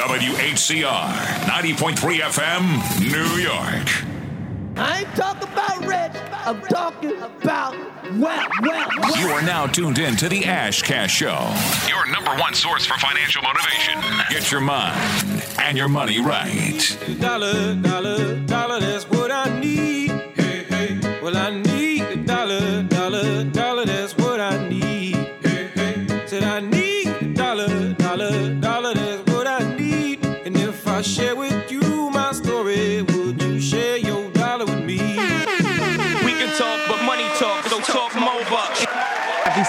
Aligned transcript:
WHCR 0.00 1.12
90.3 1.44 2.20
FM, 2.20 2.62
New 3.12 3.42
York. 3.42 3.86
I 4.78 5.00
ain't 5.00 5.14
talking 5.14 5.46
about 5.46 5.78
rich, 5.80 6.22
I'm 6.32 6.62
talking 6.62 7.20
about 7.20 7.74
well, 8.14 8.48
well, 8.62 8.88
well. 8.98 9.18
You 9.18 9.28
are 9.28 9.42
now 9.42 9.66
tuned 9.66 9.98
in 9.98 10.16
to 10.16 10.30
the 10.30 10.46
Ash 10.46 10.80
Cash 10.80 11.14
Show, 11.16 11.54
your 11.86 12.10
number 12.10 12.30
one 12.40 12.54
source 12.54 12.86
for 12.86 12.98
financial 12.98 13.42
motivation. 13.42 14.00
Get 14.30 14.50
your 14.50 14.62
mind 14.62 15.44
and 15.58 15.76
your 15.76 15.88
money 15.88 16.18
right. 16.18 16.98
Dollar, 17.20 17.74
dollar, 17.74 18.36
dollar, 18.46 18.80
that's 18.80 19.04
what 19.10 19.30
I 19.30 19.60
need. 19.60 20.12
Hey, 20.34 20.64
hey. 20.64 21.20
Well, 21.22 21.36
I 21.36 21.50
need 21.50 21.69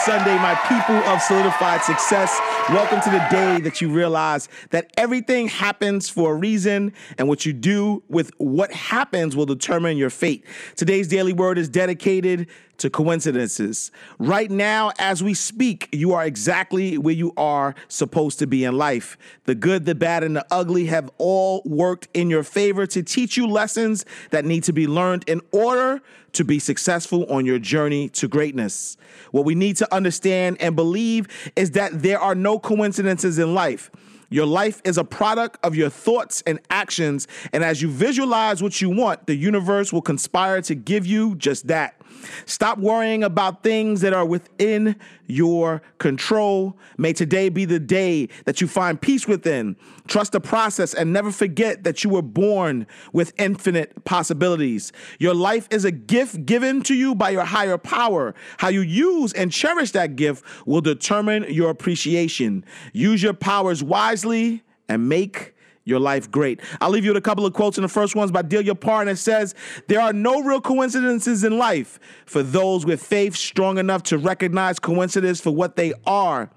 Sunday, 0.06 0.36
my 0.38 0.56
people 0.68 0.96
of 0.96 1.22
solidified 1.22 1.84
success. 1.84 2.40
Welcome 2.70 3.02
to 3.02 3.12
the 3.12 3.24
day 3.30 3.60
that 3.62 3.82
you 3.82 3.90
realize 3.90 4.50
that 4.72 4.92
everything 4.98 5.48
happens 5.48 6.10
for 6.10 6.32
a 6.32 6.36
reason, 6.36 6.94
and 7.20 7.28
what 7.28 7.46
you 7.46 7.54
do 7.54 8.02
with 8.10 8.32
what 8.40 8.72
happens 8.72 9.36
will 9.36 9.46
determine 9.46 9.98
your 9.98 10.10
fate. 10.10 10.44
Today's 10.76 11.08
daily 11.08 11.34
word 11.34 11.60
is 11.60 11.70
dedicated 11.70 12.48
to 12.78 12.90
coincidences. 12.90 13.92
Right 14.18 14.50
now, 14.50 14.92
as 14.98 15.22
we 15.22 15.36
speak, 15.36 15.88
you 15.92 16.14
are 16.14 16.26
exactly 16.26 16.98
where 16.98 17.14
you 17.14 17.32
are 17.38 17.76
supposed 17.88 18.40
to 18.40 18.48
be 18.48 18.64
in 18.64 18.76
life. 18.76 19.20
The 19.46 19.54
good, 19.54 19.86
the 19.86 19.94
bad, 19.94 20.24
and 20.24 20.36
the 20.36 20.46
ugly 20.50 20.88
have 20.88 21.12
all 21.20 21.62
worked 21.64 22.08
in 22.16 22.32
your 22.32 22.42
favor 22.42 22.88
to 22.88 23.04
teach 23.04 23.38
you 23.38 23.46
lessons 23.46 24.04
that 24.32 24.46
need 24.46 24.64
to 24.64 24.74
be 24.74 24.88
learned 24.88 25.26
in 25.28 25.42
order 25.52 26.02
to 26.34 26.44
be 26.44 26.60
successful 26.60 27.26
on 27.32 27.46
your 27.46 27.60
journey 27.60 28.10
to 28.10 28.28
greatness. 28.28 28.98
What 29.32 29.46
we 29.46 29.56
need 29.56 29.78
to 29.78 29.94
understand 29.94 30.58
and 30.60 30.76
believe 30.76 31.28
is 31.56 31.72
that 31.72 32.02
there 32.02 32.20
are 32.20 32.36
no 32.36 32.60
coincidences 32.60 33.40
in 33.40 33.54
life. 33.54 33.92
Your 34.30 34.46
life 34.46 34.82
is 34.86 34.98
a 34.98 35.04
product 35.04 35.60
of 35.62 35.76
your 35.76 35.90
thoughts 35.90 36.42
and 36.48 36.60
actions, 36.70 37.28
and 37.52 37.66
as 37.66 37.82
you 37.82 37.90
visualize 37.90 38.64
what 38.64 38.82
you 38.82 38.90
want, 38.90 39.28
the 39.28 39.36
universe 39.36 39.92
will 39.92 40.02
conspire 40.02 40.62
to 40.62 40.74
give 40.74 41.06
you 41.06 41.36
just 41.36 41.68
that. 41.68 42.01
Stop 42.46 42.78
worrying 42.78 43.24
about 43.24 43.64
things 43.64 44.02
that 44.02 44.14
are 44.14 44.26
within 44.26 44.96
your 45.28 45.82
control. 45.98 46.78
May 46.98 47.14
today 47.14 47.50
be 47.50 47.66
the 47.66 47.80
day 47.80 48.28
that 48.46 48.62
you 48.62 48.68
find 48.68 49.00
peace 49.00 49.28
within. 49.28 49.76
Trust 50.08 50.34
the 50.34 50.42
process 50.42 50.94
and 50.94 51.14
never 51.14 51.32
forget 51.32 51.84
that 51.84 52.04
you 52.04 52.10
were 52.10 52.22
born 52.22 52.88
with 53.14 53.34
infinite 53.38 54.04
possibilities. 54.04 54.92
Your 55.20 55.34
life 55.34 55.68
is 55.72 55.86
a 55.86 55.92
gift 55.92 56.46
given 56.46 56.82
to 56.84 56.94
you 56.94 57.16
by 57.16 57.30
your 57.30 57.46
higher 57.46 57.78
power. 57.78 58.36
How 58.58 58.68
you 58.68 58.82
use 58.82 59.34
and 59.34 59.52
cherish 59.52 59.92
that 59.92 60.16
gift 60.16 60.44
will 60.66 60.82
determine 60.82 61.46
your 61.50 61.70
appreciation. 61.70 62.66
Use 62.94 63.24
your 63.24 63.34
powers 63.34 63.84
wisely 63.84 64.64
and 64.90 65.08
make 65.08 65.54
your 65.84 66.00
life 66.00 66.30
great. 66.30 66.62
I'll 66.80 66.90
leave 66.90 67.06
you 67.06 67.12
with 67.12 67.18
a 67.18 67.22
couple 67.22 67.46
of 67.46 67.54
quotes, 67.54 67.78
and 67.78 67.84
the 67.84 67.90
first 67.90 68.16
one's 68.16 68.32
by 68.32 68.44
Delia 68.44 68.76
Parr, 68.76 69.02
and 69.02 69.10
it 69.10 69.18
says, 69.18 69.56
There 69.88 70.00
are 70.00 70.14
no 70.14 70.42
real 70.42 70.62
coincidences 70.62 71.44
in 71.44 71.58
life 71.58 72.00
for 72.26 72.44
those 72.44 72.86
with 72.86 73.04
faith 73.04 73.36
strong 73.36 73.78
enough 73.78 74.04
to 74.04 74.18
recognize 74.18 74.80
coincidence 74.80 75.42
for 75.42 75.52
what 75.52 75.76
they 75.76 75.94
are. 76.06 76.50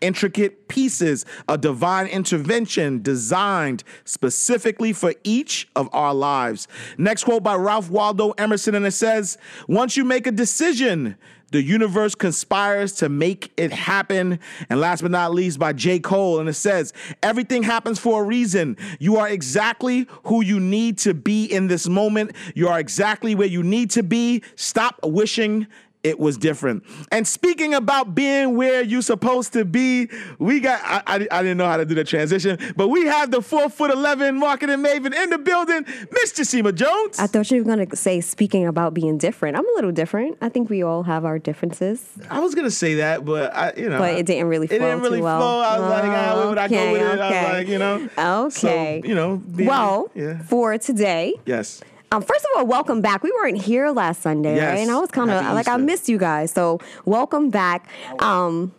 Intricate 0.00 0.68
pieces 0.68 1.24
of 1.48 1.62
divine 1.62 2.06
intervention 2.08 3.00
designed 3.00 3.84
specifically 4.04 4.92
for 4.92 5.14
each 5.24 5.66
of 5.76 5.88
our 5.94 6.12
lives. 6.12 6.68
Next 6.98 7.24
quote 7.24 7.42
by 7.42 7.54
Ralph 7.54 7.88
Waldo 7.88 8.32
Emerson, 8.32 8.74
and 8.74 8.84
it 8.84 8.90
says, 8.90 9.38
Once 9.66 9.96
you 9.96 10.04
make 10.04 10.26
a 10.26 10.32
decision, 10.32 11.16
the 11.54 11.62
universe 11.62 12.16
conspires 12.16 12.94
to 12.94 13.08
make 13.08 13.52
it 13.56 13.72
happen. 13.72 14.40
And 14.68 14.80
last 14.80 15.02
but 15.02 15.12
not 15.12 15.32
least, 15.32 15.60
by 15.60 15.72
J. 15.72 16.00
Cole. 16.00 16.40
And 16.40 16.48
it 16.48 16.54
says, 16.54 16.92
Everything 17.22 17.62
happens 17.62 18.00
for 18.00 18.22
a 18.22 18.26
reason. 18.26 18.76
You 18.98 19.18
are 19.18 19.28
exactly 19.28 20.08
who 20.24 20.42
you 20.42 20.58
need 20.58 20.98
to 20.98 21.14
be 21.14 21.44
in 21.44 21.68
this 21.68 21.88
moment. 21.88 22.32
You 22.56 22.66
are 22.66 22.80
exactly 22.80 23.36
where 23.36 23.46
you 23.46 23.62
need 23.62 23.90
to 23.90 24.02
be. 24.02 24.42
Stop 24.56 24.98
wishing 25.04 25.68
it 26.04 26.20
was 26.20 26.36
different. 26.36 26.84
And 27.10 27.26
speaking 27.26 27.74
about 27.74 28.14
being 28.14 28.56
where 28.56 28.82
you're 28.82 29.02
supposed 29.02 29.54
to 29.54 29.64
be, 29.64 30.08
we 30.38 30.60
got, 30.60 30.80
I, 30.84 31.02
I, 31.06 31.14
I, 31.30 31.42
didn't 31.42 31.56
know 31.56 31.66
how 31.66 31.78
to 31.78 31.86
do 31.86 31.94
the 31.94 32.04
transition, 32.04 32.58
but 32.76 32.88
we 32.88 33.06
have 33.06 33.30
the 33.30 33.40
four 33.40 33.70
foot 33.70 33.90
11 33.90 34.36
marketing 34.38 34.78
maven 34.80 35.14
in 35.14 35.30
the 35.30 35.38
building, 35.38 35.84
Miss 36.12 36.32
Jacima 36.34 36.74
Jones. 36.74 37.18
I 37.18 37.26
thought 37.26 37.50
you 37.50 37.64
were 37.64 37.74
going 37.74 37.86
to 37.88 37.96
say, 37.96 38.20
speaking 38.20 38.66
about 38.66 38.92
being 38.92 39.16
different. 39.16 39.56
I'm 39.56 39.66
a 39.66 39.72
little 39.74 39.92
different. 39.92 40.36
I 40.42 40.50
think 40.50 40.68
we 40.68 40.82
all 40.82 41.02
have 41.04 41.24
our 41.24 41.38
differences. 41.38 42.04
I 42.30 42.40
was 42.40 42.54
going 42.54 42.66
to 42.66 42.70
say 42.70 42.96
that, 42.96 43.24
but 43.24 43.54
I, 43.54 43.72
you 43.76 43.88
know. 43.88 43.98
But 43.98 44.14
it 44.18 44.26
didn't 44.26 44.48
really 44.48 44.66
flow 44.66 44.76
It 44.76 44.80
didn't 44.80 45.00
really 45.00 45.22
well. 45.22 45.40
flow. 45.40 45.60
I 45.60 45.78
was 45.78 45.88
like, 45.90 46.04
ah, 46.04 46.36
where 46.36 46.48
would 46.50 46.58
I 46.58 46.68
go 46.68 46.92
with 46.92 47.00
it? 47.00 47.20
I 47.20 47.30
was 47.30 47.52
like, 47.52 47.68
you 47.68 47.78
know. 47.78 48.08
Okay. 48.46 49.00
So, 49.00 49.08
you 49.08 49.14
know. 49.14 49.36
being- 49.38 49.68
Well, 49.68 50.10
yeah. 50.14 50.42
for 50.42 50.76
today, 50.76 51.34
Yes. 51.46 51.80
Um, 52.14 52.22
first 52.22 52.44
of 52.44 52.50
all, 52.58 52.66
welcome 52.66 53.00
back. 53.00 53.22
We 53.22 53.32
weren't 53.32 53.58
here 53.60 53.90
last 53.90 54.22
Sunday, 54.22 54.56
Yes. 54.56 54.68
right? 54.74 54.78
And 54.80 54.90
I 54.90 54.98
was 54.98 55.10
kind 55.10 55.30
of 55.30 55.42
Happy 55.42 55.54
like, 55.54 55.68
I 55.68 55.76
missed 55.76 56.08
you 56.08 56.18
guys. 56.18 56.52
So, 56.52 56.80
welcome 57.04 57.50
back. 57.50 57.88
Um, 58.20 58.72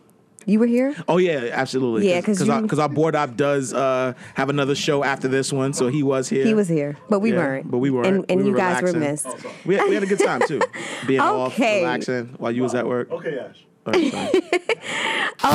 you 0.48 0.60
were 0.60 0.66
here? 0.66 0.94
Oh 1.08 1.18
yeah, 1.18 1.48
absolutely. 1.52 2.08
Yeah, 2.08 2.20
because 2.20 2.48
our, 2.48 2.60
you- 2.60 2.68
'cause 2.68 2.78
our 2.78 2.88
board 2.88 3.16
op 3.16 3.36
does 3.36 3.74
uh, 3.74 4.14
have 4.34 4.48
another 4.48 4.76
show 4.76 5.02
after 5.02 5.26
this 5.26 5.52
one, 5.52 5.72
so 5.72 5.88
he 5.88 6.04
was 6.04 6.28
here. 6.28 6.44
He 6.44 6.54
was 6.54 6.68
here, 6.68 6.96
but 7.10 7.18
we 7.18 7.32
Yeah, 7.32 7.38
weren't. 7.38 7.70
but 7.70 7.78
we 7.78 7.90
weren't. 7.90 8.06
And, 8.06 8.24
and 8.28 8.40
We 8.40 8.46
you 8.46 8.52
were 8.52 8.58
guys 8.58 8.80
were 8.80 8.92
relaxing. 8.92 9.32
missed. 9.32 9.66
We 9.66 9.74
had, 9.74 9.88
we 9.88 9.94
had 9.94 10.04
a 10.04 10.06
good 10.06 10.20
time 10.20 10.40
too, 10.46 10.60
being 11.06 11.18
off, 11.34 11.52
Okay. 11.54 11.80
relaxing 11.82 12.34
while 12.38 12.52
you 12.52 12.62
was 12.62 12.74
at 12.76 12.86
work. 12.86 13.10
Okay, 13.10 13.38
Ash. 13.40 13.64
All 13.86 13.92
right, 13.92 14.12
sorry. 14.12 14.42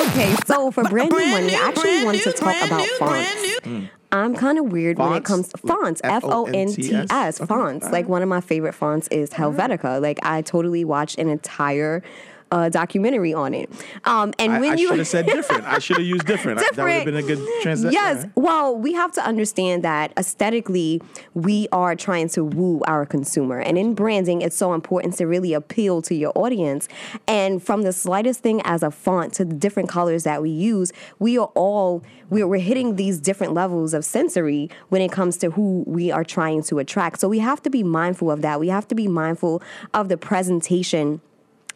Okay, 0.07 0.35
so 0.45 0.71
for 0.71 0.83
brand 0.83 1.09
new 1.09 1.17
Brand 1.17 1.31
money, 1.31 1.47
new, 1.47 1.53
I 1.53 1.67
actually 1.67 1.83
brand 1.83 2.05
wanted 2.05 2.23
to 2.23 2.31
talk 2.31 2.55
about 2.63 2.81
new, 2.81 2.97
fonts. 2.97 3.59
brand 3.63 3.89
I'm 4.13 4.35
kind 4.35 4.57
of 4.59 4.71
weird 4.71 4.97
when 4.97 5.13
it 5.13 5.23
comes 5.23 5.47
to 5.49 5.57
fonts. 5.57 6.01
F 6.03 6.23
O 6.25 6.45
N 6.45 6.67
T 6.67 6.93
S. 6.93 7.07
F-O-N-T-S? 7.09 7.39
Fonts. 7.39 7.89
Like 7.91 8.09
one 8.09 8.21
of 8.21 8.27
my 8.29 8.41
favorite 8.41 8.73
fonts 8.73 9.07
is 9.07 9.29
Helvetica. 9.31 10.01
Like 10.01 10.19
I 10.23 10.41
totally 10.41 10.83
watched 10.83 11.17
an 11.17 11.29
entire 11.29 12.03
uh, 12.51 12.69
documentary 12.69 13.33
on 13.33 13.53
it. 13.53 13.69
Um, 14.05 14.33
and 14.37 14.53
I, 14.53 14.59
when 14.59 14.71
I 14.71 14.75
you 14.75 14.89
should 14.89 14.97
have 14.99 15.07
said 15.07 15.25
different. 15.37 15.65
I 15.65 15.79
should 15.79 15.97
have 15.97 16.05
used 16.05 16.25
different. 16.25 16.59
I- 16.59 16.63
That 16.73 16.83
would 16.83 16.91
have 16.91 17.05
been 17.05 17.15
a 17.15 17.21
good 17.23 17.39
transition. 17.61 17.93
Yes. 17.93 18.25
Well, 18.35 18.75
we 18.75 18.93
have 18.93 19.11
to 19.13 19.25
understand 19.25 19.83
that 19.83 20.11
aesthetically, 20.17 21.01
we 21.33 21.67
are 21.71 21.95
trying 21.95 22.29
to 22.29 22.43
woo 22.43 22.81
our 22.87 23.05
consumer. 23.05 23.59
And 23.59 23.77
in 23.77 23.93
branding, 23.95 24.41
it's 24.41 24.55
so 24.57 24.73
important 24.73 25.15
to 25.17 25.25
really 25.25 25.53
appeal 25.53 26.01
to 26.03 26.15
your 26.15 26.31
audience. 26.35 26.87
And 27.27 27.63
from 27.63 27.83
the 27.83 27.93
slightest 27.93 28.41
thing 28.41 28.61
as 28.65 28.83
a 28.83 28.91
font 28.91 29.33
to 29.35 29.45
the 29.45 29.55
different 29.55 29.89
colors 29.89 30.23
that 30.23 30.41
we 30.41 30.49
use, 30.49 30.91
we 31.19 31.37
are 31.37 31.51
all, 31.55 32.03
we're, 32.29 32.47
we're 32.47 32.59
hitting 32.59 32.95
these 32.97 33.19
different 33.19 33.53
levels 33.53 33.93
of 33.93 34.03
sensory 34.03 34.69
when 34.89 35.01
it 35.01 35.11
comes 35.11 35.37
to 35.37 35.51
who 35.51 35.83
we 35.87 36.11
are 36.11 36.23
trying 36.23 36.63
to 36.63 36.79
attract. 36.79 37.19
So 37.19 37.29
we 37.29 37.39
have 37.39 37.61
to 37.63 37.69
be 37.69 37.83
mindful 37.83 38.29
of 38.29 38.41
that. 38.41 38.59
We 38.59 38.67
have 38.69 38.87
to 38.89 38.95
be 38.95 39.07
mindful 39.07 39.61
of 39.93 40.09
the 40.09 40.17
presentation 40.17 41.21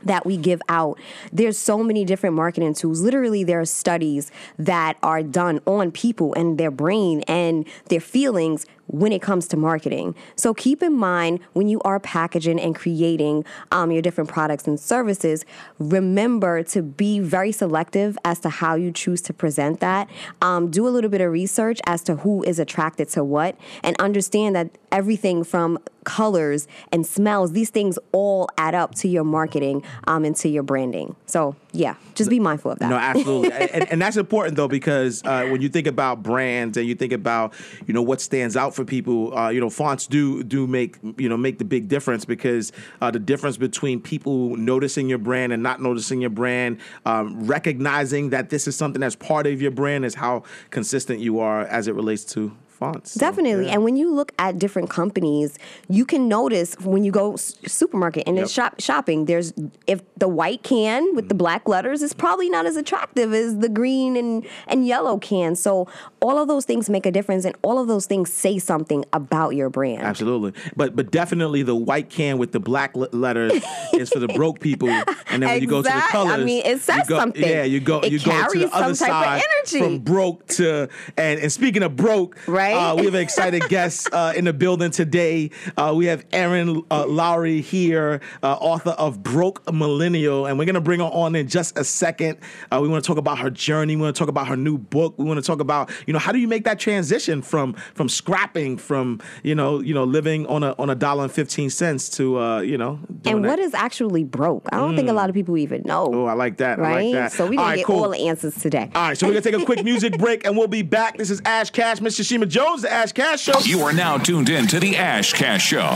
that 0.03 0.25
we 0.25 0.37
give 0.37 0.61
out. 0.69 0.99
There's 1.31 1.57
so 1.57 1.83
many 1.83 2.05
different 2.05 2.35
marketing 2.35 2.73
tools. 2.73 3.01
Literally, 3.01 3.43
there 3.43 3.59
are 3.59 3.65
studies 3.65 4.31
that 4.57 4.97
are 5.01 5.23
done 5.23 5.59
on 5.65 5.91
people 5.91 6.33
and 6.33 6.57
their 6.57 6.71
brain 6.71 7.21
and 7.27 7.65
their 7.89 7.99
feelings 7.99 8.65
when 8.87 9.11
it 9.11 9.21
comes 9.21 9.47
to 9.47 9.57
marketing. 9.57 10.15
So 10.35 10.53
keep 10.53 10.83
in 10.83 10.93
mind 10.93 11.39
when 11.53 11.67
you 11.67 11.81
are 11.81 11.99
packaging 11.99 12.59
and 12.59 12.75
creating 12.75 13.45
um, 13.71 13.91
your 13.91 14.01
different 14.01 14.29
products 14.29 14.67
and 14.67 14.79
services, 14.79 15.45
remember 15.79 16.63
to 16.63 16.81
be 16.81 17.19
very 17.19 17.51
selective 17.51 18.17
as 18.23 18.39
to 18.41 18.49
how 18.49 18.75
you 18.75 18.91
choose 18.91 19.21
to 19.23 19.33
present 19.33 19.79
that. 19.79 20.09
Um, 20.41 20.69
do 20.69 20.87
a 20.87 20.89
little 20.89 21.09
bit 21.09 21.21
of 21.21 21.31
research 21.31 21.79
as 21.85 22.01
to 22.03 22.17
who 22.17 22.43
is 22.43 22.59
attracted 22.59 23.09
to 23.09 23.23
what, 23.23 23.55
and 23.83 23.99
understand 23.99 24.55
that 24.55 24.69
everything 24.91 25.43
from 25.43 25.79
colors 26.05 26.67
and 26.91 27.05
smells, 27.05 27.51
these 27.51 27.69
things 27.69 27.99
all 28.11 28.47
add 28.57 28.73
up 28.75 28.95
to 28.95 29.07
your 29.07 29.23
marketing 29.23 29.83
um, 30.07 30.23
and 30.23 30.35
to 30.37 30.47
your 30.47 30.63
branding. 30.63 31.15
So, 31.25 31.55
yeah, 31.73 31.95
just 32.13 32.29
be 32.29 32.39
mindful 32.39 32.71
of 32.71 32.79
that. 32.79 32.89
No, 32.89 32.95
absolutely, 32.95 33.51
and, 33.73 33.91
and 33.91 34.01
that's 34.01 34.15
important 34.15 34.55
though 34.55 34.67
because 34.67 35.21
uh, 35.25 35.47
when 35.47 35.61
you 35.61 35.67
think 35.67 35.87
about 35.87 36.23
brands 36.23 36.77
and 36.77 36.87
you 36.87 36.95
think 36.95 37.11
about 37.11 37.53
you 37.87 37.93
know 37.93 38.01
what 38.01 38.21
stands 38.21 38.55
out 38.55 38.73
for 38.75 38.85
people, 38.85 39.35
uh, 39.37 39.49
you 39.49 39.59
know 39.59 39.69
fonts 39.69 40.07
do 40.07 40.43
do 40.43 40.67
make 40.67 40.97
you 41.17 41.29
know 41.29 41.37
make 41.37 41.57
the 41.57 41.65
big 41.65 41.87
difference 41.87 42.25
because 42.25 42.71
uh, 43.01 43.09
the 43.09 43.19
difference 43.19 43.57
between 43.57 44.01
people 44.01 44.55
noticing 44.55 45.09
your 45.09 45.17
brand 45.17 45.53
and 45.53 45.63
not 45.63 45.81
noticing 45.81 46.21
your 46.21 46.29
brand, 46.29 46.79
um, 47.05 47.45
recognizing 47.45 48.29
that 48.29 48.49
this 48.49 48.67
is 48.67 48.75
something 48.75 48.99
that's 48.99 49.15
part 49.15 49.47
of 49.47 49.61
your 49.61 49.71
brand, 49.71 50.05
is 50.05 50.15
how 50.15 50.43
consistent 50.69 51.19
you 51.19 51.39
are 51.39 51.61
as 51.61 51.87
it 51.87 51.95
relates 51.95 52.23
to 52.25 52.55
fonts. 52.75 53.13
So, 53.13 53.19
Definitely. 53.19 53.65
yeah. 53.67 53.73
And 53.73 53.83
when 53.83 53.95
you 53.95 54.13
look 54.13 54.31
at 54.37 54.59
different 54.59 54.89
companies, 54.89 55.57
you 55.89 56.05
can 56.05 56.27
notice 56.27 56.75
when 56.81 57.03
you 57.03 57.11
go 57.11 57.33
s- 57.33 57.55
supermarket 57.65 58.23
and 58.27 58.35
Yep. 58.37 58.43
it's 58.43 58.51
shop 58.53 58.75
shopping, 58.79 59.25
there's 59.25 59.53
if 59.87 60.01
the 60.17 60.27
white 60.27 60.63
can 60.63 61.15
with 61.15 61.29
the 61.29 61.35
mm-hmm. 61.35 61.39
black 61.39 61.67
letters 61.67 62.01
is 62.01 62.13
probably 62.13 62.49
not 62.49 62.65
as 62.65 62.75
attractive 62.75 63.33
as 63.33 63.59
the 63.59 63.69
green 63.69 64.15
and, 64.17 64.45
and 64.67 64.85
yellow 64.85 65.17
can. 65.17 65.55
So 65.55 65.87
all 66.21 66.37
of 66.37 66.47
those 66.47 66.65
things 66.65 66.89
make 66.89 67.05
a 67.05 67.11
difference 67.11 67.45
and 67.45 67.55
all 67.61 67.79
of 67.79 67.87
those 67.87 68.05
things 68.05 68.31
say 68.31 68.59
something 68.59 69.05
about 69.13 69.55
your 69.55 69.69
brand. 69.69 70.01
Absolutely, 70.03 70.53
but 70.75 70.95
but 70.95 71.11
definitely 71.11 71.63
the 71.63 71.75
white 71.75 72.09
can 72.09 72.37
with 72.37 72.51
the 72.51 72.59
black 72.59 72.95
le- 72.95 73.09
letters 73.11 73.53
is 73.93 74.09
for 74.09 74.19
the 74.19 74.27
broke 74.29 74.59
people, 74.59 74.89
and 74.89 75.41
then 75.41 75.49
when 75.49 75.61
you 75.61 75.67
go 75.67 75.81
to 75.81 75.83
the 75.83 75.95
Exact- 75.95 76.15
I 76.15 76.37
mean, 76.43 76.65
it 76.65 76.81
says 76.81 77.07
go, 77.07 77.17
something. 77.17 77.41
Yeah, 77.41 77.63
you 77.63 77.79
go 77.79 77.99
It 77.99 78.11
you 78.11 78.19
go 78.19 78.47
to 78.51 78.59
the 78.59 78.69
other 78.75 78.93
some 78.95 79.07
type 79.07 79.15
of 79.15 79.41
side 79.41 79.43
energy. 79.59 79.79
from 79.79 79.99
broke 79.99 80.45
to 80.47 80.89
and 81.17 81.39
and 81.39 81.51
speaking 81.51 81.83
of 81.83 81.95
broke, 81.95 82.37
Right? 82.47 82.64
Uh, 82.73 82.95
we 82.97 83.05
have 83.05 83.13
an 83.13 83.21
excited 83.21 83.63
guest 83.69 84.09
uh, 84.11 84.33
in 84.35 84.45
the 84.45 84.53
building 84.53 84.91
today. 84.91 85.51
Uh, 85.77 85.93
we 85.95 86.05
have 86.05 86.25
Erin 86.31 86.83
uh, 86.91 87.05
Lowry 87.07 87.61
here, 87.61 88.21
uh, 88.43 88.53
author 88.53 88.91
of 88.91 89.21
Broke 89.23 89.61
Millennial, 89.71 90.45
and 90.45 90.57
we're 90.57 90.65
gonna 90.65 90.81
bring 90.81 90.99
her 90.99 91.05
on 91.05 91.35
in 91.35 91.47
just 91.47 91.77
a 91.77 91.83
second. 91.83 92.37
Uh, 92.71 92.79
we 92.81 92.87
want 92.87 93.03
to 93.03 93.07
talk 93.07 93.17
about 93.17 93.39
her 93.39 93.49
journey. 93.49 93.95
We 93.95 94.01
want 94.01 94.15
to 94.15 94.19
talk 94.19 94.29
about 94.29 94.47
her 94.47 94.57
new 94.57 94.77
book. 94.77 95.15
We 95.17 95.25
want 95.25 95.37
to 95.37 95.45
talk 95.45 95.59
about 95.59 95.91
you 96.07 96.13
know 96.13 96.19
how 96.19 96.31
do 96.31 96.39
you 96.39 96.47
make 96.47 96.63
that 96.65 96.79
transition 96.79 97.41
from 97.41 97.73
from 97.93 98.09
scrapping 98.09 98.77
from 98.77 99.19
you 99.43 99.55
know 99.55 99.79
you 99.79 99.93
know 99.93 100.03
living 100.03 100.45
on 100.47 100.63
a 100.63 100.73
on 100.79 100.89
a 100.89 100.95
dollar 100.95 101.23
and 101.23 101.31
fifteen 101.31 101.69
cents 101.69 102.09
to 102.17 102.39
uh, 102.39 102.59
you 102.61 102.77
know 102.77 102.99
and 103.25 103.41
what 103.41 103.57
that. 103.57 103.59
is 103.59 103.73
actually 103.73 104.23
broke? 104.23 104.67
I 104.71 104.77
don't 104.77 104.95
think 104.95 105.09
a 105.09 105.13
lot 105.13 105.29
of 105.29 105.35
people 105.35 105.57
even 105.57 105.83
know. 105.83 106.09
Oh, 106.13 106.25
I 106.25 106.33
like 106.33 106.57
that. 106.57 106.79
I 106.79 106.81
Right? 106.81 107.05
like 107.05 107.13
that. 107.13 107.31
So 107.31 107.47
we 107.47 107.57
All 107.57 107.63
don't 107.63 107.69
right, 107.71 107.77
get 107.77 107.85
cool. 107.85 108.03
all 108.03 108.09
the 108.09 108.27
answers 108.27 108.55
today. 108.55 108.89
All 108.95 109.07
right, 109.09 109.17
so 109.17 109.25
we're 109.27 109.33
gonna 109.33 109.41
take 109.41 109.61
a 109.61 109.65
quick 109.65 109.83
music 109.83 110.17
break 110.17 110.45
and 110.45 110.57
we'll 110.57 110.67
be 110.67 110.81
back. 110.81 111.17
This 111.17 111.29
is 111.29 111.41
Ash 111.45 111.69
Cash, 111.69 111.99
Mr. 111.99 112.25
Shima 112.25 112.45
Jones, 112.55 112.83
the 112.83 112.89
Ash 112.89 113.11
Cash 113.11 113.41
Show. 113.41 113.59
You 113.65 113.81
are 113.81 113.91
now 113.91 114.17
tuned 114.17 114.47
in 114.47 114.65
to 114.67 114.79
the 114.79 114.95
Ash 114.95 115.33
Cash 115.33 115.61
Show, 115.61 115.89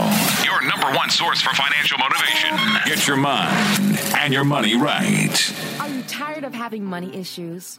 your 0.44 0.60
number 0.68 0.94
one 0.94 1.08
source 1.08 1.40
for 1.40 1.48
financial 1.54 1.96
motivation. 1.96 2.54
Get 2.84 3.08
your 3.08 3.16
mind 3.16 3.98
and 4.18 4.30
your 4.30 4.44
money 4.44 4.76
right. 4.76 5.54
Are 5.80 5.88
you 5.88 6.02
tired 6.02 6.44
of 6.44 6.52
having 6.52 6.84
money 6.84 7.16
issues? 7.16 7.78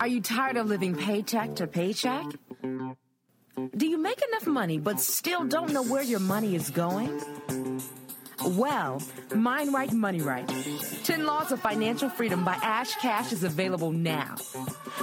Are 0.00 0.06
you 0.06 0.22
tired 0.22 0.56
of 0.56 0.68
living 0.68 0.96
paycheck 0.96 1.56
to 1.56 1.66
paycheck? 1.66 2.24
Do 3.76 3.86
you 3.86 3.98
make 3.98 4.22
enough 4.26 4.46
money 4.46 4.78
but 4.78 4.98
still 4.98 5.44
don't 5.44 5.70
know 5.70 5.82
where 5.82 6.02
your 6.02 6.20
money 6.20 6.54
is 6.54 6.70
going? 6.70 7.20
Well, 8.44 9.02
Mind 9.34 9.72
Right, 9.72 9.92
Money 9.92 10.20
Right. 10.20 10.46
10 11.04 11.24
Laws 11.24 11.52
of 11.52 11.60
Financial 11.60 12.08
Freedom 12.08 12.44
by 12.44 12.54
Ash 12.62 12.94
Cash 12.96 13.32
is 13.32 13.42
available 13.42 13.90
now. 13.90 14.36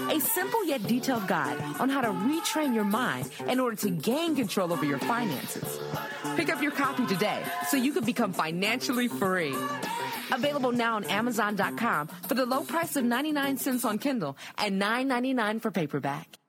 A 0.09 0.19
simple 0.19 0.63
yet 0.65 0.83
detailed 0.83 1.27
guide 1.27 1.59
on 1.79 1.89
how 1.89 2.01
to 2.01 2.09
retrain 2.09 2.73
your 2.73 2.83
mind 2.83 3.29
in 3.47 3.59
order 3.59 3.75
to 3.77 3.89
gain 3.89 4.35
control 4.35 4.71
over 4.71 4.85
your 4.85 4.99
finances. 4.99 5.79
Pick 6.35 6.49
up 6.49 6.61
your 6.61 6.71
copy 6.71 7.05
today 7.07 7.43
so 7.67 7.77
you 7.77 7.93
can 7.93 8.05
become 8.05 8.31
financially 8.31 9.07
free. 9.07 9.55
Available 10.31 10.71
now 10.71 10.95
on 10.95 11.03
Amazon.com 11.05 12.07
for 12.27 12.35
the 12.35 12.45
low 12.45 12.61
price 12.61 12.95
of 12.95 13.03
99 13.03 13.57
cents 13.57 13.85
on 13.85 13.97
Kindle 13.97 14.37
and 14.57 14.81
$9.99 14.81 15.61
for 15.61 15.71
paperback. 15.71 16.40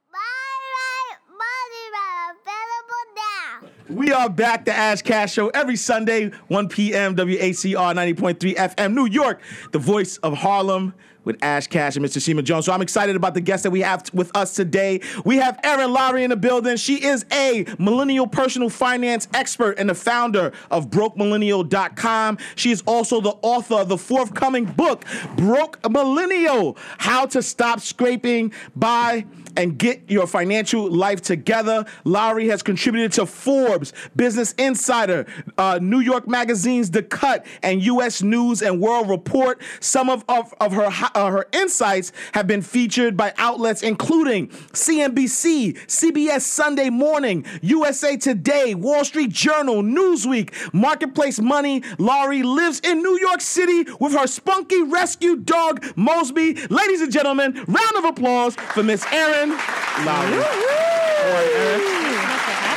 We 3.93 4.11
are 4.11 4.31
back 4.31 4.65
to 4.65 4.73
Ash 4.73 5.03
Cash 5.03 5.35
Show 5.35 5.49
every 5.49 5.77
Sunday, 5.77 6.31
1 6.49 6.69
p.m. 6.69 7.15
WHCR 7.15 7.95
90.3 8.17 8.55
FM, 8.55 8.95
New 8.95 9.07
York, 9.07 9.43
the 9.73 9.79
voice 9.79 10.17
of 10.19 10.33
Harlem 10.33 10.95
with 11.25 11.37
Ash 11.43 11.67
Cash 11.67 11.97
and 11.97 12.05
Mr. 12.05 12.23
Shima 12.23 12.43
Jones. 12.43 12.65
So 12.67 12.73
I'm 12.73 12.81
excited 12.81 13.17
about 13.17 13.35
the 13.35 13.41
guests 13.41 13.63
that 13.65 13.71
we 13.71 13.81
have 13.81 14.05
with 14.15 14.35
us 14.35 14.55
today. 14.55 15.01
We 15.25 15.37
have 15.37 15.61
Erin 15.63 15.93
Lowry 15.93 16.25
in 16.25 16.31
the 16.31 16.37
building. 16.37 16.77
She 16.77 17.05
is 17.05 17.27
a 17.33 17.67
millennial 17.79 18.27
personal 18.27 18.71
finance 18.71 19.29
expert 19.35 19.79
and 19.79 19.91
the 19.91 19.95
founder 19.95 20.53
of 20.71 20.89
BrokeMillennial.com. 20.89 22.39
She 22.55 22.71
is 22.71 22.83
also 22.87 23.21
the 23.21 23.37
author 23.43 23.77
of 23.77 23.89
the 23.89 23.99
forthcoming 23.99 24.65
book, 24.65 25.05
Broke 25.37 25.79
Millennial 25.89 26.77
How 26.99 27.27
to 27.27 27.43
Stop 27.43 27.81
Scraping 27.81 28.53
by 28.75 29.27
and 29.57 29.79
get 29.79 30.11
your 30.11 30.27
financial 30.27 30.91
life 30.91 31.21
together. 31.21 31.85
Lowry 32.05 32.49
has 32.49 32.63
contributed 32.63 33.13
to 33.13 33.27
Forbes, 33.27 33.93
Business 34.17 34.53
Insider, 34.53 35.27
uh, 35.59 35.79
New 35.83 36.01
York 36.01 36.29
Magazine's 36.29 36.91
The 36.91 37.03
Cut, 37.03 37.45
and 37.63 37.83
U.S. 37.83 38.23
News 38.23 38.63
and 38.63 38.81
World 38.81 39.09
Report. 39.09 39.61
Some 39.81 40.09
of, 40.09 40.25
of, 40.29 40.55
of 40.61 40.73
her, 40.73 40.89
uh, 41.15 41.31
her 41.31 41.47
insights 41.53 42.13
have 42.33 42.47
been 42.47 42.63
featured 42.63 43.17
by 43.17 43.33
outlets 43.39 43.83
including 43.83 44.49
CNBC, 44.49 45.75
CBS 45.87 46.43
Sunday 46.43 46.91
Morning, 46.91 47.45
USA 47.63 48.17
Today, 48.17 48.75
Wall 48.75 49.05
Street 49.05 49.31
Journal, 49.31 49.83
Newsweek, 49.83 50.73
Marketplace 50.73 51.41
Money. 51.41 51.83
Lowry 51.99 52.43
lives 52.43 52.81
in 52.81 53.03
New 53.03 53.19
York 53.19 53.41
City 53.41 53.91
with 54.01 54.13
her 54.13 54.27
spunky 54.27 54.83
rescue 54.83 55.37
dog, 55.37 55.85
Mosby. 55.97 56.55
Ladies 56.69 57.01
and 57.01 57.13
gentlemen, 57.13 57.53
round 57.67 57.97
of 57.97 58.05
applause 58.05 58.55
for 58.57 58.83
Miss 58.83 59.05
Erin 59.13 59.42
Lowry. 59.51 60.37
All 60.37 61.33
right, 61.35 61.51
Erin. 61.57 62.72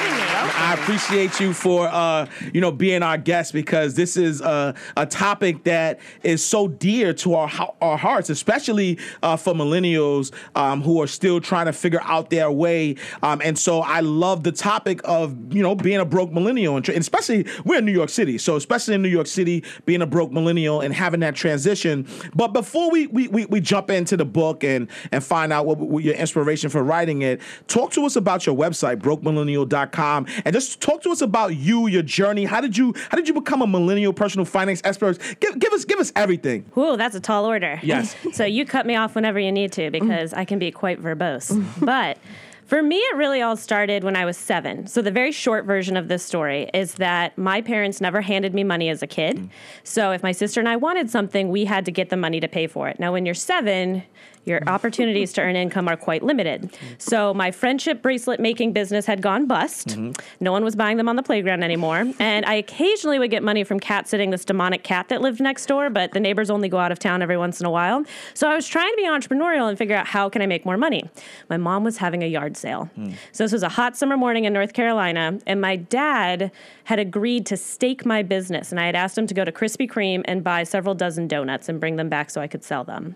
Appreciate 0.75 1.39
you 1.39 1.54
for 1.54 1.88
uh, 1.88 2.27
you 2.54 2.60
know 2.60 2.69
being 2.69 3.01
our 3.01 3.18
guest 3.18 3.54
because 3.54 3.95
this 3.95 4.18
is 4.18 4.42
uh, 4.42 4.74
a 4.98 5.06
topic 5.06 5.63
that 5.63 6.01
is 6.22 6.44
so 6.44 6.68
dear 6.68 7.13
to 7.13 7.33
our 7.36 7.50
our 7.81 7.98
hearts, 7.98 8.30
especially 8.30 9.00
uh, 9.24 9.38
for 9.38 9.54
millennials 9.54 10.33
um, 10.54 10.81
who 10.81 11.01
are 11.01 11.07
still 11.07 11.39
trying 11.39 11.68
to 11.68 11.74
figure 11.74 12.01
out 12.04 12.30
their 12.30 12.51
way. 12.51 12.98
Um, 13.24 13.42
and 13.42 13.57
so 13.57 13.80
I 13.80 14.01
love 14.01 14.44
the 14.44 14.51
topic 14.51 15.00
of 15.06 15.56
you 15.56 15.63
know 15.63 15.75
being 15.75 16.01
a 16.01 16.06
broke 16.06 16.33
millennial, 16.33 16.75
and, 16.75 16.83
tr- 16.83 16.92
and 16.92 17.00
especially 17.00 17.48
we're 17.63 17.80
in 17.80 17.86
New 17.86 17.94
York 17.94 18.10
City, 18.10 18.38
so 18.38 18.57
especially 18.57 18.95
in 18.95 19.01
New 19.01 19.10
York 19.10 19.27
City, 19.27 19.63
being 19.86 20.01
a 20.01 20.06
broke 20.06 20.33
millennial 20.33 20.81
and 20.81 20.94
having 20.94 21.22
that 21.22 21.36
transition. 21.36 22.06
But 22.36 22.50
before 22.50 22.92
we 22.92 23.07
we, 23.07 23.30
we, 23.30 23.45
we 23.45 23.62
jump 23.62 23.89
into 23.89 24.18
the 24.18 24.25
book 24.25 24.66
and 24.66 24.89
and 25.13 25.24
find 25.24 25.54
out 25.54 25.66
what, 25.66 25.77
what 25.77 26.04
your 26.04 26.16
inspiration 26.16 26.69
for 26.69 26.83
writing 26.83 27.22
it, 27.22 27.39
talk 27.68 27.92
to 27.94 28.06
us 28.06 28.18
about 28.18 28.45
your 28.45 28.57
website, 28.57 28.98
brokemillennial.com, 28.98 30.27
and 30.44 30.54
just 30.54 30.64
talk 30.69 31.01
to 31.03 31.12
us 31.12 31.21
about 31.21 31.56
you, 31.56 31.88
your 31.88 32.01
journey. 32.01 32.45
How 32.45 32.62
did 32.62 32.77
you 32.77 32.94
how 33.09 33.17
did 33.17 33.27
you 33.27 33.33
become 33.33 33.62
a 33.62 33.67
millennial 33.67 34.13
personal 34.13 34.45
finance 34.45 34.81
expert? 34.83 35.19
Give, 35.39 35.57
give 35.59 35.73
us 35.73 35.85
give 35.85 36.00
us 36.00 36.12
everything. 36.15 36.65
Ooh, 36.77 36.97
that's 36.97 37.15
a 37.15 37.19
tall 37.19 37.45
order. 37.45 37.79
Yes. 37.83 38.15
so 38.33 38.45
you 38.45 38.65
cut 38.65 38.85
me 38.85 38.95
off 38.95 39.15
whenever 39.15 39.39
you 39.39 39.51
need 39.51 39.71
to 39.73 39.91
because 39.91 40.33
I 40.33 40.45
can 40.45 40.59
be 40.59 40.71
quite 40.71 41.01
verbose. 41.01 41.51
but 41.85 42.17
for 42.65 42.81
me, 42.81 42.97
it 42.97 43.15
really 43.15 43.44
all 43.44 43.56
started 43.56 44.03
when 44.03 44.15
I 44.15 44.25
was 44.25 44.38
seven. 44.38 44.88
So 44.88 45.01
the 45.01 45.12
very 45.12 45.31
short 45.31 45.65
version 45.65 45.95
of 45.95 46.07
this 46.07 46.23
story 46.23 46.67
is 46.73 46.95
that 46.95 47.38
my 47.38 47.62
parents 47.62 48.01
never 48.01 48.21
handed 48.21 48.56
me 48.56 48.63
money 48.63 48.89
as 48.89 49.03
a 49.03 49.07
kid. 49.07 49.38
Mm. 49.38 49.50
So 49.83 50.12
if 50.12 50.23
my 50.23 50.31
sister 50.31 50.59
and 50.59 50.67
I 50.67 50.75
wanted 50.75 51.12
something, 51.12 51.50
we 51.50 51.65
had 51.65 51.85
to 51.85 51.91
get 51.91 52.09
the 52.09 52.17
money 52.17 52.39
to 52.39 52.47
pay 52.47 52.65
for 52.65 52.89
it. 52.89 53.00
Now, 53.00 53.12
when 53.13 53.23
you're 53.23 53.35
seven, 53.35 54.01
your 54.45 54.62
opportunities 54.68 55.33
to 55.33 55.42
earn 55.42 55.56
income 55.56 55.88
are 55.88 55.97
quite 55.97 56.24
limited. 56.24 56.75
So 56.97 57.33
my 57.33 57.51
friendship 57.51 58.01
bracelet 58.01 58.39
making 58.39 58.74
business 58.74 59.06
had 59.06 59.21
gone 59.21 59.48
bust. 59.48 59.89
Mm-hmm. 59.89 60.12
No 60.39 60.51
one 60.51 60.63
was 60.63 60.75
buying 60.75 60.98
them 60.98 61.10
on 61.10 61.15
the 61.15 61.24
playground 61.24 61.63
anymore. 61.63 62.05
And 62.20 62.46
I 62.46 62.53
occasionally 62.53 63.20
would 63.20 63.31
get 63.31 63.43
money 63.43 63.63
from 63.63 63.79
cat 63.79 64.08
sitting 64.08 64.29
this 64.29 64.46
demonic 64.46 64.84
cat 64.84 65.10
that 65.10 65.22
lived 65.22 65.41
next 65.41 65.65
door, 65.65 65.89
but 65.89 66.12
the 66.13 66.20
neighbors 66.20 66.50
only 66.50 66.70
go 66.70 66.77
out 66.77 66.91
of 66.91 67.00
town 67.00 67.22
every 67.22 67.38
once 67.38 67.60
in 67.60 67.65
a 67.65 67.72
while. 67.72 68.03
So 68.34 68.48
I 68.48 68.55
was 68.55 68.67
trying 68.67 68.91
to 68.91 68.98
be 68.98 69.03
entrepreneurial 69.03 69.67
and 69.67 69.77
figure 69.77 69.96
out 69.96 70.08
how 70.08 70.29
can 70.29 70.41
I 70.41 70.46
make 70.46 70.65
more 70.65 70.77
money. 70.77 71.10
My 71.50 71.58
mom 71.58 71.84
was 71.84 71.98
having 71.98 72.24
a 72.24 72.27
yard 72.27 72.55
sale. 72.55 72.89
Hmm. 72.96 73.12
So 73.31 73.43
this 73.43 73.51
was 73.51 73.63
a 73.63 73.70
hot 73.70 73.98
summer 73.98 74.17
morning 74.17 74.46
in 74.46 74.53
North 74.53 74.74
Carolina, 74.74 75.39
and 75.48 75.60
my 75.60 75.75
dad 75.75 76.51
had 76.86 77.00
agreed 77.00 77.46
to 77.48 77.58
stake 77.58 78.05
my 78.05 78.22
business. 78.22 78.72
And 78.72 78.79
I 78.79 78.86
had 78.86 78.96
asked 78.96 79.17
him 79.17 79.27
to 79.27 79.34
go 79.34 79.43
to 79.43 79.51
Krispy 79.51 79.89
Kreme 79.89 80.22
and 80.25 80.43
buy 80.43 80.63
several 80.63 80.93
dozen 80.93 81.27
donuts 81.27 81.67
and 81.67 81.79
bring 81.79 81.96
them 81.96 82.10
back 82.10 82.29
so 82.29 82.41
I 82.41 82.48
could 82.48 82.63
sell 82.63 82.84
them 82.84 83.15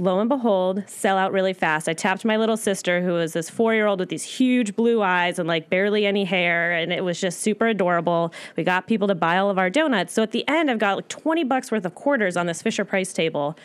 lo 0.00 0.18
and 0.18 0.28
behold, 0.28 0.82
sell 0.86 1.18
out 1.18 1.32
really 1.32 1.52
fast. 1.52 1.88
I 1.88 1.92
tapped 1.92 2.24
my 2.24 2.36
little 2.36 2.56
sister, 2.56 3.02
who 3.02 3.12
was 3.12 3.34
this 3.34 3.50
four 3.50 3.74
year 3.74 3.86
old 3.86 4.00
with 4.00 4.08
these 4.08 4.24
huge 4.24 4.74
blue 4.74 5.02
eyes 5.02 5.38
and 5.38 5.46
like 5.46 5.68
barely 5.68 6.06
any 6.06 6.24
hair, 6.24 6.72
and 6.72 6.92
it 6.92 7.04
was 7.04 7.20
just 7.20 7.40
super 7.40 7.66
adorable. 7.66 8.32
We 8.56 8.64
got 8.64 8.86
people 8.86 9.06
to 9.08 9.14
buy 9.14 9.36
all 9.36 9.50
of 9.50 9.58
our 9.58 9.70
donuts. 9.70 10.14
So 10.14 10.22
at 10.22 10.32
the 10.32 10.46
end, 10.48 10.70
I've 10.70 10.78
got 10.78 10.96
like 10.96 11.08
20 11.08 11.44
bucks 11.44 11.70
worth 11.70 11.84
of 11.84 11.94
quarters 11.94 12.36
on 12.36 12.46
this 12.46 12.62
Fisher 12.62 12.84
Price 12.84 13.12
table. 13.12 13.56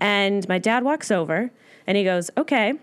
And 0.00 0.48
my 0.48 0.58
dad 0.58 0.84
walks 0.84 1.10
over 1.10 1.50
and 1.86 1.96
he 1.96 2.04
goes, 2.04 2.30
Okay. 2.38 2.74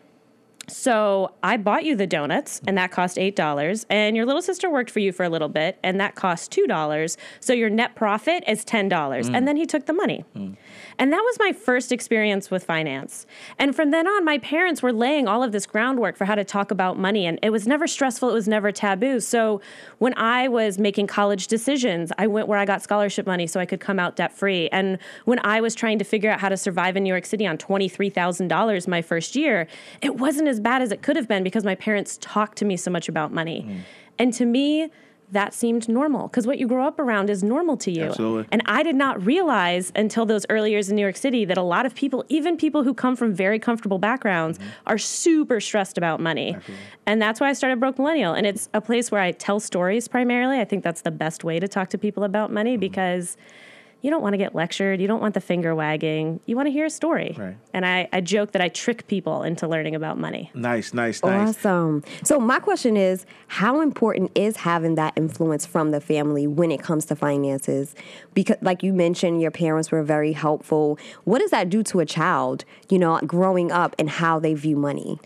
So 0.69 1.33
I 1.43 1.55
bought 1.57 1.85
you 1.85 1.95
the 1.95 2.07
donuts, 2.07 2.61
and 2.67 2.77
that 2.77 2.91
cost 2.91 3.17
eight 3.17 3.35
dollars. 3.35 3.85
And 3.89 4.15
your 4.17 4.25
little 4.25 4.41
sister 4.41 4.69
worked 4.69 4.91
for 4.91 4.99
you 4.99 5.11
for 5.11 5.23
a 5.23 5.29
little 5.29 5.47
bit, 5.49 5.79
and 5.83 5.99
that 5.99 6.15
cost 6.15 6.51
two 6.51 6.67
dollars. 6.67 7.17
So 7.39 7.53
your 7.53 7.69
net 7.69 7.95
profit 7.95 8.43
is 8.47 8.65
ten 8.65 8.89
dollars. 8.89 9.27
And 9.27 9.37
mm. 9.37 9.45
then 9.45 9.57
he 9.57 9.65
took 9.65 9.85
the 9.85 9.93
money. 9.93 10.25
Mm. 10.35 10.57
And 10.99 11.13
that 11.13 11.21
was 11.23 11.37
my 11.39 11.51
first 11.53 11.91
experience 11.91 12.49
with 12.49 12.63
finance. 12.63 13.25
And 13.59 13.75
from 13.75 13.91
then 13.91 14.07
on, 14.07 14.25
my 14.25 14.39
parents 14.39 14.81
were 14.81 14.91
laying 14.91 15.27
all 15.27 15.43
of 15.43 15.51
this 15.51 15.65
groundwork 15.65 16.17
for 16.17 16.25
how 16.25 16.35
to 16.35 16.43
talk 16.43 16.71
about 16.71 16.97
money. 16.97 17.25
And 17.25 17.39
it 17.43 17.51
was 17.51 17.67
never 17.67 17.87
stressful, 17.87 18.29
it 18.29 18.33
was 18.33 18.47
never 18.47 18.71
taboo. 18.71 19.19
So 19.19 19.61
when 19.99 20.17
I 20.17 20.47
was 20.47 20.79
making 20.79 21.07
college 21.07 21.47
decisions, 21.47 22.11
I 22.17 22.27
went 22.27 22.47
where 22.47 22.57
I 22.57 22.65
got 22.65 22.81
scholarship 22.81 23.27
money 23.27 23.47
so 23.47 23.59
I 23.59 23.65
could 23.65 23.79
come 23.79 23.99
out 23.99 24.15
debt 24.15 24.33
free. 24.33 24.69
And 24.69 24.97
when 25.25 25.39
I 25.45 25.61
was 25.61 25.75
trying 25.75 25.99
to 25.99 26.05
figure 26.05 26.31
out 26.31 26.39
how 26.39 26.49
to 26.49 26.57
survive 26.57 26.97
in 26.97 27.03
New 27.03 27.09
York 27.09 27.25
City 27.25 27.45
on 27.45 27.57
$23,000 27.57 28.87
my 28.87 29.01
first 29.01 29.35
year, 29.35 29.67
it 30.01 30.15
wasn't 30.15 30.47
as 30.47 30.56
as 30.57 30.61
bad 30.61 30.81
as 30.81 30.91
it 30.91 31.01
could 31.03 31.15
have 31.15 31.27
been 31.27 31.43
because 31.43 31.63
my 31.63 31.75
parents 31.75 32.17
talked 32.19 32.57
to 32.57 32.65
me 32.65 32.75
so 32.75 32.89
much 32.89 33.07
about 33.07 33.31
money. 33.31 33.65
Mm. 33.67 33.79
And 34.19 34.33
to 34.33 34.45
me, 34.45 34.89
that 35.31 35.53
seemed 35.53 35.89
normal 35.89 36.27
because 36.29 36.47
what 36.47 36.57
you 36.57 36.67
grow 36.67 36.87
up 36.87 36.99
around 36.99 37.29
is 37.29 37.43
normal 37.43 37.75
to 37.77 37.91
you. 37.91 38.05
Absolutely. 38.05 38.45
And 38.49 38.63
I 38.65 38.81
did 38.81 38.95
not 38.95 39.23
realize 39.23 39.91
until 39.95 40.25
those 40.25 40.45
early 40.49 40.71
years 40.71 40.89
in 40.89 40.95
New 40.95 41.01
York 41.01 41.17
City 41.17 41.43
that 41.45 41.57
a 41.57 41.61
lot 41.61 41.85
of 41.85 41.93
people, 41.93 42.23
even 42.29 42.55
people 42.55 42.83
who 42.83 42.93
come 42.93 43.15
from 43.15 43.33
very 43.33 43.59
comfortable 43.59 43.99
backgrounds, 43.99 44.57
mm-hmm. 44.57 44.69
are 44.87 44.97
super 44.97 45.59
stressed 45.59 45.97
about 45.97 46.21
money. 46.21 46.55
Absolutely. 46.55 46.85
And 47.05 47.21
that's 47.21 47.41
why 47.41 47.49
I 47.49 47.53
started 47.53 47.79
Broke 47.79 47.99
Millennial. 47.99 48.33
And 48.33 48.47
it's 48.47 48.69
a 48.73 48.79
place 48.79 49.11
where 49.11 49.21
I 49.21 49.33
tell 49.33 49.59
stories 49.59 50.07
primarily. 50.07 50.59
I 50.59 50.65
think 50.65 50.83
that's 50.83 51.01
the 51.01 51.11
best 51.11 51.43
way 51.43 51.59
to 51.59 51.67
talk 51.67 51.89
to 51.89 51.97
people 51.97 52.23
about 52.23 52.51
money 52.51 52.73
mm-hmm. 52.73 52.79
because 52.79 53.35
you 54.01 54.09
don't 54.09 54.21
want 54.21 54.33
to 54.33 54.37
get 54.37 54.53
lectured. 54.53 55.01
You 55.01 55.07
don't 55.07 55.21
want 55.21 55.33
the 55.33 55.41
finger 55.41 55.73
wagging. 55.73 56.39
You 56.45 56.55
want 56.55 56.67
to 56.67 56.71
hear 56.71 56.85
a 56.85 56.89
story. 56.89 57.35
Right. 57.37 57.57
And 57.73 57.85
I, 57.85 58.07
I 58.13 58.21
joke 58.21 58.51
that 58.51 58.61
I 58.61 58.69
trick 58.69 59.07
people 59.07 59.43
into 59.43 59.67
learning 59.67 59.95
about 59.95 60.17
money. 60.17 60.51
Nice, 60.53 60.93
nice, 60.93 61.23
nice. 61.23 61.49
Awesome. 61.49 62.03
So 62.23 62.39
my 62.39 62.59
question 62.59 62.95
is, 62.95 63.25
how 63.47 63.81
important 63.81 64.31
is 64.35 64.57
having 64.57 64.95
that 64.95 65.13
influence 65.15 65.65
from 65.65 65.91
the 65.91 66.01
family 66.01 66.47
when 66.47 66.71
it 66.71 66.81
comes 66.81 67.05
to 67.05 67.15
finances? 67.15 67.95
Because 68.33 68.57
like 68.61 68.83
you 68.83 68.93
mentioned, 68.93 69.41
your 69.41 69.51
parents 69.51 69.91
were 69.91 70.03
very 70.03 70.33
helpful. 70.33 70.99
What 71.23 71.39
does 71.39 71.51
that 71.51 71.69
do 71.69 71.83
to 71.83 71.99
a 71.99 72.05
child, 72.05 72.65
you 72.89 72.99
know, 72.99 73.19
growing 73.21 73.71
up 73.71 73.95
and 73.97 74.09
how 74.09 74.39
they 74.39 74.53
view 74.53 74.75
money? 74.75 75.19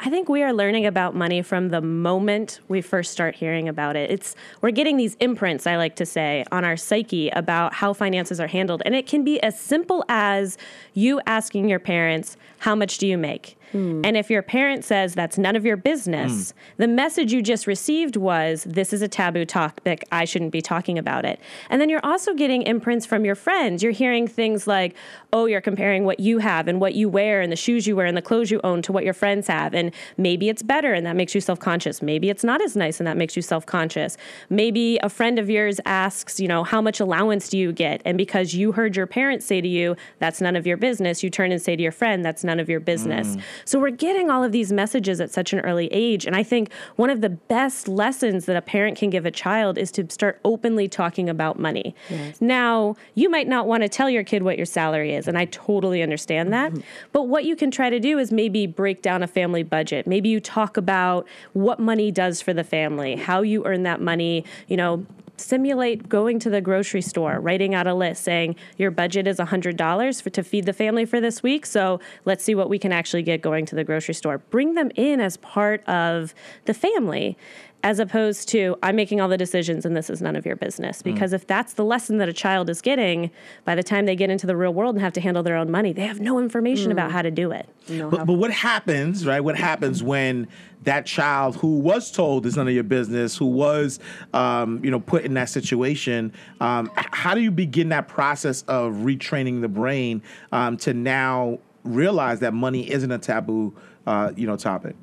I 0.00 0.10
think 0.10 0.28
we 0.28 0.44
are 0.44 0.52
learning 0.52 0.86
about 0.86 1.16
money 1.16 1.42
from 1.42 1.70
the 1.70 1.80
moment 1.80 2.60
we 2.68 2.80
first 2.80 3.10
start 3.10 3.34
hearing 3.34 3.68
about 3.68 3.96
it. 3.96 4.12
It's 4.12 4.36
we're 4.62 4.70
getting 4.70 4.96
these 4.96 5.16
imprints, 5.18 5.66
I 5.66 5.76
like 5.76 5.96
to 5.96 6.06
say, 6.06 6.44
on 6.52 6.64
our 6.64 6.76
psyche 6.76 7.30
about 7.30 7.74
how 7.74 7.92
finances 7.92 8.38
are 8.38 8.46
handled. 8.46 8.80
And 8.86 8.94
it 8.94 9.08
can 9.08 9.24
be 9.24 9.42
as 9.42 9.58
simple 9.58 10.04
as 10.08 10.56
you 10.94 11.20
asking 11.26 11.68
your 11.68 11.80
parents, 11.80 12.36
"How 12.58 12.76
much 12.76 12.98
do 12.98 13.08
you 13.08 13.18
make?" 13.18 13.57
Hmm. 13.72 14.02
And 14.04 14.16
if 14.16 14.30
your 14.30 14.42
parent 14.42 14.84
says 14.84 15.14
that's 15.14 15.38
none 15.38 15.56
of 15.56 15.64
your 15.64 15.76
business, 15.76 16.52
hmm. 16.52 16.58
the 16.78 16.88
message 16.88 17.32
you 17.32 17.42
just 17.42 17.66
received 17.66 18.16
was 18.16 18.64
this 18.64 18.92
is 18.92 19.02
a 19.02 19.08
taboo 19.08 19.44
topic. 19.44 20.04
I 20.12 20.24
shouldn't 20.24 20.52
be 20.52 20.62
talking 20.62 20.98
about 20.98 21.24
it. 21.24 21.40
And 21.70 21.80
then 21.80 21.88
you're 21.88 22.04
also 22.04 22.34
getting 22.34 22.62
imprints 22.62 23.06
from 23.06 23.24
your 23.24 23.34
friends. 23.34 23.82
You're 23.82 23.92
hearing 23.92 24.26
things 24.26 24.66
like, 24.66 24.94
oh, 25.32 25.46
you're 25.46 25.60
comparing 25.60 26.04
what 26.04 26.20
you 26.20 26.38
have 26.38 26.68
and 26.68 26.80
what 26.80 26.94
you 26.94 27.08
wear 27.08 27.40
and 27.40 27.52
the 27.52 27.56
shoes 27.56 27.86
you 27.86 27.96
wear 27.96 28.06
and 28.06 28.16
the 28.16 28.22
clothes 28.22 28.50
you 28.50 28.60
own 28.64 28.82
to 28.82 28.92
what 28.92 29.04
your 29.04 29.14
friends 29.14 29.46
have. 29.48 29.74
And 29.74 29.92
maybe 30.16 30.48
it's 30.48 30.62
better 30.62 30.92
and 30.94 31.04
that 31.06 31.16
makes 31.16 31.34
you 31.34 31.40
self 31.40 31.60
conscious. 31.60 32.02
Maybe 32.02 32.30
it's 32.30 32.44
not 32.44 32.62
as 32.62 32.76
nice 32.76 33.00
and 33.00 33.06
that 33.06 33.16
makes 33.16 33.36
you 33.36 33.42
self 33.42 33.66
conscious. 33.66 34.16
Maybe 34.48 34.98
a 35.02 35.08
friend 35.08 35.38
of 35.38 35.50
yours 35.50 35.80
asks, 35.84 36.40
you 36.40 36.48
know, 36.48 36.64
how 36.64 36.80
much 36.80 37.00
allowance 37.00 37.48
do 37.48 37.58
you 37.58 37.72
get? 37.72 38.02
And 38.04 38.16
because 38.16 38.54
you 38.54 38.72
heard 38.72 38.96
your 38.96 39.06
parents 39.06 39.46
say 39.46 39.60
to 39.60 39.68
you, 39.68 39.96
that's 40.18 40.40
none 40.40 40.56
of 40.56 40.66
your 40.66 40.76
business, 40.76 41.22
you 41.22 41.30
turn 41.30 41.52
and 41.52 41.60
say 41.60 41.76
to 41.76 41.82
your 41.82 41.92
friend, 41.92 42.24
that's 42.24 42.44
none 42.44 42.60
of 42.60 42.68
your 42.68 42.80
business. 42.80 43.34
Hmm. 43.34 43.40
So 43.64 43.78
we're 43.78 43.90
getting 43.90 44.30
all 44.30 44.44
of 44.44 44.52
these 44.52 44.72
messages 44.72 45.20
at 45.20 45.30
such 45.30 45.52
an 45.52 45.60
early 45.60 45.88
age. 45.92 46.26
And 46.26 46.36
I 46.36 46.42
think 46.42 46.72
one 46.96 47.10
of 47.10 47.20
the 47.20 47.30
best 47.30 47.88
lessons 47.88 48.46
that 48.46 48.56
a 48.56 48.62
parent 48.62 48.98
can 48.98 49.10
give 49.10 49.26
a 49.26 49.30
child 49.30 49.78
is 49.78 49.90
to 49.92 50.08
start 50.10 50.40
openly 50.44 50.88
talking 50.88 51.28
about 51.28 51.58
money. 51.58 51.94
Now, 52.40 52.96
you 53.14 53.28
might 53.30 53.48
not 53.48 53.66
want 53.66 53.82
to 53.82 53.88
tell 53.88 54.08
your 54.10 54.24
kid 54.24 54.42
what 54.42 54.56
your 54.56 54.66
salary 54.66 55.14
is, 55.14 55.28
and 55.28 55.36
I 55.38 55.46
totally 55.46 56.02
understand 56.02 56.52
that. 56.52 56.72
Mm-hmm. 56.72 56.82
But 57.12 57.24
what 57.24 57.44
you 57.44 57.56
can 57.56 57.70
try 57.70 57.90
to 57.90 58.00
do 58.00 58.18
is 58.18 58.32
maybe 58.32 58.66
break 58.66 59.02
down 59.02 59.22
a 59.22 59.26
family 59.26 59.62
budget. 59.62 60.06
Maybe 60.06 60.28
you 60.28 60.40
talk 60.40 60.76
about 60.76 61.26
what 61.52 61.78
money 61.80 62.10
does 62.10 62.40
for 62.40 62.52
the 62.52 62.64
family, 62.64 63.16
how 63.16 63.42
you 63.42 63.64
earn 63.64 63.82
that 63.84 64.00
money, 64.00 64.44
you 64.68 64.76
know, 64.76 65.04
simulate 65.40 66.08
going 66.08 66.38
to 66.40 66.50
the 66.50 66.60
grocery 66.60 67.02
store, 67.02 67.40
writing 67.40 67.74
out 67.74 67.86
a 67.86 67.94
list 67.94 68.24
saying 68.24 68.56
your 68.76 68.90
budget 68.90 69.26
is 69.26 69.38
$100 69.38 70.22
for, 70.22 70.30
to 70.30 70.42
feed 70.42 70.66
the 70.66 70.72
family 70.72 71.04
for 71.04 71.20
this 71.20 71.42
week. 71.42 71.66
So 71.66 72.00
let's 72.24 72.44
see 72.44 72.54
what 72.54 72.68
we 72.68 72.78
can 72.78 72.92
actually 72.92 73.22
get 73.22 73.42
going 73.42 73.66
to 73.66 73.74
the 73.74 73.84
grocery 73.84 74.14
store. 74.14 74.38
Bring 74.38 74.74
them 74.74 74.90
in 74.94 75.20
as 75.20 75.36
part 75.38 75.86
of 75.88 76.34
the 76.64 76.74
family. 76.74 77.36
As 77.84 78.00
opposed 78.00 78.48
to, 78.48 78.76
I'm 78.82 78.96
making 78.96 79.20
all 79.20 79.28
the 79.28 79.36
decisions 79.36 79.86
and 79.86 79.96
this 79.96 80.10
is 80.10 80.20
none 80.20 80.34
of 80.34 80.44
your 80.44 80.56
business. 80.56 81.00
Because 81.00 81.32
if 81.32 81.46
that's 81.46 81.74
the 81.74 81.84
lesson 81.84 82.18
that 82.18 82.28
a 82.28 82.32
child 82.32 82.68
is 82.68 82.80
getting, 82.80 83.30
by 83.64 83.76
the 83.76 83.84
time 83.84 84.06
they 84.06 84.16
get 84.16 84.30
into 84.30 84.48
the 84.48 84.56
real 84.56 84.74
world 84.74 84.96
and 84.96 85.02
have 85.02 85.12
to 85.12 85.20
handle 85.20 85.44
their 85.44 85.56
own 85.56 85.70
money, 85.70 85.92
they 85.92 86.06
have 86.06 86.20
no 86.20 86.40
information 86.40 86.90
about 86.90 87.12
how 87.12 87.22
to 87.22 87.30
do 87.30 87.52
it. 87.52 87.68
But, 87.88 88.26
but 88.26 88.32
what 88.32 88.50
happens, 88.50 89.24
right? 89.24 89.40
What 89.40 89.56
happens 89.56 90.02
when 90.02 90.48
that 90.82 91.06
child 91.06 91.56
who 91.56 91.78
was 91.78 92.10
told 92.10 92.46
is 92.46 92.56
none 92.56 92.66
of 92.66 92.74
your 92.74 92.82
business, 92.84 93.36
who 93.36 93.46
was, 93.46 94.00
um, 94.32 94.84
you 94.84 94.90
know, 94.90 95.00
put 95.00 95.24
in 95.24 95.34
that 95.34 95.48
situation, 95.48 96.32
um, 96.60 96.90
how 96.94 97.34
do 97.34 97.40
you 97.40 97.50
begin 97.50 97.90
that 97.90 98.08
process 98.08 98.62
of 98.62 98.94
retraining 98.94 99.60
the 99.60 99.68
brain 99.68 100.22
um, 100.50 100.76
to 100.78 100.92
now 100.94 101.58
realize 101.84 102.40
that 102.40 102.54
money 102.54 102.90
isn't 102.90 103.10
a 103.10 103.18
taboo, 103.18 103.74
uh, 104.06 104.32
you 104.36 104.46
know, 104.46 104.56
topic? 104.56 104.96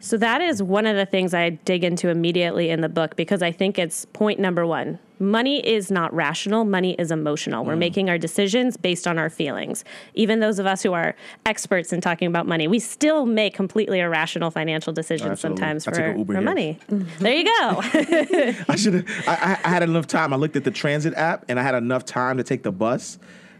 So 0.00 0.16
that 0.18 0.40
is 0.40 0.62
one 0.62 0.86
of 0.86 0.96
the 0.96 1.06
things 1.06 1.34
I 1.34 1.50
dig 1.50 1.84
into 1.84 2.08
immediately 2.08 2.70
in 2.70 2.80
the 2.80 2.88
book 2.88 3.16
because 3.16 3.42
I 3.42 3.52
think 3.52 3.78
it's 3.78 4.04
point 4.06 4.38
number 4.38 4.66
one. 4.66 4.98
Money 5.20 5.66
is 5.66 5.90
not 5.90 6.14
rational, 6.14 6.64
money 6.64 6.94
is 6.94 7.10
emotional. 7.10 7.64
We're 7.64 7.74
mm. 7.74 7.78
making 7.78 8.08
our 8.08 8.18
decisions 8.18 8.76
based 8.76 9.08
on 9.08 9.18
our 9.18 9.28
feelings. 9.28 9.84
Even 10.14 10.38
those 10.38 10.60
of 10.60 10.66
us 10.66 10.80
who 10.84 10.92
are 10.92 11.16
experts 11.44 11.92
in 11.92 12.00
talking 12.00 12.28
about 12.28 12.46
money, 12.46 12.68
we 12.68 12.78
still 12.78 13.26
make 13.26 13.52
completely 13.52 13.98
irrational 13.98 14.52
financial 14.52 14.92
decisions 14.92 15.30
Absolutely. 15.30 15.60
sometimes 15.60 15.84
for, 15.84 16.00
an 16.00 16.24
for 16.24 16.40
money. 16.40 16.78
Mm-hmm. 16.88 17.24
there 17.24 17.34
you 17.34 17.44
go. 17.44 18.64
I 18.72 18.76
should 18.76 18.94
have. 18.94 19.06
I, 19.26 19.58
I 19.64 19.68
I 19.68 19.70
had 19.70 19.82
enough 19.82 20.06
time. 20.06 20.32
I 20.32 20.36
looked 20.36 20.54
at 20.54 20.62
the 20.62 20.70
transit 20.70 21.14
app 21.14 21.44
and 21.48 21.58
I 21.58 21.62
had 21.64 21.74
enough 21.74 22.04
time 22.04 22.36
to 22.36 22.44
take 22.44 22.62
the 22.62 22.72
bus. 22.72 23.18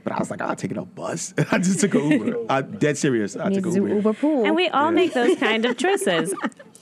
But 0.08 0.16
I 0.16 0.20
was 0.20 0.30
like, 0.30 0.40
oh, 0.40 0.46
I'll 0.46 0.56
take 0.56 0.74
a 0.74 0.84
bus. 0.86 1.34
I 1.52 1.58
just 1.58 1.80
took 1.80 1.94
an 1.94 2.10
Uber. 2.10 2.36
I, 2.48 2.62
dead 2.62 2.96
serious. 2.96 3.36
I 3.36 3.50
took 3.50 3.66
Needs 3.66 3.76
an 3.76 3.82
to 3.82 3.88
Uber. 3.88 3.94
Uber 3.96 4.12
pool. 4.14 4.46
And 4.46 4.56
we 4.56 4.66
all 4.70 4.90
make 4.90 5.12
those 5.12 5.36
kind 5.36 5.66
of 5.66 5.76
choices. 5.76 6.34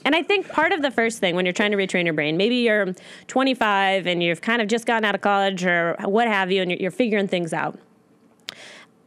And 0.05 0.15
I 0.15 0.23
think 0.23 0.47
part 0.47 0.71
of 0.71 0.81
the 0.81 0.91
first 0.91 1.19
thing 1.19 1.35
when 1.35 1.45
you're 1.45 1.51
trying 1.51 1.71
to 1.71 1.77
retrain 1.77 2.05
your 2.05 2.13
brain, 2.13 2.37
maybe 2.37 2.55
you're 2.55 2.93
25 3.27 4.07
and 4.07 4.23
you've 4.23 4.39
kind 4.39 4.61
of 4.61 4.69
just 4.69 4.85
gotten 4.85 5.03
out 5.03 5.13
of 5.13 5.19
college 5.19 5.65
or 5.65 5.97
what 6.05 6.29
have 6.29 6.53
you, 6.53 6.61
and 6.61 6.71
you're, 6.71 6.79
you're 6.79 6.91
figuring 6.91 7.27
things 7.27 7.51
out. 7.51 7.77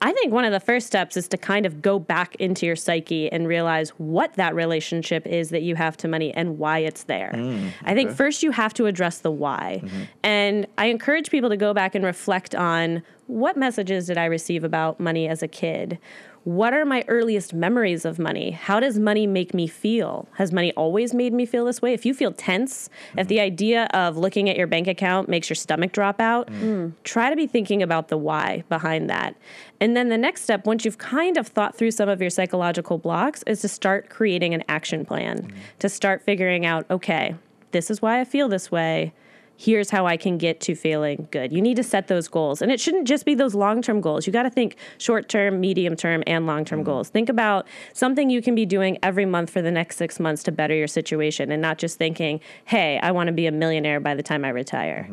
I 0.02 0.12
think 0.12 0.32
one 0.32 0.44
of 0.44 0.52
the 0.52 0.60
first 0.60 0.86
steps 0.86 1.16
is 1.16 1.28
to 1.28 1.36
kind 1.36 1.66
of 1.66 1.82
go 1.82 1.98
back 1.98 2.34
into 2.36 2.64
your 2.64 2.76
psyche 2.76 3.30
and 3.30 3.46
realize 3.46 3.90
what 3.90 4.32
that 4.34 4.54
relationship 4.54 5.26
is 5.26 5.50
that 5.50 5.62
you 5.62 5.74
have 5.76 5.96
to 5.98 6.08
money 6.08 6.32
and 6.32 6.58
why 6.58 6.78
it's 6.78 7.04
there. 7.04 7.32
Mm, 7.34 7.72
I 7.84 7.94
think 7.94 8.10
first 8.10 8.42
you 8.42 8.50
have 8.50 8.72
to 8.74 8.86
address 8.86 9.18
the 9.18 9.30
why. 9.30 9.80
Mm-hmm. 9.82 10.02
And 10.22 10.66
I 10.78 10.86
encourage 10.86 11.30
people 11.30 11.50
to 11.50 11.56
go 11.56 11.74
back 11.74 11.94
and 11.94 12.04
reflect 12.04 12.54
on 12.54 13.02
what 13.26 13.56
messages 13.56 14.06
did 14.06 14.18
I 14.18 14.24
receive 14.24 14.64
about 14.64 14.98
money 14.98 15.28
as 15.28 15.42
a 15.42 15.48
kid? 15.48 15.98
What 16.44 16.72
are 16.72 16.86
my 16.86 17.04
earliest 17.06 17.52
memories 17.52 18.06
of 18.06 18.18
money? 18.18 18.52
How 18.52 18.80
does 18.80 18.98
money 18.98 19.26
make 19.26 19.52
me 19.52 19.66
feel? 19.66 20.26
Has 20.36 20.52
money 20.52 20.72
always 20.72 21.12
made 21.12 21.34
me 21.34 21.44
feel 21.44 21.66
this 21.66 21.82
way? 21.82 21.92
If 21.92 22.06
you 22.06 22.14
feel 22.14 22.32
tense, 22.32 22.88
if 23.18 23.28
the 23.28 23.40
idea 23.40 23.84
of 23.92 24.16
looking 24.16 24.48
at 24.48 24.56
your 24.56 24.66
bank 24.66 24.86
account 24.86 25.28
makes 25.28 25.50
your 25.50 25.54
stomach 25.54 25.92
drop 25.92 26.18
out, 26.18 26.50
mm. 26.50 26.94
try 27.04 27.28
to 27.28 27.36
be 27.36 27.46
thinking 27.46 27.82
about 27.82 28.08
the 28.08 28.16
why 28.16 28.64
behind 28.70 29.10
that. 29.10 29.36
And 29.80 29.94
then 29.94 30.08
the 30.08 30.16
next 30.16 30.42
step, 30.42 30.64
once 30.64 30.86
you've 30.86 30.98
kind 30.98 31.36
of 31.36 31.46
thought 31.46 31.76
through 31.76 31.90
some 31.90 32.08
of 32.08 32.22
your 32.22 32.30
psychological 32.30 32.96
blocks, 32.96 33.42
is 33.46 33.60
to 33.60 33.68
start 33.68 34.08
creating 34.08 34.54
an 34.54 34.64
action 34.66 35.04
plan, 35.04 35.42
mm. 35.42 35.52
to 35.80 35.90
start 35.90 36.22
figuring 36.22 36.64
out, 36.64 36.86
okay, 36.90 37.34
this 37.72 37.90
is 37.90 38.00
why 38.00 38.18
I 38.18 38.24
feel 38.24 38.48
this 38.48 38.70
way 38.70 39.12
here's 39.60 39.90
how 39.90 40.06
I 40.06 40.16
can 40.16 40.38
get 40.38 40.58
to 40.60 40.74
feeling 40.74 41.28
good. 41.30 41.52
You 41.52 41.60
need 41.60 41.76
to 41.76 41.82
set 41.82 42.08
those 42.08 42.28
goals. 42.28 42.62
And 42.62 42.72
it 42.72 42.80
shouldn't 42.80 43.06
just 43.06 43.26
be 43.26 43.34
those 43.34 43.54
long 43.54 43.82
term 43.82 44.00
goals. 44.00 44.26
You 44.26 44.32
got 44.32 44.44
to 44.44 44.50
think 44.50 44.76
short 44.96 45.28
term, 45.28 45.60
medium 45.60 45.96
term, 45.96 46.22
and 46.26 46.46
long 46.46 46.64
term 46.64 46.82
goals. 46.82 47.10
Think 47.10 47.28
about 47.28 47.66
something 47.92 48.30
you 48.30 48.40
can 48.40 48.54
be 48.54 48.64
doing 48.64 48.96
every 49.02 49.26
month 49.26 49.50
for 49.50 49.60
the 49.60 49.70
next 49.70 49.98
six 49.98 50.18
months 50.18 50.42
to 50.44 50.52
better 50.52 50.74
your 50.74 50.86
situation 50.86 51.52
and 51.52 51.60
not 51.60 51.76
just 51.76 51.98
thinking, 51.98 52.40
hey, 52.64 52.98
I 53.02 53.10
want 53.10 53.26
to 53.26 53.34
be 53.34 53.46
a 53.46 53.52
millionaire 53.52 54.00
by 54.00 54.14
the 54.14 54.22
time 54.22 54.46
I 54.46 54.48
retire. 54.48 55.10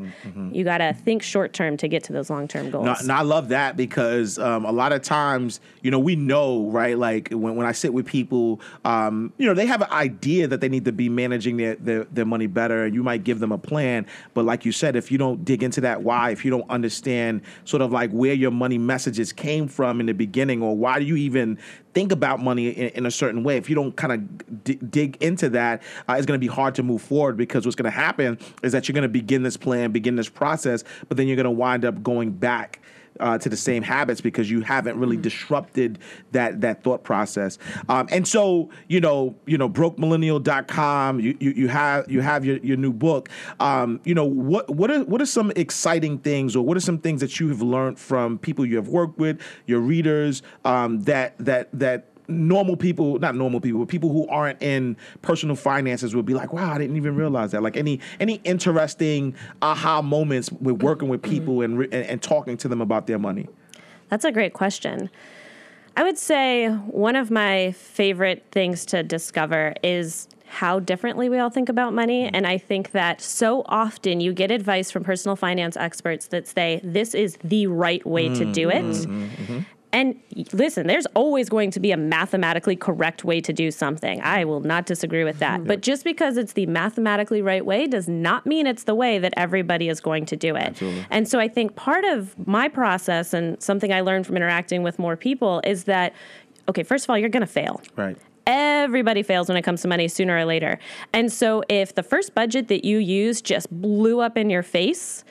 You 0.53 0.63
got 0.63 0.77
to 0.77 0.93
think 0.93 1.23
short 1.23 1.51
term 1.51 1.75
to 1.77 1.89
get 1.89 2.05
to 2.05 2.13
those 2.13 2.29
long 2.29 2.47
term 2.47 2.71
goals. 2.71 2.85
No, 2.85 2.95
and 2.97 3.11
I 3.11 3.23
love 3.23 3.49
that 3.49 3.75
because 3.75 4.39
um, 4.39 4.63
a 4.63 4.71
lot 4.71 4.93
of 4.93 5.01
times, 5.01 5.59
you 5.81 5.91
know, 5.91 5.99
we 5.99 6.15
know, 6.15 6.69
right? 6.69 6.97
Like 6.97 7.29
when, 7.31 7.57
when 7.57 7.67
I 7.67 7.73
sit 7.73 7.93
with 7.93 8.05
people, 8.05 8.61
um, 8.85 9.33
you 9.37 9.45
know, 9.45 9.53
they 9.53 9.65
have 9.65 9.81
an 9.81 9.91
idea 9.91 10.47
that 10.47 10.61
they 10.61 10.69
need 10.69 10.85
to 10.85 10.93
be 10.93 11.09
managing 11.09 11.57
their, 11.57 11.75
their, 11.75 12.05
their 12.05 12.25
money 12.25 12.47
better, 12.47 12.85
and 12.85 12.95
you 12.95 13.03
might 13.03 13.25
give 13.25 13.39
them 13.39 13.51
a 13.51 13.57
plan. 13.57 14.05
But 14.37 14.45
like 14.45 14.65
you 14.65 14.71
said, 14.71 14.95
if 14.95 15.11
you 15.11 15.17
don't 15.17 15.43
dig 15.43 15.63
into 15.63 15.81
that 15.81 16.03
why, 16.03 16.29
if 16.29 16.45
you 16.45 16.51
don't 16.51 16.69
understand 16.69 17.41
sort 17.65 17.81
of 17.81 17.91
like 17.91 18.11
where 18.11 18.35
your 18.35 18.51
money 18.51 18.77
messages 18.77 19.33
came 19.33 19.67
from 19.67 19.99
in 19.99 20.05
the 20.05 20.13
beginning, 20.13 20.61
or 20.61 20.77
why 20.77 20.99
do 20.99 21.05
you 21.05 21.15
even 21.15 21.57
think 21.95 22.11
about 22.11 22.39
money 22.39 22.67
in, 22.67 22.89
in 22.89 23.05
a 23.07 23.09
certain 23.09 23.43
way, 23.43 23.57
if 23.57 23.67
you 23.67 23.73
don't 23.73 23.97
kind 23.97 24.13
of 24.13 24.63
d- 24.63 24.75
dig 24.91 25.17
into 25.23 25.49
that, 25.49 25.81
uh, 26.07 26.13
it's 26.13 26.27
going 26.27 26.39
to 26.39 26.47
be 26.47 26.53
hard 26.53 26.75
to 26.75 26.83
move 26.83 27.01
forward 27.01 27.35
because 27.35 27.65
what's 27.65 27.75
going 27.75 27.91
to 27.91 27.97
happen 27.97 28.37
is 28.61 28.73
that 28.73 28.87
you're 28.87 28.93
going 28.93 29.01
to 29.01 29.09
begin 29.09 29.41
this 29.41 29.57
plan, 29.57 29.91
begin 29.91 30.15
this 30.15 30.29
process, 30.29 30.83
but 31.07 31.17
then 31.17 31.25
you're 31.25 31.35
going 31.35 31.45
to 31.45 31.49
wind 31.49 31.83
up 31.83 32.03
going 32.03 32.29
back 32.29 32.79
uh, 33.19 33.37
to 33.37 33.49
the 33.49 33.57
same 33.57 33.83
habits 33.83 34.21
because 34.21 34.49
you 34.49 34.61
haven't 34.61 34.97
really 34.99 35.17
disrupted 35.17 35.99
that 36.31 36.61
that 36.61 36.83
thought 36.83 37.03
process. 37.03 37.57
Um, 37.89 38.07
and 38.11 38.27
so, 38.27 38.69
you 38.87 38.99
know, 38.99 39.35
you 39.45 39.57
know, 39.57 39.69
brokemillennial.com, 39.69 41.19
you, 41.19 41.37
you 41.39 41.51
you 41.51 41.67
have 41.67 42.09
you 42.09 42.21
have 42.21 42.45
your, 42.45 42.57
your 42.57 42.77
new 42.77 42.93
book. 42.93 43.29
Um, 43.59 43.99
you 44.03 44.13
know, 44.13 44.25
what 44.25 44.69
what 44.69 44.91
are 44.91 45.03
what 45.03 45.21
are 45.21 45.25
some 45.25 45.51
exciting 45.55 46.19
things 46.19 46.55
or 46.55 46.63
what 46.63 46.77
are 46.77 46.81
some 46.81 46.99
things 46.99 47.21
that 47.21 47.39
you 47.39 47.49
have 47.49 47.61
learned 47.61 47.99
from 47.99 48.37
people 48.37 48.65
you 48.65 48.75
have 48.75 48.87
worked 48.87 49.17
with, 49.17 49.41
your 49.65 49.79
readers, 49.79 50.41
um, 50.65 51.01
that 51.01 51.35
that 51.39 51.69
that 51.73 52.05
normal 52.27 52.75
people, 52.75 53.19
not 53.19 53.35
normal 53.35 53.59
people, 53.59 53.79
but 53.79 53.87
people 53.87 54.11
who 54.11 54.27
aren't 54.27 54.61
in 54.61 54.97
personal 55.21 55.55
finances 55.55 56.15
would 56.15 56.25
be 56.25 56.33
like, 56.33 56.53
"Wow, 56.53 56.73
I 56.73 56.77
didn't 56.77 56.95
even 56.97 57.15
realize 57.15 57.51
that." 57.51 57.63
Like 57.63 57.77
any 57.77 57.99
any 58.19 58.35
interesting 58.43 59.35
aha 59.61 60.01
moments 60.01 60.51
with 60.51 60.81
working 60.81 61.09
with 61.09 61.21
people 61.21 61.61
and 61.61 61.81
and, 61.83 61.93
and 61.93 62.21
talking 62.21 62.57
to 62.57 62.67
them 62.67 62.81
about 62.81 63.07
their 63.07 63.19
money. 63.19 63.47
That's 64.09 64.25
a 64.25 64.31
great 64.31 64.53
question. 64.53 65.09
I 65.95 66.03
would 66.03 66.17
say 66.17 66.69
one 66.69 67.15
of 67.15 67.31
my 67.31 67.71
favorite 67.71 68.45
things 68.51 68.85
to 68.87 69.01
discover 69.01 69.73
is 69.83 70.27
how 70.47 70.79
differently 70.79 71.27
we 71.27 71.39
all 71.39 71.49
think 71.49 71.69
about 71.69 71.93
money. 71.93 72.25
Mm-hmm. 72.25 72.35
And 72.35 72.47
I 72.47 72.57
think 72.57 72.91
that 72.91 73.19
so 73.21 73.63
often 73.65 74.21
you 74.21 74.33
get 74.33 74.49
advice 74.49 74.91
from 74.91 75.03
personal 75.03 75.35
finance 75.35 75.75
experts 75.75 76.27
that 76.27 76.47
say 76.47 76.79
this 76.83 77.13
is 77.13 77.37
the 77.43 77.67
right 77.67 78.05
way 78.05 78.29
to 78.29 78.51
do 78.53 78.69
it. 78.69 78.83
Mm-hmm, 78.83 79.23
mm-hmm, 79.23 79.59
And 79.97 80.15
listen, 80.53 80.85
there's 80.85 81.07
always 81.15 81.49
going 81.49 81.71
to 81.71 81.79
be 81.79 81.91
a 81.91 81.97
mathematically 81.97 82.75
correct 82.75 83.23
way 83.23 83.41
to 83.41 83.51
do 83.51 83.71
something. 83.71 84.21
I 84.21 84.45
will 84.45 84.59
not 84.59 84.85
disagree 84.85 85.23
with 85.23 85.39
that. 85.39 85.65
But 85.65 85.81
just 85.81 86.03
because 86.03 86.37
it's 86.37 86.53
the 86.53 86.67
mathematically 86.67 87.41
right 87.41 87.65
way 87.65 87.87
does 87.87 88.07
not 88.07 88.45
mean 88.45 88.67
it's 88.67 88.83
the 88.83 88.93
way 88.93 89.17
that 89.17 89.33
everybody 89.35 89.89
is 89.89 89.99
going 89.99 90.27
to 90.27 90.35
do 90.35 90.55
it. 90.55 90.67
Absolutely. 90.67 91.05
And 91.09 91.27
so 91.27 91.39
I 91.39 91.47
think 91.47 91.75
part 91.75 92.05
of 92.05 92.37
my 92.47 92.67
process 92.67 93.33
and 93.33 93.59
something 93.59 93.91
I 93.91 94.01
learned 94.01 94.27
from 94.27 94.37
interacting 94.37 94.83
with 94.83 94.99
more 94.99 95.17
people 95.17 95.61
is 95.63 95.85
that, 95.85 96.13
okay, 96.69 96.83
first 96.83 97.05
of 97.05 97.09
all, 97.09 97.17
you're 97.17 97.29
going 97.29 97.41
to 97.41 97.47
fail. 97.47 97.81
Right. 97.95 98.17
Everybody 98.45 99.23
fails 99.23 99.47
when 99.47 99.57
it 99.57 99.63
comes 99.63 99.81
to 99.81 99.87
money 99.87 100.07
sooner 100.07 100.37
or 100.37 100.45
later. 100.45 100.77
And 101.11 101.33
so 101.33 101.63
if 101.69 101.95
the 101.95 102.03
first 102.03 102.35
budget 102.35 102.67
that 102.67 102.85
you 102.85 102.99
use 102.99 103.41
just 103.41 103.67
blew 103.71 104.19
up 104.19 104.37
in 104.37 104.51
your 104.51 104.61
face, 104.61 105.25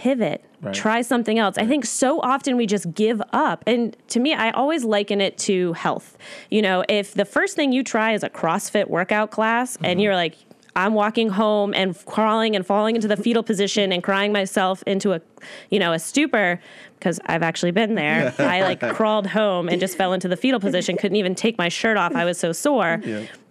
pivot, 0.00 0.42
Right. 0.62 0.74
try 0.74 1.02
something 1.02 1.38
else. 1.38 1.58
I 1.58 1.66
think 1.66 1.84
so 1.84 2.20
often 2.20 2.56
we 2.56 2.66
just 2.66 2.94
give 2.94 3.20
up. 3.32 3.62
And 3.66 3.96
to 4.08 4.20
me, 4.20 4.34
I 4.34 4.50
always 4.50 4.82
liken 4.84 5.20
it 5.20 5.36
to 5.38 5.74
health. 5.74 6.16
You 6.50 6.62
know, 6.62 6.84
if 6.88 7.12
the 7.12 7.24
first 7.24 7.54
thing 7.56 7.72
you 7.72 7.82
try 7.82 8.12
is 8.12 8.22
a 8.22 8.30
CrossFit 8.30 8.88
workout 8.88 9.30
class 9.30 9.76
and 9.76 9.84
mm-hmm. 9.84 10.00
you're 10.00 10.14
like, 10.14 10.36
I'm 10.76 10.94
walking 10.94 11.28
home 11.28 11.74
and 11.74 11.96
crawling 12.06 12.56
and 12.56 12.64
falling 12.64 12.94
into 12.94 13.08
the 13.08 13.16
fetal 13.16 13.42
position 13.42 13.92
and 13.92 14.02
crying 14.02 14.32
myself 14.32 14.82
into 14.86 15.12
a, 15.12 15.20
you 15.68 15.78
know, 15.78 15.92
a 15.92 15.98
stupor 15.98 16.60
because 16.98 17.20
I've 17.26 17.42
actually 17.42 17.72
been 17.72 17.94
there. 17.94 18.34
I 18.38 18.62
like 18.62 18.80
crawled 18.80 19.26
home 19.26 19.68
and 19.68 19.80
just 19.80 19.96
fell 19.96 20.12
into 20.12 20.28
the 20.28 20.36
fetal 20.36 20.60
position, 20.60 20.96
couldn't 20.96 21.16
even 21.16 21.34
take 21.34 21.58
my 21.58 21.68
shirt 21.68 21.96
off. 21.96 22.14
I 22.14 22.24
was 22.24 22.38
so 22.38 22.52
sore. 22.52 23.00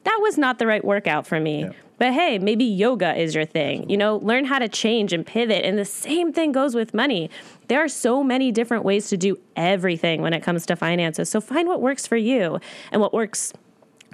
That 0.04 0.18
was 0.22 0.38
not 0.38 0.60
the 0.60 0.66
right 0.66 0.84
workout 0.84 1.28
for 1.28 1.40
me. 1.40 1.70
But 2.00 2.14
hey, 2.14 2.40
maybe 2.40 2.64
yoga 2.64 3.16
is 3.16 3.36
your 3.36 3.46
thing. 3.46 3.90
You 3.90 3.98
know, 3.98 4.18
learn 4.18 4.46
how 4.46 4.58
to 4.58 4.68
change 4.68 5.14
and 5.14 5.26
pivot. 5.26 5.64
And 5.66 5.78
the 5.78 5.86
same 5.86 6.34
thing 6.34 6.52
goes 6.52 6.74
with 6.74 6.94
money. 6.94 7.30
There 7.68 7.84
are 7.84 7.90
so 7.90 8.24
many 8.24 8.52
different 8.52 8.84
ways 8.86 9.10
to 9.10 9.18
do 9.18 9.38
everything 9.56 10.22
when 10.22 10.34
it 10.34 10.42
comes 10.42 10.66
to 10.68 10.76
finances. 10.76 11.30
So 11.30 11.42
find 11.42 11.68
what 11.68 11.82
works 11.82 12.08
for 12.08 12.16
you 12.16 12.60
and 12.92 13.02
what 13.02 13.14
works 13.14 13.54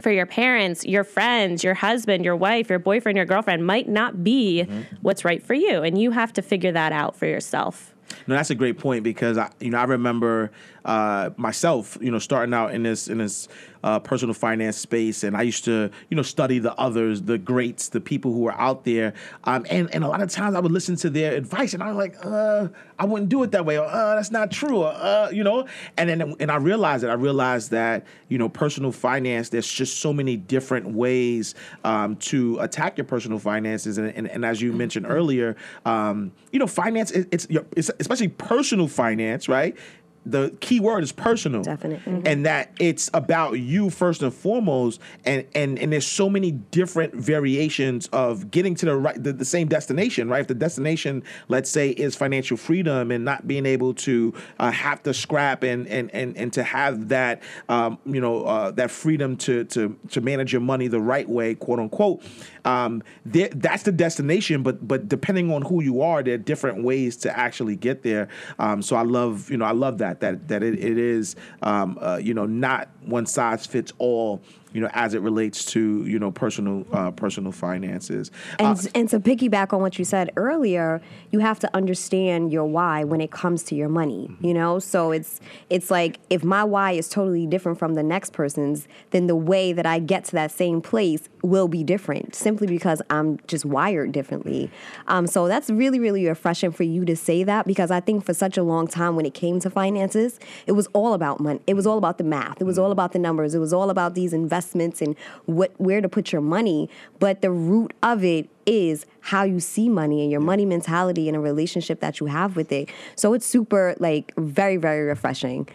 for 0.01 0.11
your 0.11 0.25
parents, 0.25 0.83
your 0.83 1.03
friends, 1.03 1.63
your 1.63 1.75
husband, 1.75 2.25
your 2.25 2.35
wife, 2.35 2.69
your 2.69 2.79
boyfriend, 2.79 3.15
your 3.15 3.25
girlfriend 3.25 3.65
might 3.65 3.87
not 3.87 4.23
be 4.23 4.65
mm-hmm. 4.67 4.95
what's 5.01 5.23
right 5.23 5.41
for 5.41 5.53
you. 5.53 5.83
And 5.83 6.01
you 6.01 6.11
have 6.11 6.33
to 6.33 6.41
figure 6.41 6.71
that 6.71 6.91
out 6.91 7.15
for 7.15 7.27
yourself. 7.27 7.93
No, 8.27 8.35
that's 8.35 8.49
a 8.49 8.55
great 8.55 8.77
point 8.77 9.03
because 9.03 9.37
I, 9.37 9.51
you 9.59 9.69
know, 9.69 9.77
I 9.77 9.83
remember 9.83 10.51
uh, 10.85 11.31
myself, 11.35 11.97
you 11.99 12.11
know, 12.11 12.19
starting 12.19 12.53
out 12.53 12.73
in 12.73 12.83
this 12.83 13.07
in 13.07 13.17
this 13.17 13.47
uh, 13.83 13.99
personal 13.99 14.33
finance 14.33 14.77
space, 14.77 15.23
and 15.23 15.35
I 15.35 15.41
used 15.41 15.65
to, 15.65 15.91
you 16.09 16.17
know, 16.17 16.23
study 16.23 16.59
the 16.59 16.73
others, 16.75 17.23
the 17.23 17.37
greats, 17.37 17.89
the 17.89 18.01
people 18.01 18.33
who 18.33 18.47
are 18.47 18.59
out 18.59 18.85
there, 18.85 19.13
um, 19.43 19.65
and 19.69 19.93
and 19.93 20.03
a 20.03 20.07
lot 20.07 20.21
of 20.21 20.29
times 20.29 20.55
I 20.55 20.59
would 20.59 20.71
listen 20.71 20.95
to 20.97 21.09
their 21.09 21.33
advice, 21.35 21.73
and 21.73 21.83
I 21.83 21.87
was 21.87 21.97
like, 21.97 22.15
uh, 22.23 22.67
I 22.97 23.05
wouldn't 23.05 23.29
do 23.29 23.43
it 23.43 23.51
that 23.51 23.65
way, 23.65 23.77
or 23.77 23.85
uh, 23.85 24.15
that's 24.15 24.31
not 24.31 24.51
true, 24.51 24.83
or 24.83 24.93
uh, 24.93 25.29
you 25.31 25.43
know, 25.43 25.67
and 25.97 26.09
then 26.09 26.35
and 26.39 26.51
I 26.51 26.57
realized 26.57 27.03
that 27.03 27.09
I 27.09 27.15
realized 27.15 27.71
that 27.71 28.05
you 28.29 28.37
know, 28.37 28.49
personal 28.49 28.91
finance, 28.91 29.49
there's 29.49 29.71
just 29.71 29.99
so 29.99 30.11
many 30.11 30.37
different 30.37 30.87
ways 30.89 31.55
um, 31.83 32.15
to 32.17 32.59
attack 32.59 32.97
your 32.97 33.05
personal 33.05 33.39
finances, 33.39 33.97
and 33.97 34.07
and, 34.15 34.27
and 34.27 34.45
as 34.45 34.61
you 34.61 34.71
mentioned 34.71 35.05
earlier, 35.07 35.55
um, 35.85 36.31
you 36.51 36.59
know, 36.59 36.67
finance, 36.67 37.11
it, 37.11 37.27
it's, 37.31 37.47
it's 37.75 37.91
especially 37.99 38.29
personal 38.29 38.87
finance, 38.87 39.47
right? 39.47 39.77
The 40.25 40.55
key 40.59 40.79
word 40.79 41.03
is 41.03 41.11
personal 41.11 41.61
Definite. 41.61 42.03
Mhm. 42.05 42.27
and 42.27 42.45
that 42.45 42.71
it's 42.79 43.09
about 43.13 43.53
you 43.59 43.89
first 43.89 44.23
and 44.23 44.33
foremost 44.33 44.99
and 45.23 45.45
and 45.53 45.77
and 45.77 45.93
there's 45.93 46.07
so 46.07 46.29
many 46.29 46.51
different 46.51 47.13
variations 47.13 48.07
of 48.07 48.49
getting 48.51 48.73
to 48.75 48.85
the 48.85 48.95
right 48.95 49.23
the, 49.23 49.33
the 49.33 49.45
same 49.45 49.67
destination 49.67 50.27
right 50.29 50.41
if 50.41 50.47
the 50.47 50.55
destination 50.55 51.23
let's 51.47 51.69
say 51.69 51.89
is 51.89 52.15
financial 52.15 52.57
freedom 52.57 53.11
and 53.11 53.23
not 53.23 53.47
being 53.47 53.65
able 53.65 53.93
to 53.93 54.33
uh, 54.59 54.71
have 54.71 55.01
to 55.03 55.13
scrap 55.13 55.63
and 55.63 55.87
and 55.87 56.09
and, 56.13 56.35
and 56.37 56.51
to 56.53 56.63
have 56.63 57.09
that 57.09 57.41
um, 57.69 57.97
you 58.05 58.19
know 58.21 58.43
uh, 58.43 58.71
that 58.71 58.89
freedom 58.89 59.35
to 59.37 59.63
to 59.65 59.95
to 60.09 60.21
manage 60.21 60.51
your 60.51 60.61
money 60.61 60.87
the 60.87 60.99
right 60.99 61.29
way 61.29 61.53
quote 61.55 61.79
unquote 61.79 62.23
um, 62.65 63.03
that's 63.25 63.83
the 63.83 63.91
destination 63.91 64.63
but 64.63 64.85
but 64.87 65.07
depending 65.07 65.51
on 65.51 65.61
who 65.61 65.81
you 65.81 66.01
are 66.01 66.23
there 66.23 66.35
are 66.35 66.37
different 66.37 66.83
ways 66.83 67.15
to 67.17 67.37
actually 67.37 67.75
get 67.75 68.03
there. 68.03 68.27
Um, 68.59 68.81
so 68.81 68.95
I 68.95 69.03
love 69.03 69.49
you 69.49 69.57
know 69.57 69.65
I 69.65 69.71
love 69.71 69.99
that 69.99 70.19
that 70.21 70.47
that 70.47 70.63
it, 70.63 70.79
it 70.79 70.97
is 70.97 71.35
um, 71.61 71.97
uh, 72.01 72.19
you 72.21 72.33
know 72.33 72.45
not 72.45 72.89
one 73.05 73.25
size 73.25 73.65
fits 73.65 73.93
all 73.97 74.41
you 74.75 74.81
know 74.81 74.89
as 74.93 75.13
it 75.13 75.21
relates 75.21 75.63
to 75.63 76.05
you 76.05 76.19
know 76.19 76.31
personal 76.31 76.85
uh, 76.91 77.09
personal 77.11 77.53
finances 77.53 78.29
And, 78.59 78.77
Uh, 78.77 78.99
and 78.99 79.09
to 79.09 79.19
piggyback 79.19 79.73
on 79.73 79.79
what 79.81 79.97
you 79.97 80.05
said 80.05 80.31
earlier, 80.35 81.01
you 81.31 81.39
have 81.39 81.59
to 81.59 81.69
understand 81.73 82.51
your 82.51 82.65
why 82.65 83.03
when 83.05 83.21
it 83.21 83.31
comes 83.31 83.63
to 83.63 83.75
your 83.75 83.87
money. 83.87 84.29
You 84.41 84.53
know, 84.53 84.79
so 84.79 85.11
it's 85.11 85.39
it's 85.69 85.89
like 85.89 86.19
if 86.29 86.43
my 86.43 86.63
why 86.63 86.91
is 86.91 87.07
totally 87.07 87.47
different 87.47 87.79
from 87.79 87.93
the 87.93 88.03
next 88.03 88.33
person's, 88.33 88.87
then 89.11 89.27
the 89.27 89.35
way 89.35 89.71
that 89.77 89.85
I 89.85 89.99
get 89.99 90.25
to 90.25 90.33
that 90.33 90.51
same 90.51 90.81
place 90.81 91.23
will 91.41 91.69
be 91.77 91.83
different, 91.83 92.35
simply 92.35 92.67
because 92.67 93.01
I'm 93.09 93.39
just 93.47 93.65
wired 93.65 94.11
differently. 94.11 94.69
Um, 95.07 95.25
so 95.27 95.47
that's 95.47 95.69
really 95.69 95.99
really 95.99 96.27
refreshing 96.27 96.71
for 96.71 96.83
you 96.83 97.05
to 97.05 97.15
say 97.15 97.43
that 97.45 97.65
because 97.65 97.91
I 97.91 98.01
think 98.01 98.25
for 98.25 98.33
such 98.33 98.57
a 98.57 98.63
long 98.63 98.87
time 98.87 99.15
when 99.15 99.25
it 99.25 99.33
came 99.33 99.59
to 99.61 99.69
finances, 99.69 100.39
it 100.67 100.73
was 100.73 100.87
all 100.91 101.13
about 101.13 101.39
money. 101.39 101.61
It 101.65 101.75
was 101.75 101.87
all 101.87 101.97
about 101.97 102.17
the 102.17 102.27
math. 102.35 102.59
It 102.59 102.65
was 102.65 102.77
all 102.77 102.91
about 102.91 103.11
the 103.13 103.19
numbers. 103.19 103.55
It 103.55 103.59
was 103.59 103.73
all 103.73 103.89
about 103.89 104.15
these 104.15 104.33
investments 104.33 104.64
and 104.73 105.15
what 105.45 105.71
where 105.77 106.01
to 106.01 106.09
put 106.09 106.31
your 106.31 106.41
money. 106.41 106.89
But 107.19 107.41
the 107.41 107.51
root 107.51 107.93
of 108.01 108.23
it 108.23 108.49
is 108.65 109.05
how 109.19 109.43
you 109.43 109.59
see 109.59 109.89
money 109.89 110.21
and 110.21 110.31
your 110.31 110.41
money 110.41 110.65
mentality 110.65 111.27
and 111.27 111.37
a 111.37 111.39
relationship 111.39 111.99
that 111.99 112.19
you 112.19 112.25
have 112.27 112.55
with 112.55 112.71
it. 112.71 112.89
So 113.15 113.33
it's 113.33 113.45
super 113.45 113.95
like 113.99 114.33
very 114.37 114.77
very 114.77 115.01
refreshing. 115.01 115.67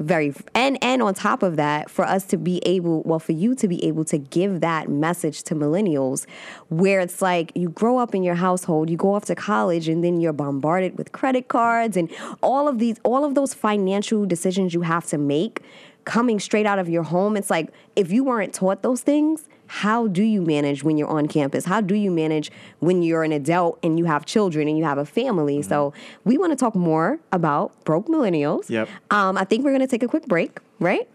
Very 0.00 0.32
and 0.54 0.78
and 0.80 1.02
on 1.02 1.14
top 1.14 1.42
of 1.42 1.56
that, 1.56 1.90
for 1.90 2.04
us 2.04 2.24
to 2.26 2.36
be 2.36 2.58
able, 2.64 3.02
well, 3.02 3.18
for 3.18 3.32
you 3.32 3.56
to 3.56 3.66
be 3.66 3.84
able 3.84 4.04
to 4.04 4.16
give 4.16 4.60
that 4.60 4.88
message 4.88 5.42
to 5.44 5.56
millennials, 5.56 6.24
where 6.68 7.00
it's 7.00 7.20
like 7.20 7.50
you 7.56 7.68
grow 7.70 7.98
up 7.98 8.14
in 8.14 8.22
your 8.22 8.36
household, 8.36 8.90
you 8.90 8.96
go 8.96 9.12
off 9.12 9.24
to 9.24 9.34
college, 9.34 9.88
and 9.88 10.04
then 10.04 10.20
you're 10.20 10.32
bombarded 10.32 10.96
with 10.96 11.10
credit 11.10 11.48
cards 11.48 11.96
and 11.96 12.08
all 12.44 12.68
of 12.68 12.78
these, 12.78 13.00
all 13.02 13.24
of 13.24 13.34
those 13.34 13.54
financial 13.54 14.24
decisions 14.24 14.72
you 14.72 14.82
have 14.82 15.04
to 15.06 15.18
make 15.18 15.62
coming 16.08 16.40
straight 16.40 16.64
out 16.64 16.78
of 16.78 16.88
your 16.88 17.02
home. 17.02 17.36
It's 17.36 17.50
like 17.50 17.70
if 17.94 18.10
you 18.10 18.24
weren't 18.24 18.54
taught 18.54 18.82
those 18.82 19.02
things, 19.02 19.46
how 19.66 20.08
do 20.08 20.22
you 20.22 20.40
manage 20.40 20.82
when 20.82 20.96
you're 20.96 21.08
on 21.08 21.28
campus? 21.28 21.66
How 21.66 21.82
do 21.82 21.94
you 21.94 22.10
manage 22.10 22.50
when 22.78 23.02
you're 23.02 23.24
an 23.24 23.32
adult 23.32 23.78
and 23.82 23.98
you 23.98 24.06
have 24.06 24.24
children 24.24 24.66
and 24.68 24.78
you 24.78 24.84
have 24.84 24.96
a 24.96 25.04
family? 25.04 25.60
So 25.60 25.92
we 26.24 26.38
want 26.38 26.52
to 26.52 26.56
talk 26.56 26.74
more 26.74 27.20
about 27.30 27.72
broke 27.84 28.06
millennials. 28.06 28.70
Yep. 28.70 28.88
Um, 29.10 29.36
I 29.36 29.44
think 29.44 29.64
we're 29.64 29.70
going 29.70 29.82
to 29.82 29.86
take 29.86 30.02
a 30.02 30.08
quick 30.08 30.26
break, 30.26 30.58
right? 30.80 31.06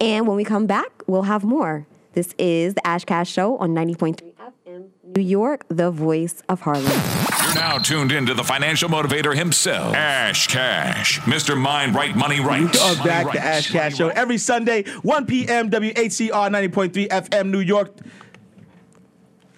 And 0.00 0.26
when 0.26 0.36
we 0.36 0.42
come 0.42 0.66
back, 0.66 1.04
we'll 1.06 1.22
have 1.22 1.44
more. 1.44 1.86
This 2.14 2.34
is 2.36 2.74
the 2.74 2.84
Ash 2.84 3.04
Cash 3.04 3.30
Show 3.30 3.56
on 3.58 3.70
90.3 3.70 4.29
FM, 4.70 4.88
New 5.16 5.22
York, 5.22 5.64
the 5.68 5.90
voice 5.90 6.42
of 6.48 6.60
Harlem. 6.60 6.84
You're 6.84 7.54
now 7.54 7.78
tuned 7.78 8.12
into 8.12 8.34
the 8.34 8.44
financial 8.44 8.88
motivator 8.88 9.34
himself, 9.34 9.94
Ash 9.94 10.46
Cash, 10.46 11.18
Mr. 11.20 11.58
Mind 11.58 11.94
Right 11.94 12.14
Money 12.14 12.40
Right. 12.40 12.60
We 12.72 12.78
are 12.78 12.94
Money 12.96 13.04
back, 13.08 13.26
Right. 13.26 13.34
the 13.34 13.40
Ash 13.44 13.72
Money 13.72 13.80
Cash 13.82 13.96
Show, 13.96 14.08
Right. 14.08 14.16
every 14.16 14.38
Sunday, 14.38 14.84
1 15.02 15.26
p.m. 15.26 15.70
WHCR 15.70 16.50
90.3 16.50 17.08
FM, 17.08 17.50
New 17.50 17.60
York. 17.60 17.90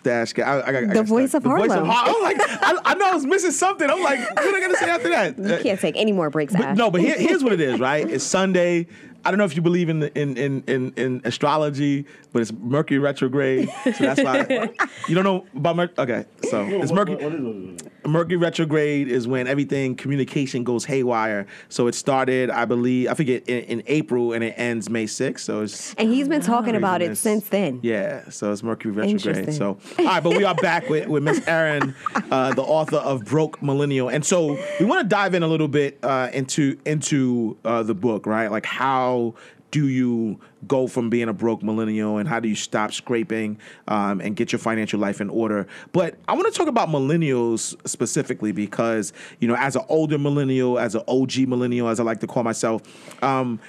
The 0.02 0.12
Ash 0.12 0.32
Cash. 0.32 0.46
I, 0.46 0.68
I, 0.68 0.72
got- 0.72 0.82
I 0.82 0.86
The 0.86 0.94
got 0.94 1.06
voice 1.06 1.28
stuck. 1.30 1.44
of 1.44 1.50
the 1.50 1.56
voice 1.56 1.70
of 1.72 1.86
Harlem. 1.86 1.90
Harlem. 1.90 2.14
I'm 2.16 2.22
like, 2.22 2.62
I, 2.86 2.90
I 2.92 2.94
know 2.94 3.10
I 3.10 3.14
was 3.14 3.26
missing 3.26 3.50
something. 3.52 3.88
I'm 3.88 4.02
like, 4.02 4.18
what 4.30 4.44
am 4.44 4.54
I 4.54 4.60
gonna 4.60 4.76
say 4.76 4.90
after 4.90 5.10
that? 5.10 5.38
You 5.38 5.58
can't 5.62 5.78
take 5.80 5.96
any 5.96 6.12
more 6.12 6.30
breaks, 6.30 6.54
But 6.56 6.74
no, 6.76 6.90
but 6.90 7.00
here, 7.02 7.16
here's 7.18 7.44
what 7.44 7.52
it 7.52 7.60
is, 7.60 7.78
right? 7.78 8.08
It's 8.08 8.24
Sunday. 8.24 8.86
I 9.24 9.30
don't 9.30 9.38
know 9.38 9.44
if 9.44 9.54
you 9.56 9.62
believe 9.62 9.88
in 9.88 10.00
the, 10.00 10.18
in, 10.18 10.36
in 10.36 10.64
in 10.66 10.92
in 10.96 11.20
astrology, 11.24 12.06
but 12.32 12.42
it's 12.42 12.52
Mercury 12.52 12.98
retrograde, 12.98 13.68
so 13.84 13.92
that's 13.92 14.22
why 14.22 14.70
you 15.08 15.14
don't 15.14 15.24
know 15.24 15.46
about 15.54 15.76
Mercury. 15.76 15.94
Okay, 15.98 16.24
so 16.50 16.66
it's 16.66 16.92
Mercury. 16.92 17.76
Mercury 18.06 18.36
retrograde 18.36 19.08
is 19.08 19.26
when 19.26 19.46
everything 19.46 19.94
communication 19.94 20.64
goes 20.64 20.84
haywire. 20.84 21.46
So 21.68 21.86
it 21.86 21.94
started, 21.94 22.50
I 22.50 22.64
believe, 22.64 23.08
I 23.08 23.14
forget 23.14 23.48
in, 23.48 23.64
in 23.64 23.82
April 23.86 24.32
and 24.32 24.44
it 24.44 24.54
ends 24.56 24.90
May 24.90 25.04
6th. 25.04 25.40
So 25.40 25.62
it's 25.62 25.94
And 25.94 26.12
he's 26.12 26.28
been 26.28 26.42
talking 26.42 26.76
about 26.76 27.02
it 27.02 27.16
since 27.16 27.48
then. 27.48 27.80
Yeah, 27.82 28.28
so 28.30 28.52
it's 28.52 28.62
Mercury 28.62 28.92
retrograde. 28.92 29.54
So, 29.54 29.78
all 29.98 30.04
right, 30.04 30.22
but 30.22 30.36
we 30.36 30.44
are 30.44 30.54
back 30.54 30.88
with, 30.88 31.08
with 31.08 31.22
Miss 31.22 31.46
Erin, 31.46 31.94
uh, 32.30 32.54
the 32.54 32.62
author 32.62 32.96
of 32.96 33.24
Broke 33.24 33.62
Millennial, 33.62 34.08
and 34.08 34.24
so 34.24 34.58
we 34.78 34.86
want 34.86 35.02
to 35.02 35.08
dive 35.08 35.34
in 35.34 35.42
a 35.42 35.48
little 35.48 35.68
bit 35.68 35.98
uh, 36.02 36.28
into 36.32 36.78
into 36.84 37.56
uh, 37.64 37.82
the 37.82 37.94
book, 37.94 38.26
right? 38.26 38.50
Like 38.50 38.66
how 38.66 39.34
do 39.70 39.88
you 39.88 40.38
go 40.66 40.86
from 40.86 41.10
being 41.10 41.28
a 41.28 41.32
broke 41.32 41.62
millennial 41.62 42.18
and 42.18 42.28
how 42.28 42.40
do 42.40 42.48
you 42.48 42.54
stop 42.54 42.92
scraping 42.92 43.58
um, 43.88 44.20
and 44.20 44.36
get 44.36 44.52
your 44.52 44.58
financial 44.58 45.00
life 45.00 45.20
in 45.20 45.28
order? 45.30 45.66
But 45.92 46.16
I 46.28 46.34
want 46.34 46.52
to 46.52 46.56
talk 46.56 46.68
about 46.68 46.88
millennials 46.88 47.76
specifically 47.88 48.52
because, 48.52 49.12
you 49.40 49.48
know, 49.48 49.56
as 49.56 49.76
an 49.76 49.82
older 49.88 50.18
millennial, 50.18 50.78
as 50.78 50.94
an 50.94 51.02
OG 51.08 51.48
millennial, 51.48 51.88
as 51.88 52.00
I 52.00 52.04
like 52.04 52.20
to 52.20 52.26
call 52.26 52.42
myself, 52.42 52.82
um, 53.22 53.60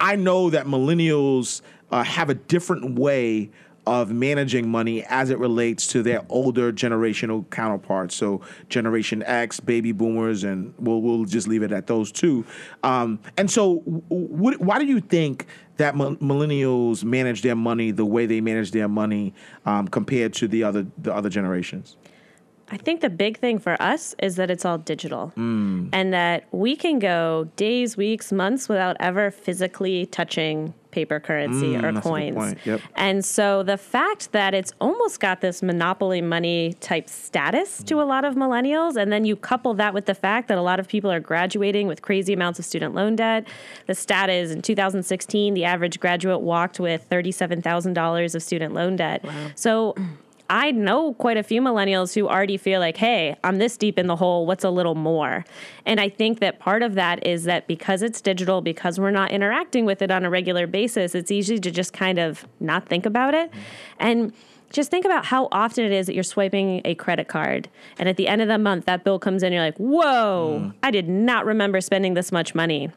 I 0.00 0.16
know 0.16 0.50
that 0.50 0.66
millennials 0.66 1.62
uh, 1.90 2.02
have 2.02 2.30
a 2.30 2.34
different 2.34 2.98
way 2.98 3.50
of 3.86 4.12
managing 4.12 4.68
money 4.68 5.02
as 5.08 5.30
it 5.30 5.38
relates 5.38 5.86
to 5.88 6.02
their 6.02 6.22
older 6.28 6.72
generational 6.72 7.48
counterparts. 7.50 8.14
So 8.14 8.40
Generation 8.68 9.22
X, 9.24 9.58
baby 9.58 9.92
boomers, 9.92 10.44
and 10.44 10.74
we'll 10.78 11.00
we'll 11.00 11.24
just 11.24 11.48
leave 11.48 11.62
it 11.62 11.72
at 11.72 11.86
those 11.86 12.12
two. 12.12 12.44
Um, 12.82 13.18
and 13.36 13.50
so, 13.50 13.78
w- 13.80 14.28
w- 14.28 14.58
why 14.58 14.78
do 14.78 14.84
you 14.84 15.00
think 15.00 15.46
that 15.80 15.94
millennials 15.94 17.02
manage 17.02 17.40
their 17.40 17.56
money 17.56 17.90
the 17.90 18.04
way 18.04 18.26
they 18.26 18.42
manage 18.42 18.70
their 18.70 18.86
money 18.86 19.32
um, 19.64 19.88
compared 19.88 20.34
to 20.34 20.46
the 20.46 20.62
other 20.62 20.86
the 20.98 21.12
other 21.12 21.30
generations? 21.30 21.96
I 22.70 22.76
think 22.76 23.00
the 23.00 23.10
big 23.10 23.38
thing 23.38 23.58
for 23.58 23.80
us 23.82 24.14
is 24.20 24.36
that 24.36 24.50
it's 24.50 24.64
all 24.64 24.78
digital 24.78 25.32
and 25.36 26.12
that 26.12 26.44
we 26.52 26.76
can 26.76 26.98
go 26.98 27.48
days, 27.56 27.96
weeks, 27.96 28.32
months 28.32 28.68
without 28.68 28.96
ever 29.00 29.30
physically 29.30 30.06
touching 30.06 30.74
paper 30.90 31.20
currency 31.20 31.74
Mm, 31.74 31.78
or 31.78 31.92
that's 31.92 32.06
a 32.06 32.10
good 32.10 32.34
coins. 32.34 32.56
Yep. 32.64 32.80
And 32.96 33.24
so 33.24 33.62
the 33.62 33.76
fact 33.76 34.32
that 34.32 34.54
it's 34.54 34.72
almost 34.80 35.20
got 35.20 35.40
this 35.40 35.62
monopoly 35.62 36.20
money 36.20 36.74
type 36.80 37.08
status 37.08 37.82
to 37.84 38.00
a 38.00 38.04
lot 38.04 38.24
of 38.24 38.34
millennials, 38.34 38.96
and 38.96 39.12
then 39.12 39.24
you 39.24 39.36
couple 39.36 39.74
that 39.74 39.94
with 39.94 40.06
the 40.06 40.14
fact 40.14 40.48
that 40.48 40.58
a 40.58 40.62
lot 40.62 40.80
of 40.80 40.88
people 40.88 41.10
are 41.10 41.20
graduating 41.20 41.86
with 41.86 42.02
crazy 42.02 42.32
amounts 42.32 42.58
of 42.58 42.64
student 42.64 42.94
loan 42.94 43.16
debt. 43.16 43.46
The 43.86 43.94
stat 43.94 44.30
is 44.30 44.50
in 44.50 44.62
2016, 44.62 45.54
the 45.54 45.64
average 45.64 46.00
graduate 46.00 46.40
walked 46.40 46.80
with 46.80 47.08
$37,000 47.08 48.34
of 48.34 48.42
student 48.42 48.74
loan 48.74 48.96
debt. 48.96 49.24
So 49.54 49.94
I 50.50 50.72
know 50.72 51.14
quite 51.14 51.36
a 51.36 51.44
few 51.44 51.62
millennials 51.62 52.12
who 52.12 52.28
already 52.28 52.56
feel 52.56 52.80
like, 52.80 52.96
hey, 52.96 53.36
I'm 53.44 53.58
this 53.58 53.76
deep 53.76 54.00
in 54.00 54.08
the 54.08 54.16
hole. 54.16 54.46
What's 54.46 54.64
a 54.64 54.70
little 54.70 54.96
more? 54.96 55.44
And 55.86 56.00
I 56.00 56.08
think 56.08 56.40
that 56.40 56.58
part 56.58 56.82
of 56.82 56.96
that 56.96 57.24
is 57.24 57.44
that 57.44 57.68
because 57.68 58.02
it's 58.02 58.20
digital, 58.20 58.60
because 58.60 58.98
we're 58.98 59.12
not 59.12 59.30
interacting 59.30 59.86
with 59.86 60.02
it 60.02 60.10
on 60.10 60.24
a 60.24 60.30
regular 60.30 60.66
basis, 60.66 61.14
it's 61.14 61.30
easy 61.30 61.60
to 61.60 61.70
just 61.70 61.92
kind 61.92 62.18
of 62.18 62.44
not 62.58 62.88
think 62.88 63.06
about 63.06 63.32
it. 63.32 63.48
Mm-hmm. 63.50 63.60
And 64.00 64.32
just 64.70 64.90
think 64.90 65.04
about 65.04 65.24
how 65.24 65.48
often 65.52 65.84
it 65.84 65.92
is 65.92 66.06
that 66.06 66.14
you're 66.14 66.24
swiping 66.24 66.80
a 66.84 66.96
credit 66.96 67.28
card. 67.28 67.68
And 67.96 68.08
at 68.08 68.16
the 68.16 68.26
end 68.26 68.42
of 68.42 68.48
the 68.48 68.58
month, 68.58 68.86
that 68.86 69.04
bill 69.04 69.20
comes 69.20 69.44
in, 69.44 69.52
you're 69.52 69.62
like, 69.62 69.76
whoa, 69.78 70.62
mm. 70.64 70.74
I 70.82 70.90
did 70.90 71.08
not 71.08 71.46
remember 71.46 71.80
spending 71.80 72.14
this 72.14 72.32
much 72.32 72.56
money. 72.56 72.90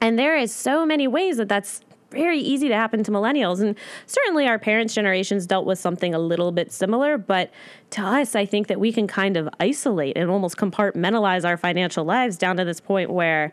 And 0.00 0.18
there 0.18 0.36
is 0.36 0.54
so 0.54 0.86
many 0.86 1.06
ways 1.06 1.36
that 1.36 1.50
that's 1.50 1.82
very 2.10 2.38
easy 2.38 2.68
to 2.68 2.74
happen 2.74 3.02
to 3.04 3.10
millennials. 3.10 3.60
And 3.60 3.76
certainly 4.06 4.46
our 4.46 4.58
parents' 4.58 4.94
generations 4.94 5.46
dealt 5.46 5.66
with 5.66 5.78
something 5.78 6.14
a 6.14 6.18
little 6.18 6.52
bit 6.52 6.72
similar. 6.72 7.18
But 7.18 7.50
to 7.90 8.02
us, 8.02 8.34
I 8.34 8.46
think 8.46 8.68
that 8.68 8.80
we 8.80 8.92
can 8.92 9.06
kind 9.06 9.36
of 9.36 9.48
isolate 9.60 10.16
and 10.16 10.30
almost 10.30 10.56
compartmentalize 10.56 11.44
our 11.44 11.56
financial 11.56 12.04
lives 12.04 12.36
down 12.36 12.56
to 12.56 12.64
this 12.64 12.80
point 12.80 13.10
where 13.10 13.52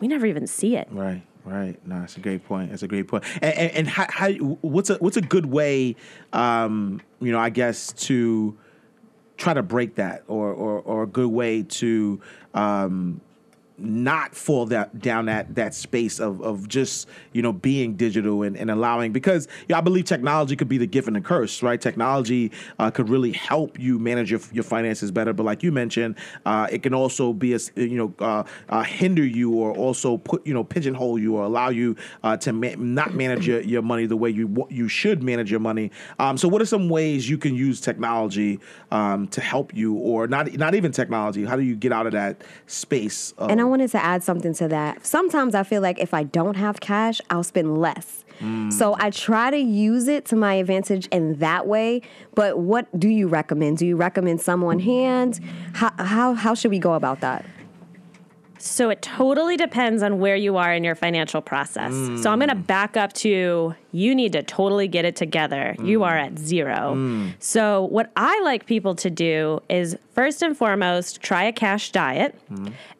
we 0.00 0.08
never 0.08 0.26
even 0.26 0.46
see 0.46 0.76
it. 0.76 0.88
Right, 0.90 1.22
right. 1.44 1.76
No, 1.86 2.00
that's 2.00 2.16
a 2.16 2.20
great 2.20 2.44
point. 2.44 2.70
That's 2.70 2.82
a 2.82 2.88
great 2.88 3.06
point. 3.06 3.24
And, 3.40 3.54
and, 3.54 3.70
and 3.72 3.88
how, 3.88 4.06
how, 4.08 4.32
what's 4.32 4.90
a 4.90 4.96
what's 4.96 5.16
a 5.16 5.22
good 5.22 5.46
way, 5.46 5.94
um, 6.32 7.00
you 7.20 7.30
know, 7.30 7.38
I 7.38 7.50
guess 7.50 7.92
to 7.92 8.58
try 9.36 9.54
to 9.54 9.62
break 9.62 9.94
that, 9.96 10.24
or 10.26 10.52
or, 10.52 10.80
or 10.80 11.02
a 11.04 11.06
good 11.06 11.30
way 11.30 11.62
to 11.62 12.20
um, 12.54 13.20
not 13.78 14.34
fall 14.34 14.66
that 14.66 14.98
down 15.00 15.26
that 15.26 15.54
that 15.54 15.74
space 15.74 16.20
of 16.20 16.40
of 16.42 16.68
just 16.68 17.08
you 17.32 17.42
know 17.42 17.52
being 17.52 17.94
digital 17.94 18.42
and, 18.42 18.56
and 18.56 18.70
allowing 18.70 19.12
because 19.12 19.48
you 19.62 19.66
know, 19.70 19.78
I 19.78 19.80
believe 19.80 20.04
technology 20.04 20.56
could 20.56 20.68
be 20.68 20.78
the 20.78 20.86
gift 20.86 21.06
and 21.06 21.16
the 21.16 21.20
curse, 21.20 21.62
right? 21.62 21.80
Technology 21.80 22.52
uh, 22.78 22.90
could 22.90 23.08
really 23.08 23.32
help 23.32 23.78
you 23.78 23.98
manage 23.98 24.30
your, 24.30 24.40
your 24.52 24.64
finances 24.64 25.10
better, 25.10 25.32
but 25.32 25.44
like 25.44 25.62
you 25.62 25.72
mentioned, 25.72 26.16
uh, 26.46 26.68
it 26.70 26.82
can 26.82 26.94
also 26.94 27.32
be 27.32 27.54
a 27.54 27.58
you 27.76 27.96
know 27.96 28.14
uh, 28.24 28.42
uh, 28.68 28.82
hinder 28.82 29.24
you 29.24 29.54
or 29.54 29.72
also 29.76 30.18
put 30.18 30.46
you 30.46 30.54
know 30.54 30.64
pigeonhole 30.64 31.18
you 31.18 31.36
or 31.36 31.44
allow 31.44 31.68
you 31.68 31.96
uh, 32.22 32.36
to 32.36 32.52
ma- 32.52 32.74
not 32.78 33.14
manage 33.14 33.46
your, 33.46 33.60
your 33.60 33.82
money 33.82 34.06
the 34.06 34.16
way 34.16 34.30
you 34.30 34.66
you 34.70 34.88
should 34.88 35.22
manage 35.22 35.50
your 35.50 35.60
money. 35.60 35.90
Um, 36.18 36.36
so, 36.36 36.48
what 36.48 36.62
are 36.62 36.66
some 36.66 36.88
ways 36.88 37.28
you 37.28 37.38
can 37.38 37.54
use 37.54 37.80
technology 37.80 38.60
um, 38.90 39.28
to 39.28 39.40
help 39.40 39.74
you, 39.74 39.94
or 39.94 40.26
not 40.26 40.52
not 40.54 40.74
even 40.74 40.92
technology? 40.92 41.44
How 41.44 41.56
do 41.56 41.62
you 41.62 41.76
get 41.76 41.92
out 41.92 42.06
of 42.06 42.12
that 42.12 42.42
space? 42.66 43.32
Of, 43.38 43.50
I 43.62 43.64
wanted 43.64 43.92
to 43.92 44.04
add 44.04 44.24
something 44.24 44.52
to 44.54 44.66
that. 44.68 45.06
Sometimes 45.06 45.54
I 45.54 45.62
feel 45.62 45.80
like 45.80 46.00
if 46.00 46.12
I 46.12 46.24
don't 46.24 46.56
have 46.56 46.80
cash, 46.80 47.20
I'll 47.30 47.44
spend 47.44 47.80
less. 47.80 48.24
Mm. 48.40 48.72
So 48.72 48.96
I 48.98 49.10
try 49.10 49.52
to 49.52 49.56
use 49.56 50.08
it 50.08 50.24
to 50.26 50.36
my 50.36 50.54
advantage 50.54 51.06
in 51.12 51.36
that 51.36 51.68
way. 51.68 52.02
But 52.34 52.58
what 52.58 52.88
do 52.98 53.08
you 53.08 53.28
recommend? 53.28 53.78
Do 53.78 53.86
you 53.86 53.94
recommend 53.94 54.40
some 54.40 54.64
on 54.64 54.80
hand? 54.80 55.38
How 55.74 55.92
how, 55.96 56.34
how 56.34 56.54
should 56.54 56.72
we 56.72 56.80
go 56.80 56.94
about 56.94 57.20
that? 57.20 57.44
So 58.64 58.90
it 58.90 59.02
totally 59.02 59.56
depends 59.56 60.04
on 60.04 60.20
where 60.20 60.36
you 60.36 60.56
are 60.56 60.72
in 60.72 60.84
your 60.84 60.94
financial 60.94 61.42
process. 61.42 61.92
So 62.22 62.30
I'm 62.30 62.38
going 62.38 62.48
to 62.48 62.54
mm. 62.54 62.66
back 62.66 62.96
up 62.96 63.12
to 63.14 63.74
you 63.90 64.14
need 64.14 64.32
to 64.32 64.42
totally 64.44 64.86
get 64.86 65.04
it 65.04 65.16
together. 65.16 65.74
You 65.82 65.98
mm. 65.98 66.06
are 66.06 66.16
at 66.16 66.38
zero. 66.38 66.94
Mm. 66.94 67.32
So 67.40 67.86
what 67.86 68.12
I 68.16 68.40
like 68.44 68.66
people 68.66 68.94
to 68.94 69.10
do 69.10 69.60
is 69.68 69.96
first 70.12 70.42
and 70.42 70.56
foremost 70.56 71.20
try 71.20 71.42
a 71.42 71.52
cash 71.52 71.90
diet 71.90 72.38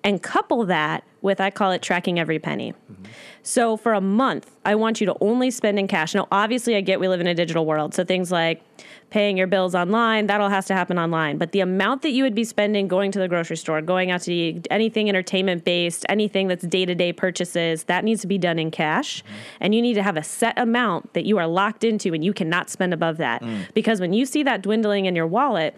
and 0.03 0.21
couple 0.21 0.67
that 0.67 1.05
with 1.21 1.41
I 1.41 1.51
call 1.51 1.71
it 1.71 1.81
tracking 1.81 2.19
every 2.19 2.41
penny. 2.41 2.73
Mm-hmm. 2.73 3.05
So 3.43 3.77
for 3.77 3.93
a 3.93 4.01
month, 4.01 4.51
I 4.65 4.77
want 4.77 5.01
you 5.01 5.07
to 5.07 5.17
only 5.21 5.51
spend 5.51 5.79
in 5.79 5.89
cash. 5.89 6.15
Now, 6.15 6.29
obviously, 6.31 6.77
I 6.77 6.81
get 6.81 7.01
we 7.01 7.09
live 7.09 7.21
in 7.21 7.27
a 7.27 7.35
digital 7.35 7.67
world. 7.67 7.93
So 7.95 8.05
things 8.05 8.31
like 8.31 8.63
paying 9.11 9.37
your 9.37 9.47
bills 9.47 9.75
online, 9.75 10.27
that 10.29 10.41
all 10.41 10.49
has 10.49 10.67
to 10.67 10.75
happen 10.75 10.99
online. 10.99 11.39
But 11.39 11.53
the 11.53 11.61
amount 11.61 12.03
that 12.03 12.13
you 12.13 12.23
would 12.23 12.35
be 12.35 12.45
spending 12.45 12.89
going 12.89 13.13
to 13.13 13.19
the 13.19 13.29
grocery 13.29 13.57
store, 13.57 13.83
going 13.83 14.11
out 14.11 14.23
to 14.23 14.33
eat, 14.33 14.67
anything 14.71 15.09
entertainment 15.09 15.65
based, 15.65 16.07
anything 16.09 16.49
that's 16.49 16.65
day 16.65 16.87
to 16.87 16.95
day 16.95 17.13
purchases, 17.13 17.85
that 17.85 18.05
needs 18.05 18.23
to 18.23 18.27
be 18.27 18.39
done 18.39 18.59
in 18.59 18.71
cash. 18.71 19.23
Mm-hmm. 19.23 19.35
And 19.61 19.75
you 19.75 19.83
need 19.83 19.95
to 19.95 20.03
have 20.03 20.17
a 20.17 20.23
set 20.23 20.59
amount 20.59 21.13
that 21.15 21.27
you 21.27 21.37
are 21.39 21.47
locked 21.47 21.85
into 21.85 22.15
and 22.15 22.25
you 22.25 22.33
cannot 22.33 22.71
spend 22.71 22.95
above 22.95 23.19
that. 23.19 23.43
Mm. 23.43 23.73
Because 23.75 24.01
when 24.01 24.13
you 24.13 24.25
see 24.25 24.43
that 24.45 24.63
dwindling 24.63 25.07
in 25.07 25.15
your 25.15 25.27
wallet, 25.27 25.77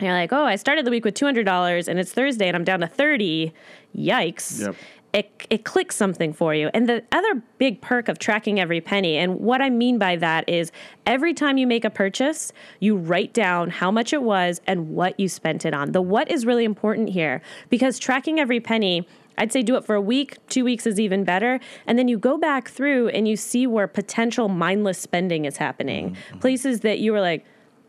you're 0.00 0.12
like, 0.12 0.32
oh, 0.32 0.44
I 0.44 0.56
started 0.56 0.86
the 0.86 0.90
week 0.90 1.04
with 1.04 1.14
$200 1.14 1.88
and 1.88 1.98
it's 1.98 2.12
Thursday 2.12 2.46
and 2.46 2.56
I'm 2.56 2.64
down 2.64 2.80
to 2.80 2.86
30. 2.86 3.52
Yikes. 3.96 4.60
Yep. 4.60 4.76
It, 5.12 5.46
it 5.50 5.64
clicks 5.64 5.96
something 5.96 6.32
for 6.32 6.54
you. 6.54 6.70
And 6.72 6.88
the 6.88 7.02
other 7.10 7.42
big 7.58 7.80
perk 7.80 8.08
of 8.08 8.20
tracking 8.20 8.60
every 8.60 8.80
penny, 8.80 9.16
and 9.16 9.40
what 9.40 9.60
I 9.60 9.68
mean 9.68 9.98
by 9.98 10.14
that 10.16 10.48
is 10.48 10.70
every 11.04 11.34
time 11.34 11.58
you 11.58 11.66
make 11.66 11.84
a 11.84 11.90
purchase, 11.90 12.52
you 12.78 12.96
write 12.96 13.32
down 13.32 13.70
how 13.70 13.90
much 13.90 14.12
it 14.12 14.22
was 14.22 14.60
and 14.68 14.90
what 14.90 15.18
you 15.18 15.28
spent 15.28 15.64
it 15.64 15.74
on. 15.74 15.92
The 15.92 16.00
what 16.00 16.30
is 16.30 16.46
really 16.46 16.64
important 16.64 17.08
here 17.08 17.42
because 17.70 17.98
tracking 17.98 18.38
every 18.38 18.60
penny, 18.60 19.04
I'd 19.36 19.52
say 19.52 19.62
do 19.62 19.74
it 19.76 19.84
for 19.84 19.96
a 19.96 20.00
week, 20.00 20.36
two 20.48 20.64
weeks 20.64 20.86
is 20.86 21.00
even 21.00 21.24
better. 21.24 21.58
And 21.86 21.98
then 21.98 22.06
you 22.06 22.18
go 22.18 22.38
back 22.38 22.68
through 22.68 23.08
and 23.08 23.26
you 23.26 23.36
see 23.36 23.66
where 23.66 23.88
potential 23.88 24.48
mindless 24.48 24.98
spending 24.98 25.44
is 25.44 25.56
happening. 25.56 26.10
Mm-hmm. 26.10 26.38
Places 26.38 26.80
that 26.80 27.00
you 27.00 27.12
were 27.12 27.20
like, 27.20 27.44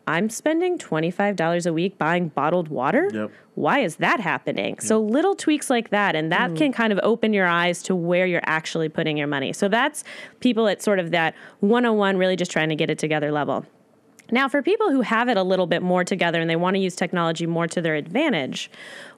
I'm 0.08 0.30
spending 0.30 0.78
$25 0.78 1.66
a 1.66 1.74
week 1.74 1.98
buying 1.98 2.30
bottled 2.30 2.68
water. 2.70 3.10
Yep. 3.14 3.32
Why 3.56 3.80
is 3.80 3.98
that 3.98 4.20
happening? 4.20 4.80
So 4.80 5.00
little 5.00 5.36
tweaks 5.36 5.70
like 5.70 5.90
that, 5.90 6.16
and 6.16 6.32
that 6.32 6.52
mm. 6.52 6.58
can 6.58 6.72
kind 6.72 6.92
of 6.92 7.00
open 7.04 7.34
your 7.34 7.48
eyes 7.48 7.84
to 7.84 7.96
where 7.96 8.26
you're 8.26 8.42
actually 8.44 8.90
putting 8.90 9.18
your 9.18 9.28
money. 9.28 9.54
So 9.54 9.68
that's 9.68 10.04
people 10.40 10.68
at 10.68 10.82
sort 10.82 11.00
of 11.00 11.12
that 11.12 11.36
101, 11.60 12.18
really 12.18 12.36
just 12.36 12.52
trying 12.52 12.70
to 12.70 12.76
get 12.76 12.90
it 12.90 12.98
together 12.98 13.32
level. 13.32 13.66
Now, 14.32 14.48
for 14.48 14.62
people 14.62 14.92
who 14.92 15.02
have 15.02 15.28
it 15.28 15.36
a 15.36 15.44
little 15.44 15.68
bit 15.68 15.82
more 15.82 16.06
together 16.06 16.40
and 16.40 16.50
they 16.50 16.56
want 16.56 16.76
to 16.76 16.80
use 16.80 16.96
technology 16.96 17.46
more 17.46 17.68
to 17.68 17.82
their 17.82 17.96
advantage, 17.96 18.72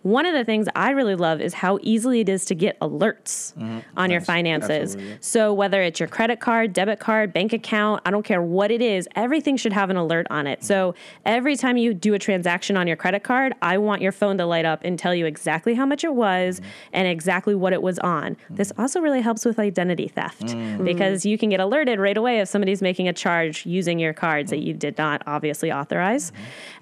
one 0.03 0.25
of 0.25 0.33
the 0.33 0.43
things 0.43 0.67
I 0.75 0.91
really 0.91 1.15
love 1.15 1.41
is 1.41 1.53
how 1.53 1.79
easily 1.81 2.19
it 2.19 2.29
is 2.29 2.45
to 2.45 2.55
get 2.55 2.79
alerts 2.79 3.55
mm-hmm. 3.55 3.79
on 3.97 4.11
your 4.11 4.21
finances. 4.21 4.95
Absolutely. 4.95 5.17
So, 5.21 5.53
whether 5.53 5.81
it's 5.81 5.99
your 5.99 6.09
credit 6.09 6.39
card, 6.39 6.73
debit 6.73 6.99
card, 6.99 7.33
bank 7.33 7.53
account, 7.53 8.01
I 8.05 8.11
don't 8.11 8.23
care 8.23 8.41
what 8.41 8.69
it 8.69 8.81
is, 8.81 9.07
everything 9.15 9.55
should 9.55 9.73
have 9.73 9.89
an 9.89 9.95
alert 9.95 10.27
on 10.29 10.45
it. 10.45 10.63
So, 10.63 10.91
mm-hmm. 10.91 11.21
every 11.25 11.55
time 11.55 11.77
you 11.77 11.93
do 11.93 12.13
a 12.13 12.19
transaction 12.19 12.75
on 12.75 12.85
your 12.85 12.97
credit 12.97 13.23
card, 13.23 13.53
I 13.61 13.77
want 13.77 14.01
your 14.01 14.11
phone 14.11 14.37
to 14.37 14.45
light 14.45 14.65
up 14.65 14.81
and 14.83 14.99
tell 14.99 15.15
you 15.15 15.25
exactly 15.25 15.73
how 15.73 15.85
much 15.85 16.03
it 16.03 16.13
was 16.13 16.59
mm-hmm. 16.59 16.69
and 16.93 17.07
exactly 17.07 17.55
what 17.55 17.71
it 17.71 17.81
was 17.81 17.97
on. 17.99 18.35
This 18.49 18.73
also 18.77 18.99
really 18.99 19.21
helps 19.21 19.45
with 19.45 19.57
identity 19.57 20.09
theft 20.09 20.55
because 20.83 21.25
you 21.25 21.37
can 21.37 21.49
get 21.49 21.61
alerted 21.61 21.99
right 21.99 22.17
away 22.17 22.39
if 22.39 22.49
somebody's 22.49 22.81
making 22.81 23.07
a 23.07 23.13
charge 23.13 23.65
using 23.65 23.99
your 23.99 24.13
cards 24.13 24.49
that 24.49 24.59
you 24.59 24.73
did 24.73 24.97
not 24.97 25.23
obviously 25.25 25.71
authorize. 25.71 26.33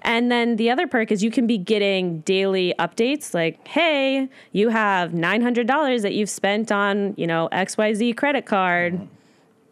And 0.02 0.30
then 0.30 0.56
the 0.56 0.70
other 0.70 0.88
perk 0.88 1.12
is 1.12 1.22
you 1.22 1.30
can 1.30 1.46
be 1.46 1.58
getting 1.58 2.20
daily 2.20 2.74
updates 2.78 3.11
like, 3.34 3.66
hey, 3.66 4.28
you 4.52 4.68
have 4.68 5.10
$900 5.10 6.02
that 6.02 6.12
you've 6.14 6.30
spent 6.30 6.72
on, 6.72 7.14
you 7.16 7.26
know, 7.26 7.48
XYZ 7.52 8.16
credit 8.16 8.46
card. 8.46 9.08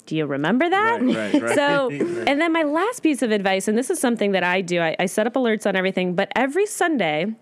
Do 0.06 0.16
you 0.16 0.26
remember 0.26 0.68
that? 0.68 1.02
Right, 1.02 1.32
right, 1.32 1.42
right. 1.42 1.54
So, 1.54 1.90
and 2.26 2.40
then 2.40 2.52
my 2.52 2.62
last 2.62 3.02
piece 3.02 3.22
of 3.22 3.30
advice, 3.30 3.68
and 3.68 3.78
this 3.78 3.90
is 3.90 4.00
something 4.00 4.32
that 4.32 4.44
I 4.44 4.60
do, 4.60 4.80
I, 4.80 4.96
I 4.98 5.06
set 5.06 5.26
up 5.26 5.34
alerts 5.34 5.66
on 5.66 5.76
everything, 5.76 6.14
but 6.14 6.30
every 6.34 6.66
Sunday, 6.66 7.34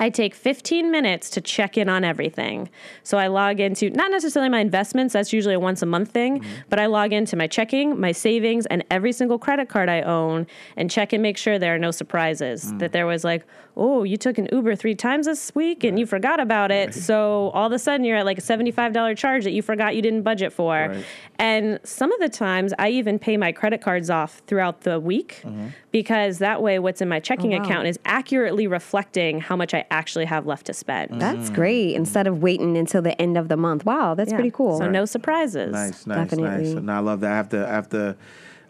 I 0.00 0.08
take 0.08 0.34
15 0.34 0.90
minutes 0.90 1.28
to 1.30 1.42
check 1.42 1.76
in 1.76 1.90
on 1.90 2.04
everything. 2.04 2.70
So 3.02 3.18
I 3.18 3.26
log 3.26 3.60
into 3.60 3.90
not 3.90 4.10
necessarily 4.10 4.48
my 4.48 4.60
investments, 4.60 5.12
that's 5.12 5.30
usually 5.30 5.54
a 5.54 5.60
once 5.60 5.82
a 5.82 5.86
month 5.86 6.10
thing, 6.10 6.40
mm-hmm. 6.40 6.50
but 6.70 6.80
I 6.80 6.86
log 6.86 7.12
into 7.12 7.36
my 7.36 7.46
checking, 7.46 8.00
my 8.00 8.12
savings, 8.12 8.64
and 8.66 8.82
every 8.90 9.12
single 9.12 9.38
credit 9.38 9.68
card 9.68 9.90
I 9.90 10.00
own 10.00 10.46
and 10.76 10.90
check 10.90 11.12
and 11.12 11.22
make 11.22 11.36
sure 11.36 11.58
there 11.58 11.74
are 11.74 11.78
no 11.78 11.90
surprises. 11.90 12.72
Mm. 12.72 12.78
That 12.78 12.92
there 12.92 13.06
was 13.06 13.24
like, 13.24 13.46
oh, 13.80 14.02
you 14.02 14.18
took 14.18 14.36
an 14.36 14.46
Uber 14.52 14.76
three 14.76 14.94
times 14.94 15.24
this 15.24 15.54
week 15.54 15.84
and 15.84 15.98
you 15.98 16.04
forgot 16.04 16.38
about 16.38 16.70
it. 16.70 16.94
So 16.94 17.50
all 17.54 17.66
of 17.66 17.72
a 17.72 17.78
sudden 17.78 18.04
you're 18.04 18.18
at 18.18 18.26
like 18.26 18.36
a 18.36 18.42
$75 18.42 19.16
charge 19.16 19.44
that 19.44 19.52
you 19.52 19.62
forgot 19.62 19.96
you 19.96 20.02
didn't 20.02 20.22
budget 20.22 20.52
for. 20.52 20.72
Right. 20.74 21.04
And 21.38 21.80
some 21.82 22.12
of 22.12 22.20
the 22.20 22.28
times 22.28 22.74
I 22.78 22.90
even 22.90 23.18
pay 23.18 23.38
my 23.38 23.52
credit 23.52 23.80
cards 23.80 24.10
off 24.10 24.42
throughout 24.46 24.82
the 24.82 25.00
week 25.00 25.40
mm-hmm. 25.42 25.68
because 25.92 26.38
that 26.38 26.60
way 26.62 26.78
what's 26.78 27.00
in 27.00 27.08
my 27.08 27.20
checking 27.20 27.54
oh, 27.54 27.58
wow. 27.58 27.64
account 27.64 27.86
is 27.86 27.98
accurately 28.04 28.66
reflecting 28.66 29.40
how 29.40 29.56
much 29.56 29.72
I 29.72 29.86
actually 29.90 30.26
have 30.26 30.46
left 30.46 30.66
to 30.66 30.74
spend. 30.74 31.12
Mm. 31.12 31.20
That's 31.20 31.48
great. 31.48 31.94
Instead 31.94 32.26
of 32.26 32.42
waiting 32.42 32.76
until 32.76 33.00
the 33.00 33.18
end 33.20 33.38
of 33.38 33.48
the 33.48 33.56
month. 33.56 33.86
Wow, 33.86 34.14
that's 34.14 34.30
Yeah. 34.30 34.36
pretty 34.36 34.50
cool. 34.50 34.76
So 34.76 34.90
no 34.90 35.06
surprises. 35.06 35.72
Nice, 35.72 36.06
nice, 36.06 36.28
Definitely. 36.28 36.74
nice. 36.74 36.82
No, 36.82 36.92
I 36.92 36.98
love 36.98 37.20
that. 37.20 37.32
I 37.32 37.36
have 37.36 37.48
to, 37.48 37.66
I 37.66 37.72
have 37.72 37.88
to 37.90 38.16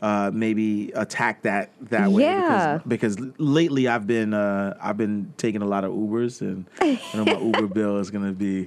uh, 0.03 0.31
maybe 0.33 0.91
attack 0.95 1.43
that 1.43 1.71
that 1.91 2.11
way 2.11 2.23
Yeah. 2.23 2.79
because, 2.85 3.17
because 3.17 3.31
lately 3.39 3.87
I've 3.89 4.07
been 4.07 4.33
uh, 4.35 4.77
I've 4.81 4.97
been 4.97 5.33
taking 5.37 5.63
a 5.63 5.67
lot 5.67 5.85
of 5.85 5.93
Ubers 5.93 6.41
and 6.41 6.65
you 6.83 6.99
know 7.15 7.25
my 7.25 7.39
Uber 7.47 7.67
bill 7.67 7.99
is 7.99 8.11
gonna 8.11 8.33
be 8.33 8.67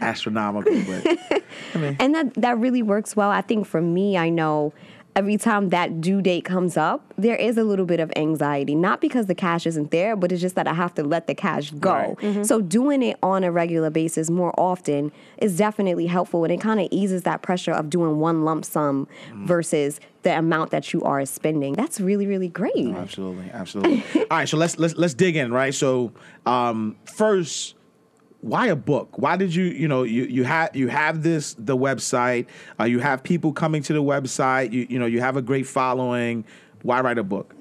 astronomical. 0.00 0.72
But 0.86 1.42
And 2.00 2.14
that 2.14 2.34
that 2.34 2.58
really 2.58 2.82
works 2.82 3.16
well. 3.16 3.30
I 3.30 3.40
think 3.40 3.66
for 3.66 3.80
me, 3.80 4.16
I 4.16 4.28
know 4.28 4.72
every 5.16 5.36
time 5.36 5.70
that 5.70 6.00
due 6.00 6.22
date 6.22 6.44
comes 6.44 6.76
up, 6.76 7.12
there 7.16 7.36
is 7.36 7.58
a 7.58 7.64
little 7.64 7.86
bit 7.86 8.00
of 8.00 8.12
anxiety. 8.16 8.74
Not 8.74 9.00
because 9.00 9.26
the 9.26 9.34
cash 9.34 9.66
isn't 9.66 9.90
there, 9.90 10.14
but 10.16 10.30
it's 10.30 10.40
just 10.40 10.54
that 10.54 10.68
I 10.68 10.74
have 10.74 10.94
to 10.94 11.02
let 11.02 11.26
the 11.26 11.34
cash 11.34 11.70
go. 11.72 12.16
So 12.42 12.60
doing 12.60 13.02
it 13.02 13.18
on 13.22 13.44
a 13.44 13.50
regular 13.50 13.90
basis 13.90 14.30
more 14.30 14.54
often 14.58 15.10
is 15.38 15.56
definitely 15.56 16.06
helpful 16.06 16.44
and 16.44 16.52
it 16.52 16.60
kind 16.60 16.80
of 16.80 16.88
eases 16.90 17.22
that 17.22 17.42
pressure 17.42 17.72
of 17.72 17.90
doing 17.90 18.18
one 18.18 18.44
lump 18.44 18.64
sum 18.64 19.08
versus 19.34 20.00
the 20.22 20.36
amount 20.36 20.70
that 20.70 20.92
you 20.92 21.02
are 21.02 21.24
spending. 21.26 21.74
That's 21.74 22.00
really, 22.00 22.26
really 22.26 22.48
great. 22.48 22.94
Absolutely, 22.94 23.50
absolutely. 23.52 24.04
All 24.30 24.38
right, 24.38 24.48
so 24.48 24.56
let's 24.56 24.78
let's 24.78 24.96
let's 24.96 25.14
dig 25.14 25.36
in, 25.36 25.52
right? 25.52 25.74
So, 25.74 26.12
um, 26.44 26.96
first, 27.04 27.74
why 28.40 28.66
a 28.68 28.76
book? 28.76 29.18
Why 29.18 29.36
did 29.36 29.54
you 29.54 29.64
you 29.64 29.88
know 29.88 30.02
you 30.04 30.24
you 30.24 30.44
have 30.44 30.74
you 30.74 30.88
have 30.88 31.22
this 31.22 31.54
the 31.58 31.76
website? 31.76 32.46
Uh, 32.78 32.84
you 32.84 33.00
have 33.00 33.22
people 33.22 33.52
coming 33.52 33.82
to 33.82 33.92
the 33.92 34.02
website. 34.02 34.72
You 34.72 34.86
you 34.88 34.98
know 34.98 35.06
you 35.06 35.20
have 35.20 35.36
a 35.36 35.42
great 35.42 35.66
following. 35.66 36.44
Why 36.82 37.00
write 37.00 37.18
a 37.18 37.24
book? 37.24 37.54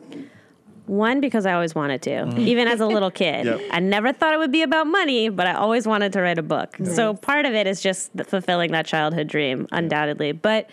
One, 0.86 1.20
because 1.20 1.46
I 1.46 1.52
always 1.52 1.76
wanted 1.76 2.02
to, 2.04 2.40
even 2.40 2.70
as 2.70 2.80
a 2.80 2.86
little 2.86 3.12
kid. 3.12 3.46
Yep. 3.46 3.60
I 3.72 3.80
never 3.82 4.14
thought 4.14 4.34
it 4.34 4.38
would 4.38 4.54
be 4.54 4.62
about 4.62 4.88
money, 4.88 5.28
but 5.28 5.46
I 5.46 5.54
always 5.54 5.86
wanted 5.86 6.14
to 6.14 6.22
write 6.22 6.38
a 6.38 6.44
book. 6.44 6.78
So 6.86 7.14
part 7.14 7.46
of 7.46 7.54
it 7.54 7.68
is 7.68 7.82
just 7.82 8.10
fulfilling 8.26 8.72
that 8.72 8.86
childhood 8.86 9.28
dream, 9.28 9.68
undoubtedly. 9.74 10.32
But 10.32 10.70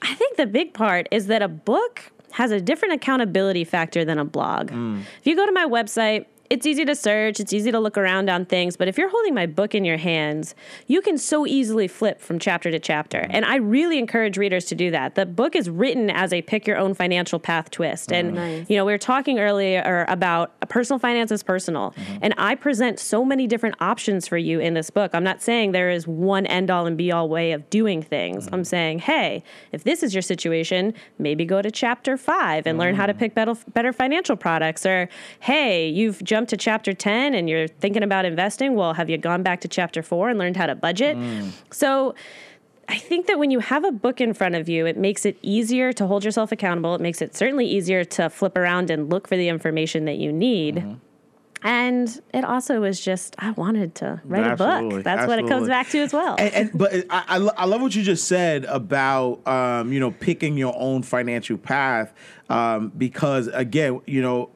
I 0.00 0.14
think 0.14 0.38
the 0.38 0.46
big 0.46 0.72
part 0.72 1.06
is 1.10 1.26
that 1.26 1.42
a 1.42 1.48
book 1.48 2.00
has 2.30 2.50
a 2.50 2.62
different 2.62 2.94
accountability 2.94 3.64
factor 3.64 4.06
than 4.06 4.18
a 4.18 4.24
blog. 4.24 4.72
If 4.72 5.26
you 5.26 5.36
go 5.36 5.44
to 5.44 5.52
my 5.52 5.66
website, 5.66 6.24
it's 6.52 6.66
easy 6.66 6.84
to 6.84 6.94
search, 6.94 7.40
it's 7.40 7.54
easy 7.54 7.72
to 7.72 7.80
look 7.80 7.96
around 7.96 8.28
on 8.28 8.44
things, 8.44 8.76
but 8.76 8.86
if 8.86 8.98
you're 8.98 9.08
holding 9.08 9.32
my 9.32 9.46
book 9.46 9.74
in 9.74 9.86
your 9.86 9.96
hands, 9.96 10.54
you 10.86 11.00
can 11.00 11.16
so 11.16 11.46
easily 11.46 11.88
flip 11.88 12.20
from 12.20 12.38
chapter 12.38 12.70
to 12.70 12.78
chapter. 12.78 13.20
Mm-hmm. 13.20 13.30
And 13.36 13.46
I 13.46 13.56
really 13.56 13.98
encourage 13.98 14.36
readers 14.36 14.66
to 14.66 14.74
do 14.74 14.90
that. 14.90 15.14
The 15.14 15.24
book 15.24 15.56
is 15.56 15.70
written 15.70 16.10
as 16.10 16.30
a 16.30 16.42
pick 16.42 16.66
your 16.66 16.76
own 16.76 16.92
financial 16.92 17.38
path 17.38 17.70
twist. 17.70 18.12
And 18.12 18.34
mm-hmm. 18.34 18.36
Nice. 18.36 18.68
you 18.68 18.76
know, 18.76 18.84
we 18.84 18.92
were 18.92 18.98
talking 18.98 19.38
earlier 19.38 20.04
about 20.08 20.52
personal 20.68 20.98
finance 20.98 21.32
is 21.32 21.42
personal. 21.42 21.92
Mm-hmm. 21.92 22.18
And 22.20 22.34
I 22.36 22.54
present 22.54 22.98
so 22.98 23.24
many 23.24 23.46
different 23.46 23.76
options 23.80 24.28
for 24.28 24.36
you 24.36 24.60
in 24.60 24.74
this 24.74 24.90
book. 24.90 25.12
I'm 25.14 25.24
not 25.24 25.40
saying 25.40 25.72
there 25.72 25.88
is 25.88 26.06
one 26.06 26.44
end 26.44 26.70
all 26.70 26.84
and 26.84 26.98
be 26.98 27.10
all 27.10 27.30
way 27.30 27.52
of 27.52 27.70
doing 27.70 28.02
things. 28.02 28.46
I'm 28.52 28.64
saying, 28.64 28.98
hey, 28.98 29.42
if 29.72 29.84
this 29.84 30.02
is 30.02 30.14
your 30.14 30.20
situation, 30.20 30.92
maybe 31.18 31.46
go 31.46 31.62
to 31.62 31.70
chapter 31.70 32.18
five 32.18 32.66
and 32.66 32.76
learn 32.76 32.94
how 32.94 33.06
to 33.06 33.14
mm. 33.14 33.18
pick 33.18 33.34
better, 33.34 33.54
better 33.72 33.94
financial 33.94 34.36
products. 34.36 34.84
Or, 34.84 35.08
hey, 35.40 35.88
you've 35.88 36.22
jumped 36.22 36.41
to 36.46 36.56
chapter 36.56 36.92
10 36.92 37.34
and 37.34 37.48
you're 37.48 37.68
thinking 37.68 38.02
about 38.02 38.24
investing. 38.24 38.74
Well, 38.74 38.94
have 38.94 39.08
you 39.10 39.18
gone 39.18 39.42
back 39.42 39.60
to 39.62 39.68
chapter 39.68 40.02
four 40.02 40.28
and 40.28 40.38
learned 40.38 40.56
how 40.56 40.66
to 40.66 40.74
budget? 40.74 41.16
So, 41.70 42.14
I 42.88 42.98
think 42.98 43.26
that 43.28 43.38
when 43.38 43.50
you 43.50 43.60
have 43.60 43.84
a 43.84 43.92
book 43.92 44.20
in 44.20 44.34
front 44.34 44.54
of 44.56 44.68
you, 44.68 44.86
it 44.86 44.96
makes 44.96 45.24
it 45.24 45.38
easier 45.40 45.92
to 45.94 46.06
hold 46.06 46.24
yourself 46.24 46.52
accountable. 46.52 46.94
It 46.94 47.00
makes 47.00 47.22
it 47.22 47.34
certainly 47.34 47.64
easier 47.64 48.04
to 48.04 48.28
flip 48.28 48.56
around 48.56 48.90
and 48.90 49.08
look 49.08 49.28
for 49.28 49.36
the 49.36 49.48
information 49.48 50.04
that 50.06 50.16
you 50.16 50.32
need. 50.32 50.98
And 51.62 52.20
it 52.34 52.44
also 52.44 52.80
was 52.80 53.00
just, 53.00 53.36
I 53.38 53.52
wanted 53.52 53.94
to 53.96 54.20
write 54.24 54.44
Absolutely, 54.44 54.88
a 54.88 54.90
book. 54.96 55.04
That's 55.04 55.28
what 55.28 55.38
it 55.38 55.46
comes 55.46 55.68
back 55.68 55.88
to 55.90 55.98
as 56.00 56.12
well. 56.12 56.34
And, 56.38 56.54
and 56.54 56.70
but 56.74 56.92
I, 57.08 57.24
I, 57.28 57.38
lo- 57.38 57.52
I 57.56 57.66
love 57.66 57.80
what 57.80 57.94
you 57.94 58.02
just 58.02 58.26
said 58.26 58.64
about 58.64 59.46
um, 59.46 59.92
you 59.92 60.00
know 60.00 60.10
picking 60.10 60.56
your 60.56 60.74
own 60.76 61.02
financial 61.02 61.56
path 61.56 62.12
um, 62.48 62.90
because 62.98 63.46
again 63.46 64.00
you 64.06 64.22
know 64.22 64.50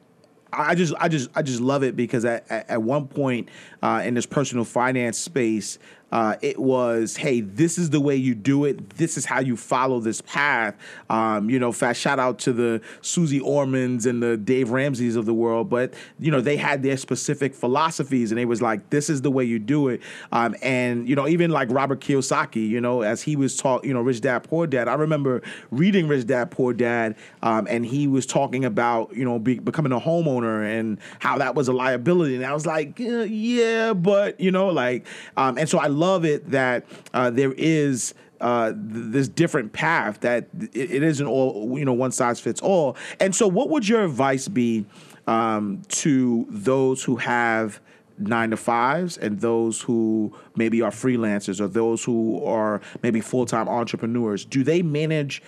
I 0.51 0.75
just 0.75 0.93
I 0.99 1.07
just 1.07 1.29
I 1.35 1.41
just 1.41 1.59
love 1.59 1.83
it 1.83 1.95
because 1.95 2.23
at, 2.25 2.49
at, 2.49 2.81
one 2.81 3.07
point 3.07 3.49
uh, 3.81 4.01
in 4.05 4.13
this 4.13 4.25
personal 4.25 4.63
finance 4.63 5.17
space 5.17 5.77
uh, 6.11 6.35
it 6.41 6.57
was 6.59 7.17
hey 7.17 7.41
this 7.41 7.77
is 7.77 7.89
the 7.89 7.99
way 7.99 8.15
you 8.15 8.33
do 8.33 8.65
it. 8.65 8.91
This 8.91 9.17
is 9.17 9.25
how 9.25 9.39
you 9.39 9.57
follow 9.57 9.99
this 9.99 10.21
path. 10.21 10.75
Um, 11.09 11.49
you 11.49 11.59
know 11.59 11.71
fast 11.71 11.99
shout 11.99 12.19
out 12.19 12.39
to 12.39 12.53
the 12.53 12.81
Suze 13.01 13.41
Ormans 13.41 14.05
and 14.05 14.23
the 14.23 14.37
Dave 14.37 14.69
Ramseys 14.69 15.15
of 15.15 15.25
the 15.25 15.33
world 15.33 15.69
but 15.69 15.93
you 16.19 16.31
know 16.31 16.39
they 16.41 16.55
had 16.55 16.83
their 16.83 16.97
specific 16.97 17.53
philosophies 17.53 18.31
and 18.31 18.39
it 18.39 18.45
was 18.45 18.61
like 18.61 18.89
this 18.89 19.09
is 19.09 19.21
the 19.21 19.31
way 19.31 19.43
you 19.43 19.59
do 19.59 19.89
it. 19.89 20.01
Um, 20.31 20.55
and 20.61 21.07
you 21.07 21.15
know 21.15 21.27
even 21.27 21.51
like 21.51 21.69
Robert 21.71 21.99
Kiyosaki 21.99 22.67
you 22.67 22.79
know 22.79 23.01
as 23.01 23.21
he 23.21 23.35
was 23.35 23.57
taught 23.57 23.83
you 23.83 23.93
know 23.93 24.01
Rich 24.01 24.21
Dad 24.21 24.39
Poor 24.39 24.65
Dad 24.65 24.87
I 24.87 24.93
remember 24.93 25.41
reading 25.71 26.07
Rich 26.07 26.27
Dad 26.27 26.51
Poor 26.51 26.73
Dad 26.73 27.15
um, 27.41 27.67
and 27.69 27.85
he 27.85 28.07
was 28.07 28.25
talking 28.25 28.63
about 28.63 29.13
you 29.15 29.25
know 29.25 29.39
be, 29.39 29.59
becoming 29.59 29.91
a 29.91 29.99
homeowner 29.99 30.79
and 30.79 30.99
how 31.19 31.37
that 31.39 31.55
was 31.55 31.67
a 31.67 31.73
liability. 31.73 32.35
And 32.35 32.45
I 32.45 32.53
was 32.53 32.65
like 32.65 32.99
uh, 33.01 33.23
yeah 33.23 33.93
but 33.93 34.39
you 34.39 34.51
know 34.51 34.67
like 34.69 35.05
um, 35.35 35.57
and 35.57 35.67
so 35.67 35.79
I 35.79 35.87
love 35.97 36.25
it 36.25 36.51
that 36.51 36.85
uh, 37.13 37.29
there 37.29 37.53
is 37.53 38.13
uh, 38.39 38.71
th- 38.71 38.79
this 38.83 39.27
different 39.27 39.73
path 39.73 40.19
that 40.21 40.47
it, 40.73 40.91
it 40.91 41.03
isn't 41.03 41.27
all 41.27 41.77
you 41.77 41.85
know 41.85 41.93
one 41.93 42.11
size 42.11 42.39
fits 42.39 42.61
all. 42.61 42.95
And 43.19 43.35
so 43.35 43.47
what 43.47 43.69
would 43.69 43.87
your 43.87 44.03
advice 44.03 44.47
be 44.47 44.85
um, 45.25 45.81
to 45.89 46.45
those 46.49 47.03
who 47.03 47.17
have 47.17 47.79
nine 48.19 48.49
to 48.49 48.57
fives 48.57 49.17
and 49.17 49.39
those 49.41 49.81
who 49.81 50.33
maybe 50.55 50.81
are 50.81 50.89
freelancers 50.91 51.61
or 51.61 51.67
those 51.67 52.03
who 52.03 52.43
are 52.43 52.81
maybe 53.03 53.21
full-time 53.21 53.67
entrepreneurs? 53.67 54.45
Do 54.45 54.63
they 54.63 54.81
manage 54.81 55.41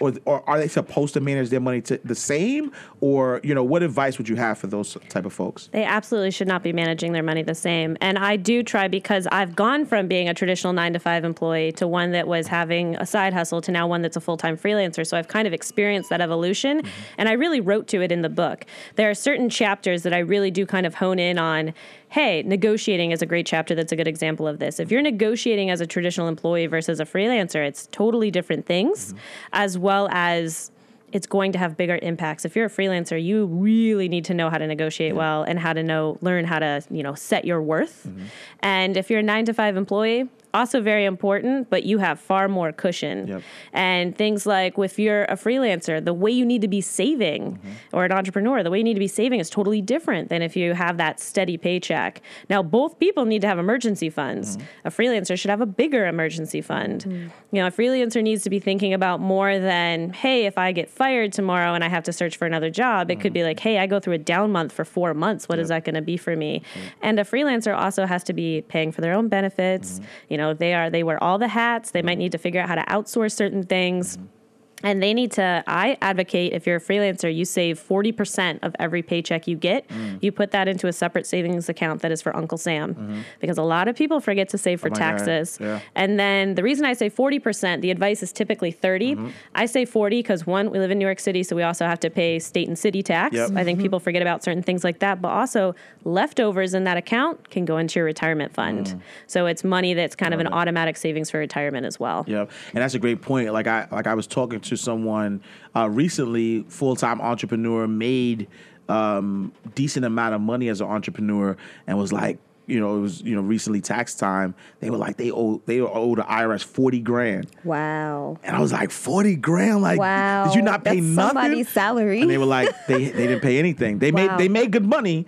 or, 0.00 0.14
or 0.24 0.48
are 0.48 0.58
they 0.58 0.68
supposed 0.68 1.14
to 1.14 1.20
manage 1.20 1.50
their 1.50 1.60
money 1.60 1.80
to 1.82 2.00
the 2.04 2.14
same 2.14 2.72
or 3.00 3.40
you 3.42 3.54
know 3.54 3.64
what 3.64 3.82
advice 3.82 4.18
would 4.18 4.28
you 4.28 4.36
have 4.36 4.58
for 4.58 4.66
those 4.66 4.96
type 5.08 5.24
of 5.24 5.32
folks 5.32 5.68
They 5.72 5.84
absolutely 5.84 6.30
should 6.30 6.48
not 6.48 6.62
be 6.62 6.72
managing 6.72 7.12
their 7.12 7.22
money 7.22 7.42
the 7.42 7.54
same. 7.54 7.96
And 8.00 8.18
I 8.18 8.36
do 8.36 8.62
try 8.62 8.88
because 8.88 9.26
I've 9.32 9.56
gone 9.56 9.84
from 9.84 10.06
being 10.06 10.28
a 10.28 10.34
traditional 10.34 10.72
nine 10.72 10.92
to 10.92 10.98
five 10.98 11.24
employee 11.24 11.72
to 11.72 11.88
one 11.88 12.12
that 12.12 12.28
was 12.28 12.46
having 12.46 12.94
a 12.96 13.06
side 13.06 13.32
hustle 13.32 13.60
to 13.62 13.72
now 13.72 13.86
one 13.86 14.02
that's 14.02 14.16
a 14.16 14.20
full 14.20 14.36
time 14.36 14.56
freelancer. 14.56 15.06
So 15.06 15.16
I've 15.16 15.28
kind 15.28 15.46
of 15.46 15.52
experienced 15.52 16.10
that 16.10 16.20
evolution. 16.20 16.78
Mm-hmm. 16.78 16.88
And 17.18 17.28
I 17.28 17.32
really 17.32 17.60
wrote 17.60 17.88
to 17.88 18.00
it 18.02 18.12
in 18.12 18.22
the 18.22 18.28
book. 18.28 18.66
There 18.96 19.10
are 19.10 19.14
certain 19.14 19.48
chapters 19.48 20.02
that 20.02 20.14
I 20.14 20.18
really 20.18 20.50
do 20.50 20.66
kind 20.66 20.86
of 20.86 20.94
hone 20.94 21.18
in 21.18 21.38
on. 21.38 21.74
Hey, 22.10 22.42
negotiating 22.42 23.10
is 23.10 23.20
a 23.20 23.26
great 23.26 23.46
chapter 23.46 23.74
that's 23.74 23.92
a 23.92 23.96
good 23.96 24.08
example 24.08 24.48
of 24.48 24.58
this. 24.58 24.80
If 24.80 24.90
you're 24.90 25.02
negotiating 25.02 25.70
as 25.70 25.80
a 25.80 25.86
traditional 25.86 26.28
employee 26.28 26.66
versus 26.66 27.00
a 27.00 27.04
freelancer, 27.04 27.66
it's 27.66 27.86
totally 27.92 28.30
different 28.30 28.64
things, 28.64 29.08
mm-hmm. 29.08 29.18
as 29.52 29.76
well 29.76 30.08
as 30.10 30.70
it's 31.12 31.26
going 31.26 31.52
to 31.52 31.58
have 31.58 31.76
bigger 31.76 31.98
impacts. 32.00 32.44
If 32.44 32.56
you're 32.56 32.66
a 32.66 32.70
freelancer, 32.70 33.22
you 33.22 33.46
really 33.46 34.08
need 34.08 34.24
to 34.26 34.34
know 34.34 34.50
how 34.50 34.58
to 34.58 34.66
negotiate 34.66 35.14
well 35.14 35.42
and 35.42 35.58
how 35.58 35.72
to 35.72 35.82
know 35.82 36.18
learn 36.20 36.44
how 36.44 36.58
to, 36.58 36.82
you 36.90 37.02
know, 37.02 37.14
set 37.14 37.44
your 37.44 37.62
worth. 37.62 38.06
Mm-hmm. 38.06 38.24
And 38.60 38.96
if 38.96 39.10
you're 39.10 39.20
a 39.20 39.22
9 39.22 39.46
to 39.46 39.54
5 39.54 39.76
employee, 39.76 40.28
also 40.54 40.80
very 40.80 41.04
important, 41.04 41.70
but 41.70 41.84
you 41.84 41.98
have 41.98 42.18
far 42.18 42.48
more 42.48 42.72
cushion. 42.72 43.26
Yep. 43.26 43.42
And 43.72 44.16
things 44.16 44.46
like 44.46 44.78
if 44.78 44.98
you're 44.98 45.24
a 45.24 45.34
freelancer, 45.34 46.04
the 46.04 46.14
way 46.14 46.30
you 46.30 46.46
need 46.46 46.62
to 46.62 46.68
be 46.68 46.80
saving 46.80 47.52
mm-hmm. 47.52 47.70
or 47.92 48.04
an 48.04 48.12
entrepreneur, 48.12 48.62
the 48.62 48.70
way 48.70 48.78
you 48.78 48.84
need 48.84 48.94
to 48.94 49.00
be 49.00 49.08
saving 49.08 49.40
is 49.40 49.50
totally 49.50 49.82
different 49.82 50.28
than 50.28 50.42
if 50.42 50.56
you 50.56 50.74
have 50.74 50.96
that 50.96 51.20
steady 51.20 51.56
paycheck. 51.56 52.22
Now, 52.48 52.62
both 52.62 52.98
people 52.98 53.24
need 53.24 53.40
to 53.42 53.46
have 53.46 53.58
emergency 53.58 54.10
funds. 54.10 54.56
Mm-hmm. 54.56 54.88
A 54.88 54.90
freelancer 54.90 55.38
should 55.38 55.50
have 55.50 55.60
a 55.60 55.66
bigger 55.66 56.06
emergency 56.06 56.60
fund. 56.60 57.04
Mm-hmm. 57.04 57.28
You 57.52 57.62
know, 57.62 57.66
a 57.66 57.70
freelancer 57.70 58.22
needs 58.22 58.42
to 58.44 58.50
be 58.50 58.58
thinking 58.58 58.94
about 58.94 59.20
more 59.20 59.58
than, 59.58 60.12
hey, 60.12 60.46
if 60.46 60.58
I 60.58 60.72
get 60.72 60.88
fired 60.88 61.32
tomorrow 61.32 61.74
and 61.74 61.84
I 61.84 61.88
have 61.88 62.04
to 62.04 62.12
search 62.12 62.36
for 62.36 62.46
another 62.46 62.70
job, 62.70 63.10
it 63.10 63.20
could 63.20 63.32
be 63.32 63.42
like, 63.42 63.60
hey, 63.60 63.78
I 63.78 63.86
go 63.86 64.00
through 64.00 64.14
a 64.14 64.18
down 64.18 64.52
month 64.52 64.72
for 64.72 64.84
four 64.84 65.14
months. 65.14 65.48
What 65.48 65.58
is 65.58 65.68
that 65.68 65.84
going 65.84 65.94
to 65.94 66.02
be 66.02 66.16
for 66.16 66.36
me? 66.36 66.62
And 67.02 67.18
a 67.20 67.24
freelancer 67.24 67.76
also 67.76 68.06
has 68.06 68.24
to 68.24 68.32
be 68.32 68.62
paying 68.62 68.92
for 68.92 69.00
their 69.00 69.14
own 69.14 69.28
benefits. 69.28 70.00
You 70.28 70.37
know, 70.38 70.54
they 70.54 70.72
are 70.72 70.88
they 70.88 71.02
wear 71.02 71.22
all 71.22 71.36
the 71.38 71.48
hats. 71.48 71.90
They 71.90 72.00
might 72.02 72.16
need 72.16 72.32
to 72.32 72.38
figure 72.38 72.60
out 72.62 72.68
how 72.68 72.76
to 72.76 72.84
outsource 72.84 73.32
certain 73.32 73.64
things. 73.64 74.16
Mm-hmm. 74.16 74.37
And 74.82 75.02
they 75.02 75.14
need 75.14 75.32
to, 75.32 75.64
I 75.66 75.96
advocate 76.02 76.52
if 76.52 76.66
you're 76.66 76.76
a 76.76 76.80
freelancer, 76.80 77.34
you 77.34 77.44
save 77.44 77.80
40% 77.80 78.60
of 78.62 78.74
every 78.78 79.02
paycheck 79.02 79.46
you 79.46 79.56
get. 79.56 79.88
Mm. 79.88 80.22
You 80.22 80.32
put 80.32 80.50
that 80.52 80.68
into 80.68 80.86
a 80.86 80.92
separate 80.92 81.26
savings 81.26 81.68
account 81.68 82.02
that 82.02 82.12
is 82.12 82.22
for 82.22 82.34
Uncle 82.36 82.58
Sam. 82.58 83.24
Because 83.40 83.58
a 83.58 83.62
lot 83.62 83.88
of 83.88 83.96
people 83.96 84.20
forget 84.20 84.48
to 84.50 84.58
save 84.58 84.80
for 84.80 84.88
Mm-hmm. 84.88 84.94
Oh 84.94 84.98
taxes. 84.98 85.58
Yeah. 85.60 85.80
And 85.94 86.18
then 86.18 86.54
the 86.54 86.62
reason 86.62 86.84
I 86.84 86.92
say 86.92 87.10
40%, 87.10 87.82
the 87.82 87.90
advice 87.90 88.22
is 88.22 88.32
typically 88.32 88.70
30. 88.70 89.14
Mm-hmm. 89.14 89.28
I 89.54 89.66
say 89.66 89.84
40 89.84 90.18
because 90.20 90.46
one, 90.46 90.70
we 90.70 90.78
live 90.78 90.90
in 90.90 90.98
New 90.98 91.04
York 91.04 91.20
City, 91.20 91.42
so 91.42 91.54
we 91.54 91.62
also 91.62 91.86
have 91.86 92.00
to 92.00 92.10
pay 92.10 92.38
state 92.38 92.68
and 92.68 92.78
city 92.78 93.02
tax. 93.02 93.34
Yep. 93.34 93.50
I 93.54 93.64
think 93.64 93.80
people 93.80 94.00
forget 94.00 94.22
about 94.22 94.42
certain 94.42 94.62
things 94.62 94.84
like 94.84 95.00
that. 95.00 95.20
But 95.20 95.28
also, 95.28 95.74
leftovers 96.04 96.74
in 96.74 96.84
that 96.84 96.96
account 96.96 97.50
can 97.50 97.64
go 97.64 97.76
into 97.78 98.00
your 98.00 98.06
retirement 98.06 98.52
fund. 98.54 98.86
Mm. 98.86 99.00
So 99.26 99.46
it's 99.46 99.62
money 99.64 99.94
that's 99.94 100.16
kind 100.16 100.34
of 100.34 100.40
an 100.40 100.46
automatic 100.46 100.96
savings 100.96 101.30
for 101.30 101.38
retirement 101.38 101.86
as 101.86 102.00
well. 102.00 102.24
Yep, 102.26 102.50
and 102.74 102.82
that's 102.82 102.94
a 102.94 102.98
great 102.98 103.22
point. 103.22 103.52
Like 103.52 103.66
I 103.66 103.86
like 103.90 104.06
I 104.06 104.14
was 104.14 104.26
talking 104.26 104.60
to 104.60 104.67
someone 104.76 105.40
uh, 105.74 105.88
recently, 105.88 106.64
full 106.68 106.96
time 106.96 107.20
entrepreneur, 107.20 107.86
made 107.88 108.48
um, 108.88 109.52
decent 109.74 110.04
amount 110.04 110.34
of 110.34 110.40
money 110.40 110.68
as 110.68 110.80
an 110.80 110.88
entrepreneur, 110.88 111.56
and 111.86 111.98
was 111.98 112.12
like, 112.12 112.38
you 112.66 112.78
know, 112.78 112.96
it 112.98 113.00
was 113.00 113.22
you 113.22 113.34
know 113.34 113.40
recently 113.40 113.80
tax 113.80 114.14
time. 114.14 114.54
They 114.80 114.90
were 114.90 114.98
like 114.98 115.16
they 115.16 115.30
owe 115.30 115.62
they 115.66 115.80
owe 115.80 116.14
the 116.14 116.22
IRS 116.22 116.62
forty 116.62 117.00
grand, 117.00 117.46
Wow. 117.64 118.36
and 118.42 118.54
I 118.54 118.60
was 118.60 118.72
like 118.72 118.90
forty 118.90 119.36
grand. 119.36 119.80
Like, 119.80 119.98
Wow. 119.98 120.44
did 120.46 120.54
you 120.54 120.62
not 120.62 120.84
pay 120.84 121.00
That's 121.00 121.06
nothing? 121.16 121.28
somebody's 121.34 121.68
salary. 121.70 122.20
And 122.20 122.30
they 122.30 122.36
were 122.38 122.44
like 122.44 122.68
they 122.86 123.06
they 123.06 123.26
didn't 123.26 123.40
pay 123.40 123.58
anything. 123.58 123.98
They 124.00 124.10
made 124.12 124.30
they 124.38 124.48
made 124.48 124.70
good 124.70 124.84
money. 124.86 125.26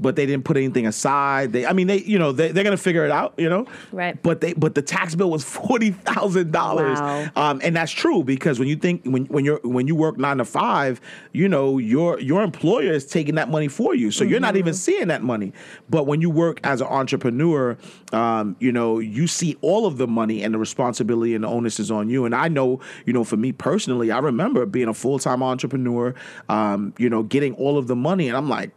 But 0.00 0.16
they 0.16 0.26
didn't 0.26 0.44
put 0.44 0.56
anything 0.56 0.86
aside. 0.86 1.52
They, 1.52 1.66
I 1.66 1.72
mean, 1.72 1.86
they, 1.86 1.98
you 1.98 2.18
know, 2.18 2.32
they, 2.32 2.52
they're 2.52 2.64
gonna 2.64 2.76
figure 2.76 3.04
it 3.04 3.10
out, 3.10 3.34
you 3.36 3.48
know. 3.48 3.66
Right. 3.92 4.20
But 4.22 4.40
they, 4.40 4.54
but 4.54 4.74
the 4.74 4.82
tax 4.82 5.14
bill 5.14 5.30
was 5.30 5.44
forty 5.60 5.90
thousand 5.90 6.52
dollars. 6.52 6.98
Um, 7.36 7.60
and 7.62 7.76
that's 7.76 7.92
true 7.92 8.24
because 8.24 8.58
when 8.58 8.68
you 8.68 8.76
think 8.76 9.02
when 9.04 9.26
when 9.26 9.44
you're 9.44 9.60
when 9.62 9.86
you 9.86 9.94
work 9.94 10.18
nine 10.18 10.38
to 10.38 10.44
five, 10.44 11.00
you 11.32 11.48
know 11.48 11.78
your 11.78 12.18
your 12.20 12.42
employer 12.42 12.92
is 12.92 13.06
taking 13.06 13.34
that 13.36 13.48
money 13.50 13.68
for 13.68 13.94
you, 13.94 14.10
so 14.10 14.24
you're 14.24 14.40
not 14.40 14.56
even 14.56 14.74
seeing 14.74 15.08
that 15.08 15.22
money. 15.22 15.52
But 15.88 16.06
when 16.06 16.20
you 16.20 16.30
work 16.30 16.60
as 16.64 16.80
an 16.80 16.86
entrepreneur, 16.86 17.76
um, 18.12 18.56
you 18.60 18.72
know 18.72 18.98
you 18.98 19.26
see 19.26 19.56
all 19.60 19.86
of 19.86 19.98
the 19.98 20.06
money 20.06 20.42
and 20.42 20.54
the 20.54 20.58
responsibility 20.58 21.34
and 21.34 21.44
the 21.44 21.48
onus 21.48 21.80
is 21.80 21.90
on 21.90 22.08
you. 22.08 22.24
And 22.24 22.34
I 22.34 22.48
know, 22.48 22.80
you 23.06 23.12
know, 23.12 23.24
for 23.24 23.36
me 23.36 23.52
personally, 23.52 24.10
I 24.10 24.18
remember 24.18 24.66
being 24.66 24.88
a 24.88 24.94
full 24.94 25.18
time 25.18 25.42
entrepreneur, 25.42 26.14
um, 26.48 26.94
you 26.98 27.10
know, 27.10 27.22
getting 27.22 27.54
all 27.54 27.78
of 27.78 27.86
the 27.86 27.96
money, 27.96 28.28
and 28.28 28.36
I'm 28.36 28.48
like, 28.48 28.70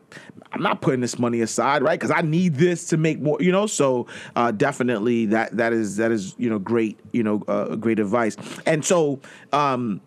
I'm 0.52 0.62
not 0.62 0.82
putting 0.82 1.02
this 1.02 1.18
money 1.18 1.42
aside, 1.42 1.82
right? 1.82 2.00
Because 2.00 2.12
I 2.16 2.22
need 2.22 2.56
this 2.56 2.86
to 2.88 2.98
make 2.98 3.20
more, 3.20 3.42
you 3.42 3.52
know. 3.52 3.66
So 3.66 4.08
uh, 4.36 4.52
definitely 4.52 5.26
that 5.28 5.58
that 5.58 5.74
is 5.74 5.98
that 5.98 6.12
is 6.12 6.36
you 6.38 6.50
know 6.50 6.60
great, 6.60 7.00
you 7.12 7.24
know, 7.24 7.44
uh, 7.48 7.76
great 7.76 8.00
advice. 8.00 8.38
And 8.66 8.86
so 8.86 9.20
um, 9.52 10.00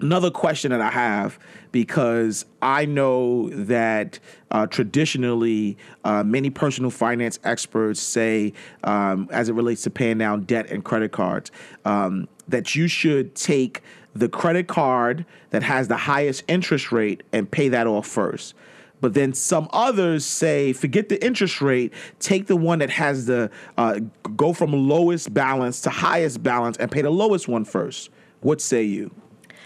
another 0.00 0.30
question 0.30 0.70
that 0.70 0.80
I 0.80 0.90
have 0.90 1.38
because 1.72 2.44
I 2.62 2.84
know 2.84 3.48
that 3.50 4.18
uh, 4.50 4.66
traditionally 4.66 5.76
uh, 6.04 6.22
many 6.22 6.50
personal 6.50 6.90
finance 6.90 7.38
experts 7.44 8.00
say, 8.00 8.52
um, 8.84 9.28
as 9.30 9.48
it 9.48 9.54
relates 9.54 9.82
to 9.82 9.90
paying 9.90 10.18
down 10.18 10.44
debt 10.44 10.70
and 10.70 10.84
credit 10.84 11.12
cards, 11.12 11.50
um, 11.84 12.28
that 12.48 12.74
you 12.74 12.88
should 12.88 13.34
take 13.34 13.82
the 14.14 14.28
credit 14.28 14.66
card 14.66 15.24
that 15.50 15.62
has 15.62 15.88
the 15.88 15.96
highest 15.96 16.44
interest 16.48 16.90
rate 16.90 17.22
and 17.32 17.50
pay 17.50 17.68
that 17.68 17.86
off 17.86 18.06
first. 18.06 18.54
But 19.00 19.14
then 19.14 19.32
some 19.32 19.68
others 19.72 20.24
say, 20.24 20.72
forget 20.72 21.08
the 21.08 21.24
interest 21.24 21.60
rate, 21.60 21.92
take 22.18 22.46
the 22.46 22.56
one 22.56 22.80
that 22.80 22.90
has 22.90 23.26
the 23.26 23.50
uh, 23.76 24.00
go 24.36 24.52
from 24.52 24.72
lowest 24.72 25.32
balance 25.32 25.80
to 25.82 25.90
highest 25.90 26.42
balance 26.42 26.76
and 26.78 26.90
pay 26.90 27.02
the 27.02 27.10
lowest 27.10 27.48
one 27.48 27.64
first. 27.64 28.10
What 28.40 28.60
say 28.60 28.82
you? 28.82 29.10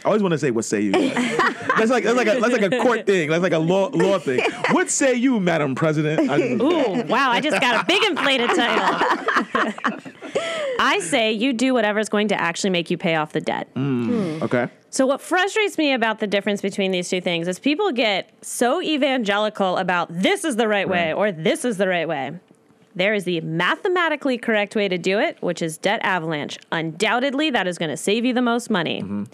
I 0.04 0.08
always 0.08 0.22
want 0.22 0.32
to 0.32 0.38
say, 0.38 0.50
"What 0.50 0.64
say 0.64 0.80
you?" 0.80 0.92
that's 0.92 1.90
like 1.90 2.04
that's 2.04 2.16
like 2.16 2.26
a 2.26 2.40
that's 2.40 2.52
like 2.52 2.72
a 2.72 2.78
court 2.80 3.06
thing. 3.06 3.30
That's 3.30 3.42
like 3.42 3.52
a 3.52 3.58
law 3.58 3.88
law 3.92 4.18
thing. 4.18 4.40
What 4.70 4.90
say 4.90 5.14
you, 5.14 5.38
Madam 5.40 5.74
President? 5.74 6.28
I- 6.30 6.52
Ooh, 6.54 7.02
wow, 7.04 7.30
I 7.30 7.40
just 7.40 7.60
got 7.60 7.82
a 7.82 7.86
big 7.86 8.02
inflated 8.04 8.50
title. 8.50 9.62
I 10.80 10.98
say 11.00 11.32
you 11.32 11.52
do 11.52 11.74
whatever's 11.74 12.08
going 12.08 12.28
to 12.28 12.40
actually 12.40 12.70
make 12.70 12.90
you 12.90 12.98
pay 12.98 13.14
off 13.14 13.32
the 13.32 13.40
debt. 13.40 13.72
Mm, 13.74 14.38
hmm. 14.38 14.42
okay. 14.42 14.68
So, 14.90 15.06
what 15.06 15.20
frustrates 15.20 15.78
me 15.78 15.92
about 15.92 16.18
the 16.18 16.26
difference 16.26 16.60
between 16.60 16.90
these 16.90 17.08
two 17.08 17.20
things 17.20 17.46
is 17.48 17.58
people 17.58 17.92
get 17.92 18.30
so 18.42 18.82
evangelical 18.82 19.76
about 19.78 20.08
this 20.10 20.44
is 20.44 20.56
the 20.56 20.68
right 20.68 20.88
way 20.88 21.12
or 21.14 21.30
this 21.32 21.64
is 21.64 21.76
the 21.78 21.88
right 21.88 22.08
way. 22.08 22.32
There 22.94 23.14
is 23.14 23.24
the 23.24 23.40
mathematically 23.40 24.36
correct 24.36 24.76
way 24.76 24.88
to 24.88 24.98
do 24.98 25.18
it, 25.18 25.38
which 25.40 25.62
is 25.62 25.78
debt 25.78 26.00
avalanche. 26.02 26.58
Undoubtedly, 26.72 27.48
that 27.50 27.66
is 27.66 27.78
going 27.78 27.90
to 27.90 27.96
save 27.96 28.24
you 28.26 28.34
the 28.34 28.42
most 28.42 28.68
money. 28.68 29.00
Mm-hmm. 29.02 29.24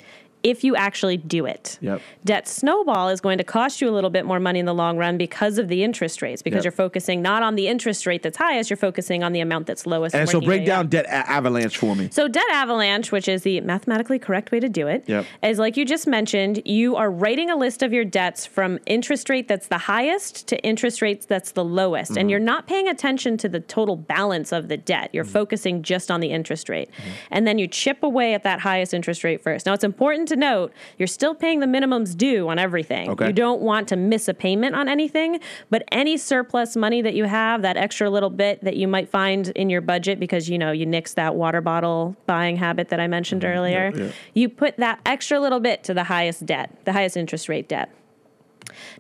If 0.43 0.63
you 0.65 0.77
actually 0.77 1.17
do 1.17 1.47
it, 1.47 1.79
Yep. 1.81 2.01
debt 2.25 2.47
snowball 2.49 3.09
is 3.09 3.21
going 3.21 3.39
to 3.39 3.45
cost 3.45 3.81
you 3.81 3.89
a 3.89 3.91
little 3.93 4.11
bit 4.11 4.25
more 4.25 4.39
money 4.39 4.61
in 4.61 4.67
the 4.67 4.75
long 4.75 4.97
run 4.97 5.19
because 5.19 5.59
of 5.59 5.69
the 5.69 5.83
interest 5.83 6.23
rates. 6.23 6.43
Because 6.43 6.59
Yep. 6.59 6.65
you're 6.65 6.73
focusing 6.73 7.21
not 7.23 7.43
on 7.43 7.57
the 7.57 7.67
interest 7.69 8.07
rate 8.07 8.23
that's 8.23 8.37
highest, 8.39 8.71
you're 8.71 8.77
focusing 8.77 9.25
on 9.25 9.33
the 9.33 9.41
amount 9.41 9.67
that's 9.67 9.87
lowest. 9.87 10.15
And 10.15 10.29
so 10.29 10.41
break 10.41 10.45
your 10.45 10.51
way 10.51 10.61
up. 10.63 10.67
down 10.67 10.87
debt 10.89 11.07
a- 11.07 11.31
avalanche 11.31 11.77
for 11.77 11.97
me. 11.97 12.09
So 12.13 12.29
debt 12.29 12.45
avalanche, 12.53 13.11
which 13.11 13.27
is 13.29 13.43
the 13.43 13.61
mathematically 13.63 14.19
correct 14.19 14.53
way 14.53 14.61
to 14.61 14.69
do 14.69 14.87
it, 14.87 15.03
is 15.03 15.09
Yep. 15.43 15.59
like 15.59 15.77
you 15.77 15.85
just 15.85 16.07
mentioned, 16.07 16.63
you 16.65 16.95
are 16.97 17.11
writing 17.11 17.51
a 17.51 17.57
list 17.57 17.83
of 17.83 17.93
your 17.93 18.05
debts 18.05 18.47
from 18.47 18.79
interest 18.87 19.29
rate 19.29 19.49
that's 19.49 19.67
the 19.69 19.79
highest 19.79 20.47
to 20.49 20.59
interest 20.65 21.03
rates 21.03 21.27
that's 21.27 21.51
the 21.53 21.65
lowest. 21.65 22.13
Mm-hmm. 22.13 22.21
And 22.21 22.31
you're 22.31 22.39
not 22.41 22.67
paying 22.67 22.89
attention 22.89 23.37
to 23.39 23.49
the 23.49 23.61
total 23.61 23.97
balance 23.97 24.53
of 24.53 24.69
the 24.69 24.77
debt. 24.77 25.11
You're 25.13 25.25
Mm-hmm. 25.25 25.33
focusing 25.33 25.83
just 25.83 26.11
on 26.11 26.21
the 26.21 26.29
interest 26.31 26.69
rate. 26.69 26.91
And 27.31 27.47
then 27.47 27.59
you 27.59 27.67
chip 27.67 28.03
away 28.03 28.35
at 28.35 28.45
that 28.45 28.61
highest 28.61 28.95
interest 28.95 29.25
rate 29.25 29.43
first. 29.43 29.67
Now 29.67 29.73
it's 29.73 29.85
important 29.85 30.28
to 30.29 30.37
note 30.37 30.73
you're 30.99 31.07
still 31.07 31.35
paying 31.35 31.61
the 31.61 31.67
minimums 31.67 32.17
due 32.17 32.49
on 32.49 32.59
everything. 32.59 33.11
Okay. 33.11 33.29
You 33.29 33.33
don't 33.33 33.61
want 33.61 33.89
to 33.89 33.97
miss 33.97 34.29
a 34.29 34.35
payment 34.35 34.75
on 34.75 34.89
anything, 34.89 35.41
but 35.71 35.83
any 35.93 36.17
surplus 36.17 36.77
money 36.77 37.03
that 37.03 37.15
you 37.15 37.25
have, 37.25 37.63
that 37.63 37.77
extra 37.77 38.11
little 38.11 38.31
bit 38.31 38.63
that 38.65 38.77
you 38.77 38.89
might 38.89 39.09
find 39.09 39.49
in 39.49 39.71
your 39.71 39.81
budget 39.81 40.21
because 40.21 40.49
you 40.49 40.59
know 40.59 40.73
you 40.73 40.87
nixed 40.87 41.15
that 41.15 41.35
water 41.35 41.61
bottle 41.61 42.17
buying 42.27 42.57
habit 42.57 42.89
that 42.89 43.01
I 43.01 43.07
mentioned 43.07 43.43
mm-hmm. 43.43 43.59
earlier, 43.59 43.93
yeah. 43.95 44.13
you 44.35 44.49
put 44.49 44.77
that 44.79 45.01
extra 45.05 45.41
little 45.41 45.61
bit 45.61 45.85
to 45.85 45.95
the 45.95 46.05
highest 46.05 46.47
debt, 46.47 46.71
the 46.85 46.93
highest 46.93 47.17
interest 47.17 47.49
rate 47.49 47.69
debt. 47.69 47.91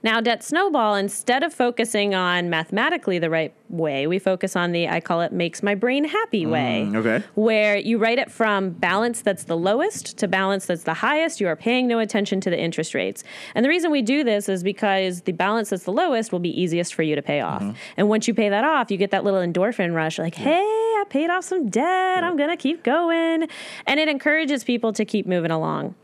Now, 0.03 0.21
debt 0.21 0.43
snowball, 0.43 0.95
instead 0.95 1.43
of 1.43 1.53
focusing 1.53 2.14
on 2.14 2.51
mathematically 2.51 3.19
the 3.19 3.31
right 3.31 3.55
way, 3.69 4.07
we 4.07 4.19
focus 4.19 4.57
on 4.57 4.73
the, 4.73 4.88
I 4.88 5.01
call 5.01 5.21
it 5.21 5.33
makes 5.33 5.62
my 5.62 5.75
brain 5.75 6.05
happy 6.05 6.47
way. 6.47 6.87
Mm, 6.88 6.97
okay. 6.97 7.25
Where 7.35 7.77
you 7.77 7.99
write 7.99 8.19
it 8.19 8.31
from 8.31 8.71
balance 8.71 9.23
that's 9.23 9.45
the 9.45 9.57
lowest 9.57 10.17
to 10.19 10.29
balance 10.29 10.67
that's 10.67 10.85
the 10.85 10.95
highest. 10.95 11.41
You 11.41 11.49
are 11.49 11.57
paying 11.57 11.87
no 11.87 11.99
attention 11.99 12.41
to 12.43 12.51
the 12.51 12.59
interest 12.59 12.95
rates. 12.95 13.25
And 13.55 13.64
the 13.64 13.69
reason 13.69 13.91
we 13.91 14.03
do 14.03 14.25
this 14.25 14.49
is 14.49 14.62
because 14.62 15.23
the 15.23 15.33
balance 15.33 15.71
that's 15.71 15.85
the 15.85 15.93
lowest 15.93 16.33
will 16.33 16.38
be 16.38 16.61
easiest 16.61 16.95
for 16.95 17.03
you 17.03 17.14
to 17.14 17.23
pay 17.23 17.41
off. 17.41 17.62
And 17.97 18.09
once 18.09 18.29
you 18.29 18.35
pay 18.35 18.49
that 18.49 18.64
off, 18.64 18.91
you 18.91 18.97
get 18.97 19.11
that 19.11 19.25
little 19.25 19.41
endorphin 19.41 19.95
rush 19.95 20.19
like, 20.19 20.35
hey, 20.35 20.55
I 20.61 21.05
paid 21.09 21.31
off 21.31 21.45
some 21.45 21.69
debt. 21.69 22.25
I'm 22.25 22.37
going 22.37 22.51
to 22.51 22.57
keep 22.57 22.83
going. 22.83 23.49
And 23.87 24.01
it 24.01 24.09
encourages 24.09 24.64
people 24.64 24.93
to 24.93 25.05
keep 25.05 25.27
moving 25.27 25.51
along. 25.51 25.95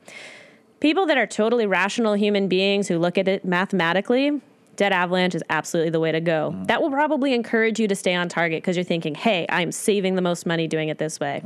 People 0.85 1.07
that 1.07 1.17
are 1.17 1.27
totally 1.27 1.65
rational 1.67 2.13
human 2.13 2.47
beings 2.47 2.89
who 2.89 2.99
look 2.99 3.17
at 3.17 3.27
it 3.27 3.43
mathematically, 3.43 4.39
debt 4.77 4.93
avalanche 4.93 5.35
is 5.35 5.43
absolutely 5.49 5.89
the 5.89 5.99
way 5.99 6.13
to 6.13 6.21
go. 6.21 6.51
Mm-hmm. 6.53 6.65
That 6.65 6.83
will 6.83 6.91
probably 6.91 7.33
encourage 7.33 7.81
you 7.81 7.89
to 7.89 7.95
stay 7.97 8.15
on 8.15 8.29
target 8.29 8.59
because 8.63 8.77
you're 8.77 8.85
thinking, 8.85 9.15
hey, 9.15 9.47
I'm 9.49 9.73
saving 9.73 10.15
the 10.15 10.21
most 10.21 10.45
money 10.45 10.69
doing 10.69 10.91
it 10.91 10.99
this 10.99 11.19
way. 11.19 11.43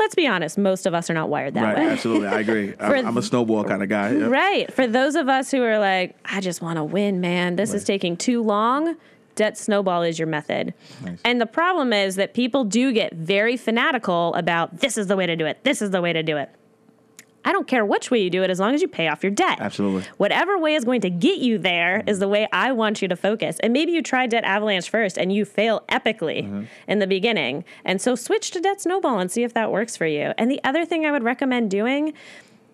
Let's 0.00 0.16
be 0.16 0.26
honest, 0.26 0.58
most 0.58 0.86
of 0.86 0.92
us 0.94 1.08
are 1.08 1.14
not 1.14 1.28
wired 1.28 1.54
that 1.54 1.60
Mm-hmm. 1.62 1.78
Right. 1.78 1.86
way. 1.86 1.92
Absolutely. 1.92 2.26
I 2.26 2.40
agree. 2.40 2.74
I'm, 2.80 3.06
I'm 3.06 3.16
a 3.16 3.22
snowball 3.22 3.62
kind 3.62 3.80
of 3.80 3.88
guy. 3.88 4.10
Yep. 4.10 4.28
Right. 4.28 4.72
For 4.74 4.88
those 4.88 5.14
of 5.14 5.28
us 5.28 5.52
who 5.52 5.62
are 5.62 5.78
like, 5.78 6.16
I 6.24 6.40
just 6.40 6.60
want 6.60 6.78
to 6.78 6.82
win, 6.82 7.20
man, 7.20 7.54
this 7.54 7.72
is 7.74 7.84
taking 7.84 8.16
too 8.16 8.42
long. 8.42 8.96
Debt 9.36 9.56
snowball 9.56 10.02
is 10.02 10.18
your 10.18 10.26
method. 10.26 10.74
And 11.24 11.40
the 11.40 11.46
problem 11.46 11.92
is 11.92 12.16
that 12.16 12.34
people 12.34 12.64
do 12.64 12.92
get 12.92 13.12
very 13.14 13.56
fanatical 13.56 14.34
about 14.34 14.80
this 14.80 14.98
is 14.98 15.06
the 15.06 15.16
way 15.16 15.26
to 15.26 15.36
do 15.36 15.46
it. 15.46 15.62
This 15.62 15.80
is 15.80 15.92
the 15.92 16.02
way 16.02 16.12
to 16.12 16.24
do 16.24 16.36
it. 16.38 16.50
I 17.44 17.52
don't 17.52 17.66
care 17.66 17.84
which 17.84 18.10
way 18.10 18.20
you 18.20 18.30
do 18.30 18.42
it 18.42 18.50
as 18.50 18.60
long 18.60 18.74
as 18.74 18.82
you 18.82 18.88
pay 18.88 19.08
off 19.08 19.22
your 19.22 19.32
debt. 19.32 19.60
Absolutely. 19.60 20.04
Whatever 20.16 20.58
way 20.58 20.74
is 20.74 20.84
going 20.84 21.00
to 21.02 21.10
get 21.10 21.38
you 21.38 21.58
there 21.58 22.02
is 22.06 22.18
the 22.18 22.28
way 22.28 22.48
I 22.52 22.72
want 22.72 23.02
you 23.02 23.08
to 23.08 23.16
focus. 23.16 23.58
And 23.60 23.72
maybe 23.72 23.92
you 23.92 24.02
try 24.02 24.26
debt 24.26 24.44
avalanche 24.44 24.88
first 24.88 25.18
and 25.18 25.32
you 25.32 25.44
fail 25.44 25.84
epically 25.88 26.44
mm-hmm. 26.44 26.64
in 26.88 26.98
the 26.98 27.06
beginning. 27.06 27.64
And 27.84 28.00
so 28.00 28.14
switch 28.14 28.50
to 28.52 28.60
debt 28.60 28.80
snowball 28.80 29.18
and 29.18 29.30
see 29.30 29.42
if 29.42 29.54
that 29.54 29.70
works 29.70 29.96
for 29.96 30.06
you. 30.06 30.32
And 30.38 30.50
the 30.50 30.60
other 30.64 30.84
thing 30.84 31.04
I 31.04 31.10
would 31.10 31.22
recommend 31.22 31.70
doing 31.70 32.14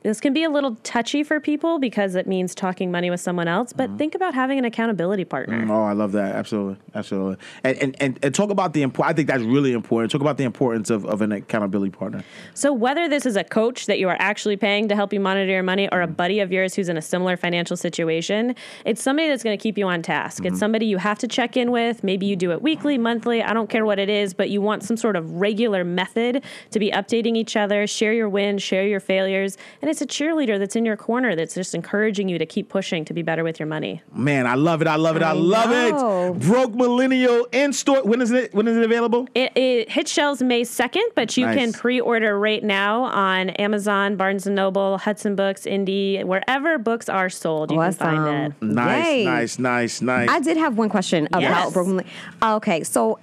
this 0.02 0.20
can 0.20 0.32
be 0.32 0.44
a 0.44 0.50
little 0.50 0.76
touchy 0.82 1.22
for 1.22 1.40
people 1.40 1.78
because 1.78 2.14
it 2.14 2.26
means 2.26 2.54
talking 2.54 2.90
money 2.90 3.10
with 3.10 3.20
someone 3.20 3.48
else, 3.48 3.72
but 3.72 3.88
mm-hmm. 3.88 3.98
think 3.98 4.14
about 4.14 4.34
having 4.34 4.58
an 4.58 4.64
accountability 4.64 5.24
partner. 5.24 5.64
Mm, 5.64 5.70
oh, 5.70 5.82
I 5.82 5.92
love 5.92 6.12
that. 6.12 6.34
Absolutely, 6.34 6.76
absolutely. 6.94 7.36
And 7.64 7.78
and 7.78 7.96
and, 8.00 8.18
and 8.22 8.34
talk 8.34 8.50
about 8.50 8.72
the. 8.72 8.84
I 9.02 9.12
think 9.12 9.28
that's 9.28 9.42
really 9.42 9.72
important. 9.72 10.10
Talk 10.10 10.20
about 10.20 10.38
the 10.38 10.44
importance 10.44 10.90
of, 10.90 11.04
of 11.04 11.20
an 11.20 11.32
accountability 11.32 11.90
partner. 11.90 12.24
So, 12.54 12.72
whether 12.72 13.08
this 13.08 13.26
is 13.26 13.36
a 13.36 13.44
coach 13.44 13.86
that 13.86 13.98
you 13.98 14.08
are 14.08 14.16
actually 14.18 14.56
paying 14.56 14.88
to 14.88 14.96
help 14.96 15.12
you 15.12 15.20
monitor 15.20 15.50
your 15.50 15.62
money 15.62 15.88
or 15.90 16.00
a 16.00 16.06
mm-hmm. 16.06 16.14
buddy 16.14 16.40
of 16.40 16.50
yours 16.50 16.74
who's 16.74 16.88
in 16.88 16.96
a 16.96 17.02
similar 17.02 17.36
financial 17.36 17.76
situation, 17.76 18.54
it's 18.84 19.02
somebody 19.02 19.28
that's 19.28 19.42
going 19.42 19.56
to 19.56 19.62
keep 19.62 19.76
you 19.76 19.86
on 19.86 20.02
task. 20.02 20.44
It's 20.44 20.54
mm-hmm. 20.54 20.58
somebody 20.58 20.86
you 20.86 20.98
have 20.98 21.18
to 21.18 21.28
check 21.28 21.56
in 21.56 21.70
with. 21.70 22.02
Maybe 22.02 22.26
you 22.26 22.36
do 22.36 22.52
it 22.52 22.62
weekly, 22.62 22.96
monthly, 22.96 23.42
I 23.42 23.52
don't 23.52 23.68
care 23.68 23.84
what 23.84 23.98
it 23.98 24.08
is, 24.08 24.32
but 24.32 24.48
you 24.50 24.62
want 24.62 24.82
some 24.82 24.96
sort 24.96 25.16
of 25.16 25.30
regular 25.32 25.84
method 25.84 26.42
to 26.70 26.78
be 26.78 26.90
updating 26.90 27.36
each 27.36 27.56
other, 27.56 27.86
share 27.86 28.12
your 28.12 28.28
wins, 28.28 28.62
share 28.62 28.86
your 28.86 29.00
failures. 29.00 29.58
And 29.82 29.89
it's 29.90 30.00
a 30.00 30.06
cheerleader 30.06 30.58
that's 30.58 30.76
in 30.76 30.84
your 30.86 30.96
corner 30.96 31.36
that's 31.36 31.54
just 31.54 31.74
encouraging 31.74 32.28
you 32.28 32.38
to 32.38 32.46
keep 32.46 32.68
pushing 32.68 33.04
to 33.04 33.12
be 33.12 33.22
better 33.22 33.44
with 33.44 33.58
your 33.60 33.66
money. 33.66 34.02
Man, 34.14 34.46
I 34.46 34.54
love 34.54 34.80
it. 34.80 34.88
I 34.88 34.96
love 34.96 35.16
it. 35.16 35.22
I, 35.22 35.30
I 35.30 35.32
love 35.32 35.70
know. 35.70 36.32
it. 36.34 36.40
Broke 36.40 36.74
Millennial 36.74 37.46
in 37.52 37.72
store. 37.72 38.02
When 38.02 38.22
is 38.22 38.30
it? 38.30 38.54
When 38.54 38.66
is 38.68 38.76
it 38.76 38.82
available? 38.84 39.28
It, 39.34 39.56
it 39.56 39.90
hits 39.90 40.10
shelves 40.12 40.42
May 40.42 40.62
2nd, 40.62 41.02
but 41.14 41.36
you 41.36 41.44
Nice. 41.46 41.56
can 41.58 41.72
pre-order 41.72 42.38
right 42.38 42.62
now 42.62 43.02
on 43.04 43.50
Amazon, 43.50 44.16
Barnes 44.16 44.46
& 44.46 44.46
Noble, 44.46 44.98
Hudson 44.98 45.34
Books, 45.36 45.62
Indie, 45.62 46.24
wherever 46.24 46.78
books 46.78 47.08
are 47.08 47.28
sold, 47.28 47.70
you 47.70 47.78
can 47.78 47.92
find 47.92 48.26
it. 48.26 48.52
Awesome. 48.56 48.74
Nice, 48.74 49.06
Yay. 49.06 49.24
nice, 49.24 49.58
nice, 49.58 50.00
nice. 50.00 50.28
I 50.30 50.40
did 50.40 50.56
have 50.56 50.78
one 50.78 50.88
question 50.88 51.26
about 51.26 51.42
Yes. 51.42 51.72
broken. 51.72 51.98
Millenn- 51.98 52.56
Okay, 52.56 52.84
so 52.84 53.18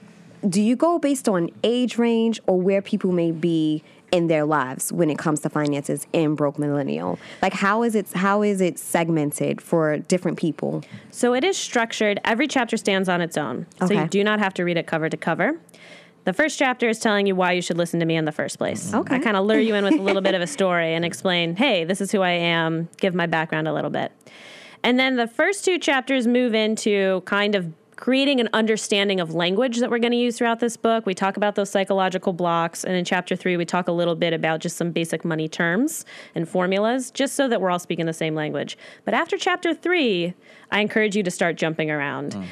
do 0.48 0.62
you 0.62 0.76
go 0.76 1.00
based 1.00 1.28
on 1.28 1.50
age 1.64 1.98
range 1.98 2.40
or 2.48 2.60
where 2.62 2.82
people 2.82 3.12
may 3.12 3.32
be 3.32 3.84
in 4.12 4.28
their 4.28 4.46
lives 4.46 4.92
when 4.92 5.10
it 5.10 5.18
comes 5.18 5.42
to 5.42 5.50
finances 5.50 6.08
in 6.14 6.36
broke 6.36 6.58
millennial? 6.58 7.20
Like 7.42 7.54
how 7.54 7.84
is 7.84 7.96
it 7.96 8.12
how 8.14 8.42
is 8.42 8.62
it 8.62 8.80
segmented 8.80 9.62
for 9.62 9.98
different 9.98 10.38
people? 10.38 10.84
So 11.12 11.34
it 11.34 11.44
is 11.44 11.58
structured. 11.58 12.20
Every 12.24 12.48
chapter 12.48 12.78
stands 12.78 13.10
on 13.10 13.22
its 13.22 13.38
own. 13.38 13.68
So 13.86 13.94
you 13.94 14.08
do 14.08 14.24
not 14.24 14.40
have 14.40 14.54
to 14.56 14.64
read 14.64 14.78
it 14.78 14.88
cover 14.88 15.10
to 15.10 15.18
cover. 15.18 15.60
The 16.28 16.34
first 16.34 16.60
chapter 16.60 16.90
is 16.90 17.00
telling 17.00 17.26
you 17.26 17.36
why 17.36 17.54
you 17.54 17.62
should 17.62 17.78
listen 17.78 18.02
to 18.02 18.06
me 18.06 18.18
in 18.18 18.26
the 18.26 18.34
first 18.34 18.58
place. 18.58 18.94
Okay. 18.94 19.16
I 19.16 19.20
kind 19.20 19.38
of 19.38 19.46
lure 19.46 19.62
you 19.62 19.76
in 19.76 19.86
with 19.86 19.94
a 19.94 20.02
little 20.02 20.22
bit 20.22 20.36
of 20.36 20.42
a 20.42 20.48
story 20.58 20.94
and 20.94 21.06
explain, 21.06 21.56
hey, 21.56 21.86
this 21.86 22.02
is 22.02 22.12
who 22.12 22.22
I 22.22 22.32
am, 22.32 22.90
give 22.98 23.16
my 23.16 23.28
background 23.28 23.66
a 23.66 23.74
little 23.74 23.90
bit. 23.90 24.12
And 24.84 25.00
then 25.00 25.16
the 25.16 25.28
first 25.28 25.64
two 25.64 25.80
chapters 25.80 26.28
move 26.28 26.54
into 26.54 27.22
kind 27.22 27.56
of 27.56 27.72
creating 27.98 28.40
an 28.40 28.48
understanding 28.54 29.20
of 29.20 29.34
language 29.34 29.80
that 29.80 29.90
we're 29.90 30.00
going 30.00 30.12
to 30.12 30.18
use 30.18 30.38
throughout 30.38 30.60
this 30.60 30.78
book. 30.78 31.06
We 31.06 31.14
talk 31.14 31.36
about 31.36 31.56
those 31.56 31.70
psychological 31.70 32.32
blocks. 32.32 32.84
And 32.84 32.96
in 32.96 33.04
chapter 33.04 33.36
three, 33.36 33.58
we 33.58 33.66
talk 33.66 33.88
a 33.88 33.92
little 33.92 34.16
bit 34.16 34.34
about 34.34 34.62
just 34.62 34.78
some 34.78 34.92
basic 34.92 35.26
money 35.26 35.50
terms 35.50 36.06
and 36.36 36.48
formulas, 36.48 37.12
just 37.12 37.36
so 37.36 37.48
that 37.50 37.60
we're 37.60 37.72
all 37.72 37.80
speaking 37.80 38.06
the 38.06 38.14
same 38.14 38.36
language. 38.36 38.78
But 39.04 39.14
after 39.14 39.38
chapter 39.38 39.74
three, 39.74 40.34
I 40.72 40.80
encourage 40.80 41.16
you 41.16 41.24
to 41.24 41.32
start 41.32 41.58
jumping 41.58 41.92
around 41.92 42.36
hmm. 42.36 42.44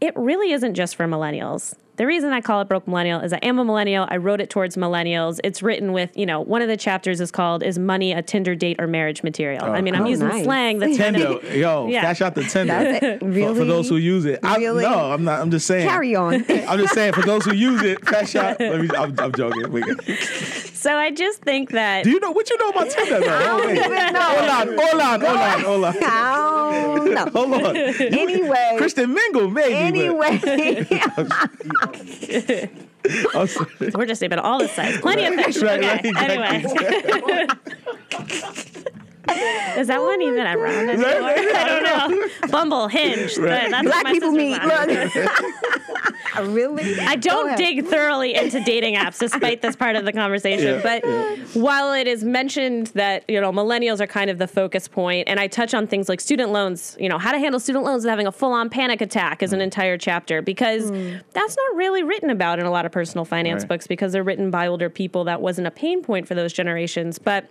it 0.00 0.16
really 0.16 0.52
isn't 0.52 0.74
just 0.74 0.96
for 0.96 1.06
millennials. 1.06 1.74
The 2.02 2.06
reason 2.08 2.32
I 2.32 2.40
call 2.40 2.60
it 2.62 2.64
Broke 2.68 2.88
Millennial 2.88 3.20
is 3.20 3.32
I 3.32 3.36
am 3.44 3.60
a 3.60 3.64
millennial. 3.64 4.08
I 4.10 4.16
wrote 4.16 4.40
it 4.40 4.50
towards 4.50 4.74
millennials. 4.76 5.38
It's 5.44 5.62
written 5.62 5.92
with, 5.92 6.10
you 6.16 6.26
know, 6.26 6.40
one 6.40 6.60
of 6.60 6.66
the 6.66 6.76
chapters 6.76 7.20
is 7.20 7.30
called 7.30 7.62
Is 7.62 7.78
Money 7.78 8.10
a 8.12 8.20
Tinder 8.22 8.56
Date 8.56 8.80
or 8.80 8.88
Marriage 8.88 9.22
Material? 9.22 9.64
Oh, 9.64 9.70
I 9.70 9.82
mean, 9.82 9.94
I'm 9.94 10.02
Oh, 10.02 10.08
using 10.08 10.26
nice. 10.26 10.42
slang 10.42 10.80
that's 10.80 10.98
kind 10.98 11.14
Tinder, 11.14 11.38
yo, 11.56 11.86
Yeah. 11.86 12.00
cash 12.00 12.20
out 12.20 12.34
the 12.34 12.42
Tinder. 12.42 12.72
That's 12.72 13.04
it. 13.04 13.18
For- 13.20 13.54
For, 13.54 13.64
those 13.64 13.88
who 13.88 13.98
use 13.98 14.24
it. 14.24 14.40
I, 14.42 14.56
Really? 14.56 14.82
No, 14.82 15.12
I'm 15.12 15.22
not. 15.22 15.40
I'm 15.40 15.52
just 15.52 15.64
saying. 15.64 15.86
Carry 15.88 16.16
on. 16.16 16.44
I'm 16.50 16.80
just 16.80 16.92
saying 16.92 17.12
for 17.12 17.22
those 17.22 17.44
who 17.44 17.54
use 17.54 17.80
it, 17.82 18.04
cash 18.04 18.34
out. 18.34 18.58
Let 18.58 18.80
me, 18.80 18.88
I'm, 18.98 19.14
I'm 19.20 19.30
joking. 19.30 19.70
Wait. 20.82 20.90
So 20.90 20.96
I 20.96 21.10
just 21.10 21.42
think 21.42 21.70
that 21.70 22.04
Do 22.04 22.10
you 22.10 22.20
know 22.20 22.30
what 22.32 22.50
you 22.50 22.58
know 22.58 22.70
about 22.70 22.90
Tinder? 22.90 23.20
Though? 23.20 23.26
Oh, 23.28 23.66
wait. 23.66 23.78
Hold 23.82 23.92
on, 24.50 24.66
hold 24.68 25.00
on, 25.00 25.20
hold 25.20 25.38
on, 25.38 25.60
hold 25.60 25.84
on. 25.84 25.94
I 26.02 26.94
don't 26.96 27.14
know. 27.14 27.26
Hold 27.26 27.54
on. 27.54 27.76
Anyway. 27.76 28.74
Christian 28.78 29.14
Mingle, 29.14 29.48
maybe. 29.50 29.74
Anyway, 29.74 30.40
I'm 33.34 33.46
sorry. 33.46 33.90
we're 33.94 34.06
just 34.06 34.22
naming 34.22 34.38
all 34.38 34.58
the 34.58 34.68
sites. 34.68 34.98
Plenty 34.98 35.24
of 35.26 35.34
fish. 35.34 35.62
Right, 35.62 35.82
okay. 35.82 36.10
right, 36.12 36.30
Anyway. 36.30 37.46
Is 39.78 39.86
that 39.86 40.00
one 40.00 40.20
oh 40.20 40.26
even 40.26 40.46
around 40.46 40.90
anymore? 40.90 41.06
I 41.08 41.68
don't 41.68 42.20
know. 42.20 42.28
Bumble, 42.48 42.88
Hinge. 42.88 43.36
that- 43.36 43.70
that's 43.70 43.72
what 43.72 43.84
black 43.84 44.04
my 44.04 44.12
people 44.12 44.32
meet. 44.32 44.60
on. 44.60 44.88
Look. 44.88 45.12
Oh, 46.34 46.46
really? 46.46 46.98
I 46.98 47.16
don't 47.16 47.48
ahead. 47.48 47.58
dig 47.58 47.86
thoroughly 47.86 48.34
into 48.34 48.58
dating 48.64 48.94
apps 48.94 49.18
despite 49.18 49.60
this 49.60 49.76
part 49.76 49.96
of 49.96 50.06
the 50.06 50.12
conversation. 50.14 50.80
Yeah, 50.82 51.00
but 51.02 51.04
while 51.54 51.92
it 51.92 52.06
is 52.06 52.24
mentioned 52.24 52.86
that, 52.88 53.28
you 53.28 53.38
know, 53.38 53.52
millennials 53.52 54.00
are 54.00 54.06
kind 54.06 54.30
of 54.30 54.38
the 54.38 54.48
focus 54.48 54.88
point, 54.88 55.28
and 55.28 55.38
I 55.38 55.46
touch 55.46 55.74
on 55.74 55.86
things 55.86 56.08
like 56.08 56.22
student 56.22 56.50
loans, 56.50 56.96
you 56.98 57.10
know, 57.10 57.18
how 57.18 57.32
to 57.32 57.38
handle 57.38 57.60
student 57.60 57.84
loans 57.84 58.04
and 58.04 58.10
having 58.10 58.26
a 58.26 58.32
full 58.32 58.52
on 58.52 58.70
panic 58.70 59.02
attack 59.02 59.42
is 59.42 59.52
an 59.52 59.60
mm. 59.60 59.64
entire 59.64 59.98
chapter 59.98 60.40
because 60.40 60.88
hmm. 60.88 61.16
that's 61.32 61.54
not 61.54 61.76
really 61.76 62.02
written 62.02 62.30
about 62.30 62.58
in 62.58 62.64
a 62.64 62.70
lot 62.70 62.86
of 62.86 62.92
personal 62.92 63.26
finance 63.26 63.62
Right. 63.62 63.68
books 63.68 63.86
because 63.86 64.12
they're 64.12 64.24
written 64.24 64.50
by 64.50 64.68
older 64.68 64.88
people. 64.88 65.24
That 65.24 65.42
wasn't 65.42 65.66
a 65.66 65.70
pain 65.70 66.02
point 66.02 66.26
for 66.26 66.34
those 66.34 66.52
generations. 66.54 67.18
But 67.18 67.50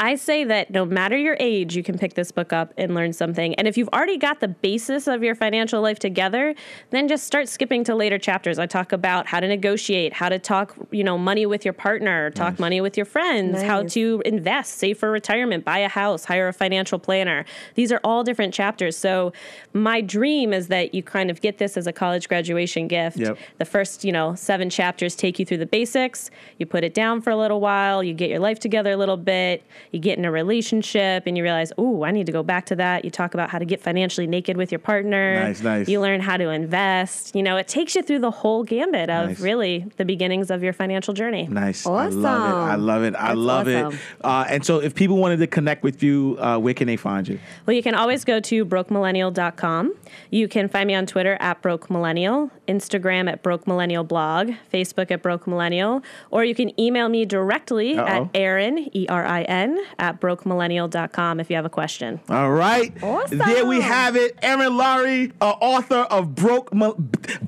I 0.00 0.16
say 0.16 0.42
that 0.44 0.70
no 0.70 0.84
matter 0.84 1.16
your 1.16 1.36
age, 1.38 1.76
you 1.76 1.82
can 1.82 1.96
pick 1.96 2.14
this 2.14 2.32
book 2.32 2.52
up 2.52 2.72
and 2.76 2.94
learn 2.94 3.12
something. 3.12 3.54
And 3.54 3.68
if 3.68 3.76
you've 3.76 3.88
already 3.90 4.18
got 4.18 4.40
the 4.40 4.48
basis 4.48 5.06
of 5.06 5.22
your 5.22 5.34
financial 5.34 5.80
life 5.80 5.98
together, 5.98 6.54
then 6.90 7.06
just 7.06 7.24
start 7.24 7.48
skipping 7.48 7.84
to 7.84 7.94
later 7.94 8.18
chapters. 8.18 8.58
I 8.58 8.66
talk 8.66 8.92
about 8.92 9.28
how 9.28 9.38
to 9.38 9.46
negotiate, 9.46 10.12
how 10.12 10.28
to 10.28 10.38
talk, 10.38 10.74
you 10.90 11.04
know, 11.04 11.16
money 11.16 11.46
with 11.46 11.64
your 11.64 11.72
partner, 11.72 12.30
talk 12.30 12.58
money 12.58 12.80
with 12.80 12.96
your 12.96 13.06
friends, 13.06 13.62
how 13.62 13.84
to 13.84 14.22
invest, 14.24 14.78
save 14.78 14.98
for 14.98 15.10
retirement, 15.10 15.64
buy 15.64 15.78
a 15.78 15.88
house, 15.88 16.24
hire 16.24 16.48
a 16.48 16.52
financial 16.52 16.98
planner. 16.98 17.44
These 17.74 17.92
are 17.92 18.00
all 18.02 18.24
different 18.24 18.52
chapters. 18.52 18.96
So 18.96 19.32
my 19.72 20.00
dream 20.00 20.52
is 20.52 20.66
that 20.68 20.94
you 20.94 21.02
kind 21.02 21.30
of 21.30 21.40
get 21.40 21.58
this 21.58 21.76
as 21.76 21.86
a 21.86 21.92
college 21.92 22.28
graduation 22.28 22.88
gift. 22.88 23.18
Yep. 23.18 23.38
The 23.58 23.64
first, 23.64 24.04
you 24.04 24.12
know, 24.12 24.34
seven 24.34 24.68
chapters 24.68 25.14
take 25.14 25.38
you 25.38 25.46
through 25.46 25.58
the 25.58 25.66
basics. 25.66 26.30
You 26.58 26.66
put 26.66 26.82
it 26.82 26.94
down 26.94 27.20
for 27.20 27.30
a 27.30 27.36
little 27.36 27.60
while. 27.60 28.02
You 28.02 28.14
get 28.14 28.30
your 28.30 28.40
life 28.40 28.58
together 28.58 28.90
a 28.90 28.96
little 28.96 29.16
bit. 29.16 29.64
You 29.92 29.98
get 30.00 30.18
in 30.18 30.24
a 30.24 30.30
relationship 30.30 31.24
and 31.26 31.36
you 31.36 31.42
realize, 31.42 31.72
oh, 31.78 32.02
I 32.02 32.10
need 32.10 32.26
to 32.26 32.32
go 32.32 32.42
back 32.42 32.66
to 32.66 32.76
that. 32.76 33.04
You 33.04 33.10
talk 33.10 33.34
about 33.34 33.50
how 33.50 33.58
to 33.58 33.64
get 33.64 33.80
financially 33.80 34.26
naked 34.26 34.56
with 34.56 34.72
your 34.72 34.78
partner. 34.78 35.34
Nice, 35.36 35.60
nice. 35.62 35.88
You 35.88 36.00
learn 36.00 36.20
how 36.20 36.36
to 36.38 36.48
invest. 36.48 37.34
You 37.36 37.42
know, 37.42 37.56
it 37.58 37.68
takes 37.68 37.94
you 37.94 38.02
through 38.02 38.20
the 38.20 38.30
whole 38.30 38.64
gambit 38.64 39.10
of 39.10 39.28
Nice. 39.28 39.40
really 39.40 39.86
the 39.98 40.04
beginnings 40.04 40.50
of 40.50 40.62
your 40.62 40.72
financial 40.72 41.14
journey. 41.14 41.46
Nice. 41.46 41.86
Awesome. 41.86 42.24
I 42.24 42.34
love 42.34 42.52
it. 42.64 42.72
I 42.72 42.74
love 42.76 43.02
it. 43.04 43.14
I 43.14 43.28
That's 43.28 43.36
love 43.38 43.68
awesome. 43.68 43.92
it. 43.92 44.00
Uh, 44.24 44.44
and 44.48 44.64
so, 44.64 44.78
if 44.80 44.94
people 44.94 45.18
wanted 45.18 45.38
to 45.38 45.46
connect 45.46 45.82
with 45.82 46.02
you, 46.02 46.36
uh, 46.40 46.58
where 46.58 46.74
can 46.74 46.86
they 46.86 46.96
find 46.96 47.28
you? 47.28 47.38
Well, 47.66 47.76
you 47.76 47.82
can 47.82 47.94
always 47.94 48.24
go 48.24 48.40
to 48.40 48.64
brokemillennial.com. 48.64 49.94
You 50.30 50.48
can 50.48 50.68
find 50.68 50.86
me 50.86 50.94
on 50.94 51.06
Twitter 51.06 51.36
at 51.40 51.62
brokemillennial, 51.62 52.50
Instagram 52.66 53.30
at 53.30 53.42
brokemillennialblog, 53.42 54.56
Facebook 54.72 55.10
at 55.10 55.22
brokemillennial, 55.22 56.02
or 56.30 56.44
you 56.44 56.54
can 56.54 56.78
email 56.80 57.08
me 57.08 57.24
directly 57.24 57.96
Uh-oh. 57.98 58.06
at 58.06 58.28
Erin, 58.34 58.88
E 58.94 59.06
R 59.08 59.24
I 59.24 59.42
N, 59.42 59.81
at 59.98 60.20
brokemillennial.com 60.20 61.40
if 61.40 61.50
you 61.50 61.56
have 61.56 61.64
a 61.64 61.70
question. 61.70 62.20
All 62.28 62.50
right. 62.50 62.92
Awesome. 63.02 63.38
There 63.38 63.66
we 63.66 63.80
have 63.80 64.16
it. 64.16 64.38
Erin 64.42 64.76
Lowry, 64.76 65.32
uh, 65.40 65.50
author 65.60 66.06
of 66.10 66.34
Broke, 66.34 66.72
Mil- 66.74 66.96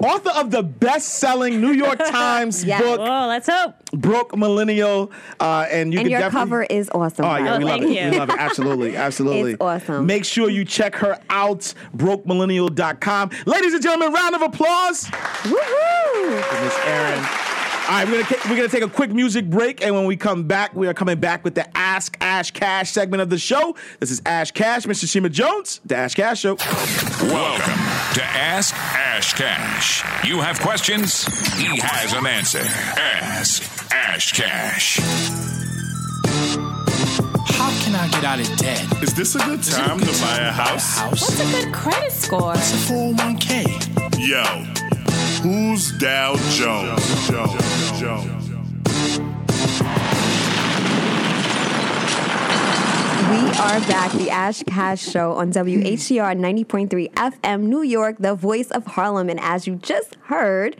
author 0.00 0.30
of 0.30 0.50
the 0.50 0.62
best-selling 0.62 1.60
New 1.60 1.72
York 1.72 1.98
Times 2.10 2.64
Yes. 2.64 2.80
book, 2.82 3.00
Oh, 3.00 3.26
let's 3.28 3.48
hope. 3.48 3.74
Broke 3.92 4.36
Millennial. 4.36 5.10
Uh, 5.40 5.66
and 5.70 5.92
you 5.92 5.98
And 6.00 6.06
can 6.06 6.10
your 6.12 6.20
definitely- 6.20 6.40
cover 6.46 6.62
is 6.64 6.90
awesome. 6.90 7.24
Oh 7.24 7.36
yeah, 7.36 7.52
the 7.52 7.58
we 7.58 7.64
way. 7.64 7.70
love 7.70 7.80
thank 7.80 7.96
it. 7.96 8.04
you. 8.04 8.10
We 8.10 8.18
love 8.18 8.30
it. 8.30 8.36
Absolutely, 8.38 8.96
absolutely. 9.06 9.52
It's 9.52 9.60
awesome. 9.60 10.06
Make 10.06 10.24
sure 10.24 10.48
you 10.50 10.64
check 10.64 10.94
her 10.96 11.18
out, 11.30 11.72
brokemillennial.com. 11.96 13.30
Ladies 13.46 13.74
and 13.74 13.82
gentlemen, 13.82 14.12
round 14.12 14.34
of 14.34 14.42
applause 14.42 15.04
Woohoo! 15.04 16.42
for 16.42 16.64
Miss 16.64 16.78
Erin. 16.86 17.24
All 17.86 17.90
right, 17.90 18.08
we're 18.08 18.22
gonna 18.22 18.36
we're 18.48 18.56
gonna 18.56 18.68
take 18.68 18.82
a 18.82 18.88
quick 18.88 19.10
music 19.12 19.50
break, 19.50 19.84
and 19.84 19.94
when 19.94 20.06
we 20.06 20.16
come 20.16 20.44
back, 20.44 20.74
we 20.74 20.88
are 20.88 20.94
coming 20.94 21.20
back 21.20 21.44
with 21.44 21.54
the 21.54 21.76
Ask 21.76 22.16
Ash 22.18 22.50
Cash 22.50 22.90
segment 22.90 23.20
of 23.20 23.28
the 23.28 23.36
show. 23.36 23.76
This 24.00 24.10
is 24.10 24.22
Ash 24.24 24.52
Cash, 24.52 24.86
Mr. 24.86 25.06
Shima 25.06 25.28
Jones, 25.28 25.82
the 25.84 25.94
Ash 25.94 26.14
Cash 26.14 26.40
Show. 26.40 26.54
Welcome 26.54 27.74
to 28.14 28.24
Ask 28.24 28.74
Ash 28.74 29.34
Cash. 29.34 30.02
You 30.26 30.40
have 30.40 30.58
questions, 30.60 31.26
he 31.56 31.78
has 31.78 32.14
an 32.14 32.26
answer. 32.26 32.62
Ask 32.62 33.92
Ash 33.92 34.32
Cash. 34.32 34.98
How 37.46 37.70
can 37.84 37.94
I 37.94 38.08
get 38.08 38.24
out 38.24 38.40
of 38.40 38.56
debt? 38.56 39.02
Is 39.02 39.12
this 39.12 39.34
a 39.34 39.38
good 39.40 39.62
time 39.62 39.98
to 40.00 40.06
buy 40.06 40.38
a 40.38 40.50
house? 40.50 41.02
What's 41.02 41.38
a 41.38 41.64
good 41.64 41.74
credit 41.74 42.12
score? 42.12 42.54
It's 42.54 42.72
a 42.72 42.92
401k. 42.94 44.26
Yo, 44.26 44.42
who's 45.44 45.92
Dow 45.98 46.36
Jones? 46.52 47.28
Jones, 47.28 48.00
Jones. 48.00 48.48
We 53.28 53.40
are 53.60 53.80
back, 53.80 54.12
the 54.12 54.30
Ash 54.30 54.62
Cash 54.62 55.02
Show 55.02 55.32
on 55.32 55.52
WHCR 55.52 56.38
90.3 56.38 57.12
FM 57.12 57.60
New 57.64 57.82
York, 57.82 58.16
the 58.20 58.34
voice 58.34 58.70
of 58.70 58.86
Harlem. 58.86 59.28
And 59.28 59.38
as 59.38 59.66
you 59.66 59.74
just 59.74 60.14
heard, 60.22 60.78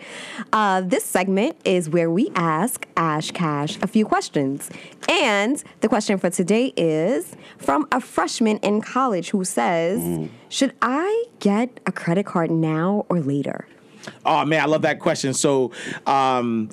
uh, 0.55 0.81
this 0.81 1.05
segment 1.05 1.59
is 1.67 1.91
where 1.91 2.11
we 2.11 2.31
ask 2.35 2.87
Ash 2.97 3.33
Cash 3.33 3.77
a 3.83 3.87
few 3.87 4.07
questions. 4.07 4.71
And 5.11 5.63
the 5.83 5.91
question 5.91 6.17
for 6.17 6.31
today 6.31 6.73
is 6.79 7.37
from 7.59 7.87
a 7.93 8.01
freshman 8.01 8.57
in 8.59 8.81
college 8.81 9.29
who 9.29 9.45
says, 9.45 10.31
Should 10.49 10.73
I 10.81 11.25
get 11.41 11.81
a 11.85 11.93
credit 11.93 12.25
card 12.25 12.51
now 12.51 13.05
or 13.11 13.21
later? 13.21 13.67
Oh 14.25 14.45
man, 14.45 14.61
I 14.61 14.67
love 14.67 14.83
that 14.83 15.01
question. 15.01 15.35
So, 15.35 15.73
um, 16.07 16.71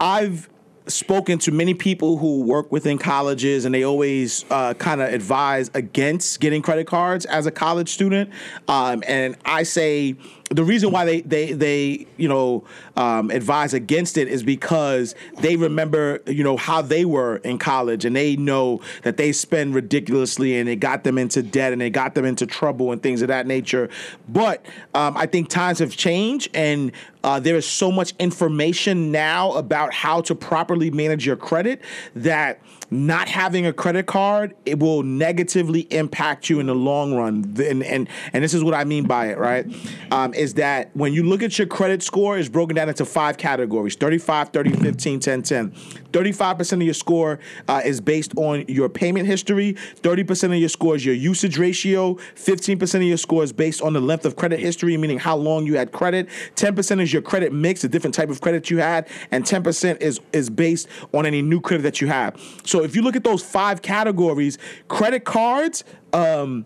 I've 0.00 0.48
spoken 0.86 1.38
to 1.38 1.52
many 1.52 1.74
people 1.74 2.16
who 2.16 2.42
work 2.42 2.72
within 2.72 2.98
colleges, 2.98 3.64
and 3.64 3.74
they 3.74 3.84
always 3.84 4.44
uh, 4.50 4.74
kind 4.74 5.00
of 5.00 5.12
advise 5.12 5.70
against 5.74 6.40
getting 6.40 6.62
credit 6.62 6.86
cards 6.86 7.24
as 7.26 7.46
a 7.46 7.50
college 7.50 7.88
student. 7.88 8.30
Um, 8.68 9.02
and 9.06 9.36
I 9.44 9.62
say, 9.62 10.16
the 10.52 10.64
reason 10.64 10.90
why 10.90 11.04
they 11.04 11.20
they 11.22 11.52
they 11.52 12.06
you 12.16 12.28
know 12.28 12.64
um, 12.96 13.30
advise 13.30 13.74
against 13.74 14.16
it 14.16 14.28
is 14.28 14.42
because 14.42 15.14
they 15.38 15.56
remember 15.56 16.20
you 16.26 16.44
know 16.44 16.56
how 16.56 16.82
they 16.82 17.04
were 17.04 17.36
in 17.38 17.58
college 17.58 18.04
and 18.04 18.14
they 18.14 18.36
know 18.36 18.80
that 19.02 19.16
they 19.16 19.32
spend 19.32 19.74
ridiculously 19.74 20.58
and 20.58 20.68
it 20.68 20.76
got 20.76 21.04
them 21.04 21.18
into 21.18 21.42
debt 21.42 21.72
and 21.72 21.82
it 21.82 21.90
got 21.90 22.14
them 22.14 22.24
into 22.24 22.46
trouble 22.46 22.92
and 22.92 23.02
things 23.02 23.22
of 23.22 23.28
that 23.28 23.46
nature. 23.46 23.88
But 24.28 24.64
um, 24.94 25.16
I 25.16 25.26
think 25.26 25.48
times 25.48 25.78
have 25.78 25.96
changed 25.96 26.50
and 26.54 26.92
uh, 27.24 27.38
there 27.40 27.56
is 27.56 27.66
so 27.66 27.92
much 27.92 28.14
information 28.18 29.12
now 29.12 29.52
about 29.52 29.94
how 29.94 30.20
to 30.22 30.34
properly 30.34 30.90
manage 30.90 31.24
your 31.26 31.36
credit 31.36 31.80
that 32.16 32.60
not 32.92 33.28
having 33.28 33.66
a 33.66 33.72
credit 33.72 34.06
card 34.06 34.54
it 34.66 34.78
will 34.78 35.02
negatively 35.02 35.80
impact 35.90 36.50
you 36.50 36.60
in 36.60 36.66
the 36.66 36.74
long 36.74 37.14
run. 37.14 37.54
And 37.58 37.82
and, 37.82 38.08
and 38.32 38.44
this 38.44 38.54
is 38.54 38.62
what 38.62 38.74
i 38.74 38.84
mean 38.84 39.06
by 39.06 39.26
it 39.28 39.38
right? 39.38 39.66
Um, 40.10 40.34
is 40.34 40.54
that 40.54 40.94
when 40.94 41.12
you 41.12 41.22
look 41.22 41.42
at 41.42 41.58
your 41.58 41.66
credit 41.66 42.02
score 42.02 42.38
it's 42.38 42.48
broken 42.48 42.76
down 42.76 42.88
into 42.88 43.04
five 43.04 43.38
categories. 43.38 43.96
35 43.96 44.50
30 44.50 44.72
15 44.72 45.20
10 45.20 45.42
10 45.42 45.70
35% 46.12 46.72
of 46.72 46.82
your 46.82 46.94
score 46.94 47.38
uh, 47.68 47.80
is 47.84 48.00
based 48.00 48.32
on 48.36 48.64
your 48.68 48.88
payment 48.88 49.26
history. 49.26 49.74
30% 50.02 50.44
of 50.44 50.56
your 50.56 50.68
score 50.68 50.94
is 50.94 51.04
your 51.04 51.14
usage 51.14 51.58
ratio. 51.58 52.14
15% 52.34 52.94
of 52.96 53.02
your 53.02 53.16
score 53.16 53.42
is 53.42 53.52
based 53.52 53.80
on 53.80 53.94
the 53.94 54.00
length 54.00 54.26
of 54.26 54.36
credit 54.36 54.60
history 54.60 54.96
meaning 54.96 55.18
how 55.18 55.36
long 55.36 55.66
you 55.66 55.76
had 55.76 55.92
credit. 55.92 56.28
10% 56.56 57.00
is 57.00 57.12
your 57.12 57.22
credit 57.22 57.52
mix 57.52 57.82
the 57.82 57.88
different 57.88 58.14
type 58.14 58.28
of 58.28 58.40
credit 58.40 58.70
you 58.70 58.78
had. 58.78 59.08
And 59.30 59.44
10% 59.44 60.00
is 60.00 60.20
is 60.32 60.50
based 60.50 60.88
on 61.12 61.26
any 61.26 61.42
new 61.42 61.60
credit 61.60 61.82
that 61.82 62.00
you 62.00 62.08
have. 62.08 62.40
So 62.64 62.81
if 62.82 62.96
you 62.96 63.02
look 63.02 63.16
at 63.16 63.24
those 63.24 63.42
five 63.42 63.82
categories 63.82 64.58
credit 64.88 65.24
cards 65.24 65.84
um, 66.12 66.64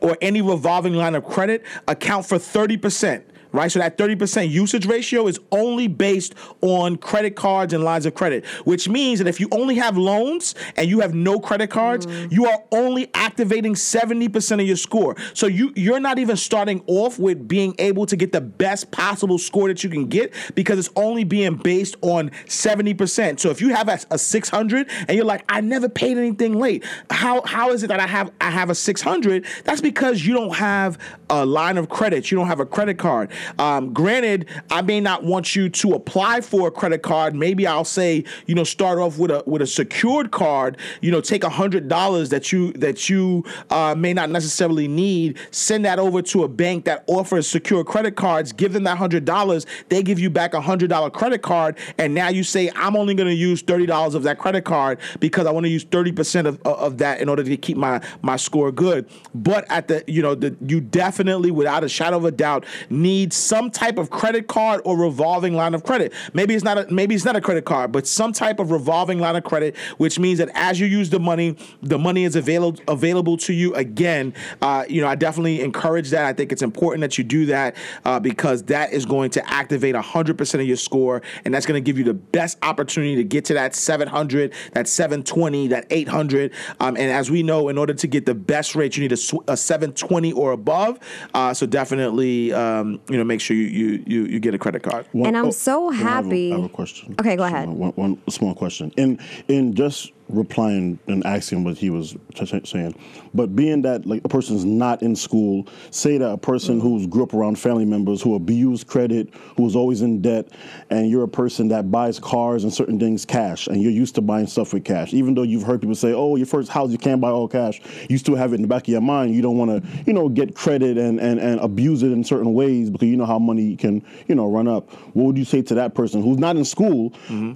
or 0.00 0.16
any 0.20 0.40
revolving 0.40 0.94
line 0.94 1.14
of 1.14 1.24
credit 1.24 1.64
account 1.88 2.26
for 2.26 2.38
30% 2.38 3.22
right? 3.52 3.70
So 3.70 3.78
that 3.78 3.98
30% 3.98 4.50
usage 4.50 4.86
ratio 4.86 5.26
is 5.26 5.38
only 5.52 5.88
based 5.88 6.34
on 6.60 6.96
credit 6.96 7.36
cards 7.36 7.72
and 7.72 7.84
lines 7.84 8.06
of 8.06 8.14
credit, 8.14 8.44
which 8.64 8.88
means 8.88 9.18
that 9.18 9.28
if 9.28 9.40
you 9.40 9.48
only 9.52 9.76
have 9.76 9.96
loans 9.96 10.54
and 10.76 10.88
you 10.88 11.00
have 11.00 11.14
no 11.14 11.40
credit 11.40 11.70
cards, 11.70 12.06
mm. 12.06 12.30
you 12.32 12.46
are 12.46 12.62
only 12.72 13.10
activating 13.14 13.74
70% 13.74 14.60
of 14.60 14.66
your 14.66 14.76
score. 14.76 15.16
So 15.34 15.46
you 15.46 15.72
you're 15.76 16.00
not 16.00 16.18
even 16.18 16.36
starting 16.36 16.82
off 16.86 17.18
with 17.18 17.48
being 17.48 17.74
able 17.78 18.06
to 18.06 18.16
get 18.16 18.32
the 18.32 18.40
best 18.40 18.90
possible 18.90 19.38
score 19.38 19.68
that 19.68 19.82
you 19.84 19.90
can 19.90 20.06
get 20.06 20.32
because 20.54 20.78
it's 20.78 20.90
only 20.96 21.24
being 21.24 21.56
based 21.56 21.96
on 22.02 22.30
70%. 22.46 23.40
So 23.40 23.50
if 23.50 23.60
you 23.60 23.74
have 23.74 23.88
a, 23.88 23.98
a 24.10 24.18
600 24.18 24.88
and 25.08 25.16
you're 25.16 25.24
like, 25.24 25.44
I 25.48 25.60
never 25.60 25.88
paid 25.88 26.18
anything 26.18 26.58
late, 26.58 26.84
how 27.10 27.42
how 27.42 27.70
is 27.72 27.82
it 27.82 27.88
that 27.88 28.00
I 28.00 28.06
have 28.06 28.30
I 28.40 28.50
have 28.50 28.70
a 28.70 28.74
600? 28.74 29.44
That's 29.64 29.80
because 29.80 30.26
you 30.26 30.34
don't 30.34 30.54
have 30.54 30.98
a 31.30 31.46
line 31.46 31.78
of 31.78 31.88
credit, 31.88 32.30
you 32.30 32.36
don't 32.36 32.48
have 32.48 32.60
a 32.60 32.66
credit 32.66 32.98
card. 32.98 33.30
Um, 33.58 33.92
granted, 33.92 34.46
I 34.70 34.82
may 34.82 35.00
not 35.00 35.24
want 35.24 35.54
you 35.56 35.68
to 35.70 35.92
apply 35.92 36.40
for 36.40 36.68
a 36.68 36.70
credit 36.70 37.02
card. 37.02 37.34
Maybe 37.34 37.66
I'll 37.66 37.84
say, 37.84 38.24
you 38.46 38.54
know, 38.54 38.64
start 38.64 38.98
off 38.98 39.18
with 39.18 39.30
a 39.30 39.42
with 39.46 39.62
a 39.62 39.66
secured 39.66 40.32
card. 40.32 40.76
You 41.00 41.10
know, 41.10 41.20
take 41.20 41.44
a 41.44 41.48
hundred 41.48 41.88
dollars 41.88 42.30
that 42.30 42.52
you 42.52 42.72
that 42.74 43.08
you 43.08 43.44
uh, 43.70 43.94
may 43.96 44.12
not 44.12 44.28
necessarily 44.30 44.88
need. 44.88 45.38
Send 45.52 45.84
that 45.84 45.98
over 45.98 46.20
to 46.22 46.42
a 46.44 46.48
bank 46.48 46.84
that 46.86 47.04
offers 47.06 47.46
secure 47.46 47.84
credit 47.84 48.16
cards. 48.16 48.52
Give 48.52 48.72
them 48.72 48.84
that 48.84 48.98
hundred 48.98 49.24
dollars. 49.24 49.66
They 49.88 50.02
give 50.02 50.18
you 50.18 50.30
back 50.30 50.52
a 50.54 50.60
hundred 50.60 50.90
dollar 50.90 51.10
credit 51.10 51.42
card, 51.42 51.78
and 51.96 52.14
now 52.14 52.28
you 52.28 52.42
say, 52.42 52.70
I'm 52.74 52.96
only 52.96 53.14
going 53.14 53.28
to 53.28 53.34
use 53.34 53.62
thirty 53.62 53.86
dollars 53.86 54.14
of 54.14 54.24
that 54.24 54.38
credit 54.38 54.64
card 54.64 54.98
because 55.20 55.46
I 55.46 55.52
want 55.52 55.64
to 55.64 55.70
use 55.70 55.84
thirty 55.84 56.12
percent 56.12 56.48
of 56.48 56.60
of 56.62 56.98
that 56.98 57.20
in 57.20 57.28
order 57.28 57.44
to 57.44 57.56
keep 57.56 57.76
my 57.76 58.00
my 58.22 58.36
score 58.36 58.72
good. 58.72 59.08
But 59.34 59.70
at 59.70 59.86
the 59.86 60.02
you 60.08 60.22
know 60.22 60.34
the 60.34 60.56
you 60.66 60.80
definitely, 60.80 61.19
without 61.50 61.84
a 61.84 61.88
shadow 61.88 62.16
of 62.16 62.24
a 62.24 62.30
doubt, 62.30 62.64
need 62.88 63.32
some 63.32 63.70
type 63.70 63.98
of 63.98 64.10
credit 64.10 64.48
card 64.48 64.80
or 64.84 64.96
revolving 64.96 65.54
line 65.54 65.74
of 65.74 65.84
credit. 65.84 66.12
Maybe 66.32 66.54
it's 66.54 66.64
not 66.64 66.78
a 66.78 66.92
maybe 66.92 67.14
it's 67.14 67.24
not 67.24 67.36
a 67.36 67.40
credit 67.40 67.64
card, 67.64 67.92
but 67.92 68.06
some 68.06 68.32
type 68.32 68.58
of 68.58 68.70
revolving 68.70 69.18
line 69.18 69.36
of 69.36 69.44
credit, 69.44 69.76
which 69.98 70.18
means 70.18 70.38
that 70.38 70.50
as 70.54 70.80
you 70.80 70.86
use 70.86 71.10
the 71.10 71.20
money, 71.20 71.56
the 71.82 71.98
money 71.98 72.24
is 72.24 72.36
available 72.36 72.80
available 72.88 73.36
to 73.36 73.52
you 73.52 73.74
again. 73.74 74.34
Uh, 74.62 74.84
you 74.88 75.00
know, 75.00 75.08
I 75.08 75.14
definitely 75.14 75.60
encourage 75.60 76.10
that. 76.10 76.24
I 76.24 76.32
think 76.32 76.52
it's 76.52 76.62
important 76.62 77.02
that 77.02 77.18
you 77.18 77.24
do 77.24 77.46
that 77.46 77.76
uh, 78.04 78.20
because 78.20 78.64
that 78.64 78.92
is 78.92 79.06
going 79.06 79.30
to 79.30 79.50
activate 79.50 79.94
100% 79.94 80.54
of 80.54 80.66
your 80.66 80.76
score, 80.76 81.22
and 81.44 81.52
that's 81.54 81.66
going 81.66 81.82
to 81.82 81.84
give 81.84 81.98
you 81.98 82.04
the 82.04 82.14
best 82.14 82.58
opportunity 82.62 83.16
to 83.16 83.24
get 83.24 83.44
to 83.46 83.54
that 83.54 83.74
700, 83.74 84.52
that 84.72 84.88
720, 84.88 85.68
that 85.68 85.86
800. 85.90 86.52
Um, 86.80 86.96
and 86.96 87.10
as 87.10 87.30
we 87.30 87.42
know, 87.42 87.68
in 87.68 87.78
order 87.78 87.94
to 87.94 88.06
get 88.06 88.26
the 88.26 88.34
best 88.34 88.74
rate, 88.74 88.96
you 88.96 89.02
need 89.02 89.12
a, 89.12 89.52
a 89.52 89.56
720 89.56 90.32
or 90.32 90.52
above. 90.52 90.98
Uh, 91.34 91.52
so 91.54 91.66
definitely, 91.66 92.52
um, 92.52 93.00
you 93.08 93.16
know, 93.16 93.24
make 93.24 93.40
sure 93.40 93.56
you, 93.56 93.64
you 93.64 94.04
you 94.06 94.24
you 94.26 94.40
get 94.40 94.54
a 94.54 94.58
credit 94.58 94.82
card. 94.82 95.06
And 95.14 95.36
I'm 95.36 95.52
so 95.52 95.90
I 95.90 95.94
have 95.94 96.24
a- 96.26 96.28
happy. 96.28 96.52
I 96.52 96.56
have 96.56 96.64
a 96.64 96.68
question. 96.68 97.14
Okay, 97.20 97.36
go 97.36 97.44
ahead. 97.44 97.68
One, 97.68 97.90
one 97.92 98.18
small 98.28 98.54
question. 98.54 98.92
In 98.96 99.18
in 99.48 99.74
just 99.74 100.12
replying 100.32 100.98
and 101.06 101.24
asking 101.26 101.64
what 101.64 101.76
he 101.76 101.90
was 101.90 102.16
t- 102.34 102.46
t- 102.46 102.60
saying, 102.64 102.94
but 103.34 103.54
being 103.56 103.82
that 103.82 104.06
like 104.06 104.22
a 104.24 104.28
person's 104.28 104.64
not 104.64 105.02
in 105.02 105.14
school, 105.16 105.66
say 105.90 106.18
that 106.18 106.30
a 106.30 106.38
person 106.38 106.60
Mm-hmm. 106.78 106.80
who's 106.88 107.06
grew 107.06 107.22
up 107.22 107.34
around 107.34 107.58
family 107.58 107.84
members 107.84 108.20
who 108.22 108.34
abuse 108.34 108.84
credit, 108.84 109.32
who's 109.56 109.74
always 109.74 110.02
in 110.02 110.20
debt, 110.20 110.48
and 110.90 111.08
you're 111.10 111.24
a 111.24 111.28
person 111.28 111.68
that 111.68 111.90
buys 111.90 112.18
cars 112.20 112.64
and 112.64 112.72
certain 112.72 112.98
things 112.98 113.24
cash, 113.24 113.66
and 113.66 113.82
you're 113.82 113.90
used 113.92 114.14
to 114.16 114.20
buying 114.20 114.46
stuff 114.46 114.72
with 114.72 114.84
cash, 114.84 115.12
even 115.14 115.34
though 115.34 115.42
you've 115.42 115.62
heard 115.62 115.80
people 115.80 115.94
say, 115.94 116.12
"Oh, 116.12 116.36
your 116.36 116.46
first 116.46 116.68
house 116.70 116.90
you 116.90 116.98
can't 116.98 117.20
buy 117.20 117.30
all 117.30 117.48
cash," 117.48 117.80
you 118.08 118.18
still 118.18 118.36
have 118.36 118.52
it 118.52 118.56
in 118.56 118.62
the 118.62 118.68
back 118.68 118.82
of 118.82 118.88
your 118.88 119.00
mind. 119.00 119.34
You 119.34 119.42
don't 119.42 119.56
want 119.58 119.70
to, 119.82 119.88
you 120.06 120.12
know, 120.12 120.28
get 120.28 120.54
credit 120.54 120.96
and, 120.98 121.18
and 121.20 121.40
and 121.40 121.58
abuse 121.60 122.02
it 122.02 122.12
in 122.12 122.22
certain 122.22 122.52
ways 122.54 122.90
because 122.90 123.08
you 123.08 123.16
know 123.16 123.26
how 123.26 123.38
money 123.38 123.74
can, 123.76 124.04
you 124.28 124.34
know, 124.34 124.46
run 124.50 124.68
up. 124.68 124.90
What 125.14 125.24
would 125.24 125.38
you 125.38 125.44
say 125.44 125.62
to 125.62 125.74
that 125.74 125.94
person 125.94 126.22
who's 126.22 126.38
not 126.38 126.56
in 126.56 126.64
school, 126.64 127.12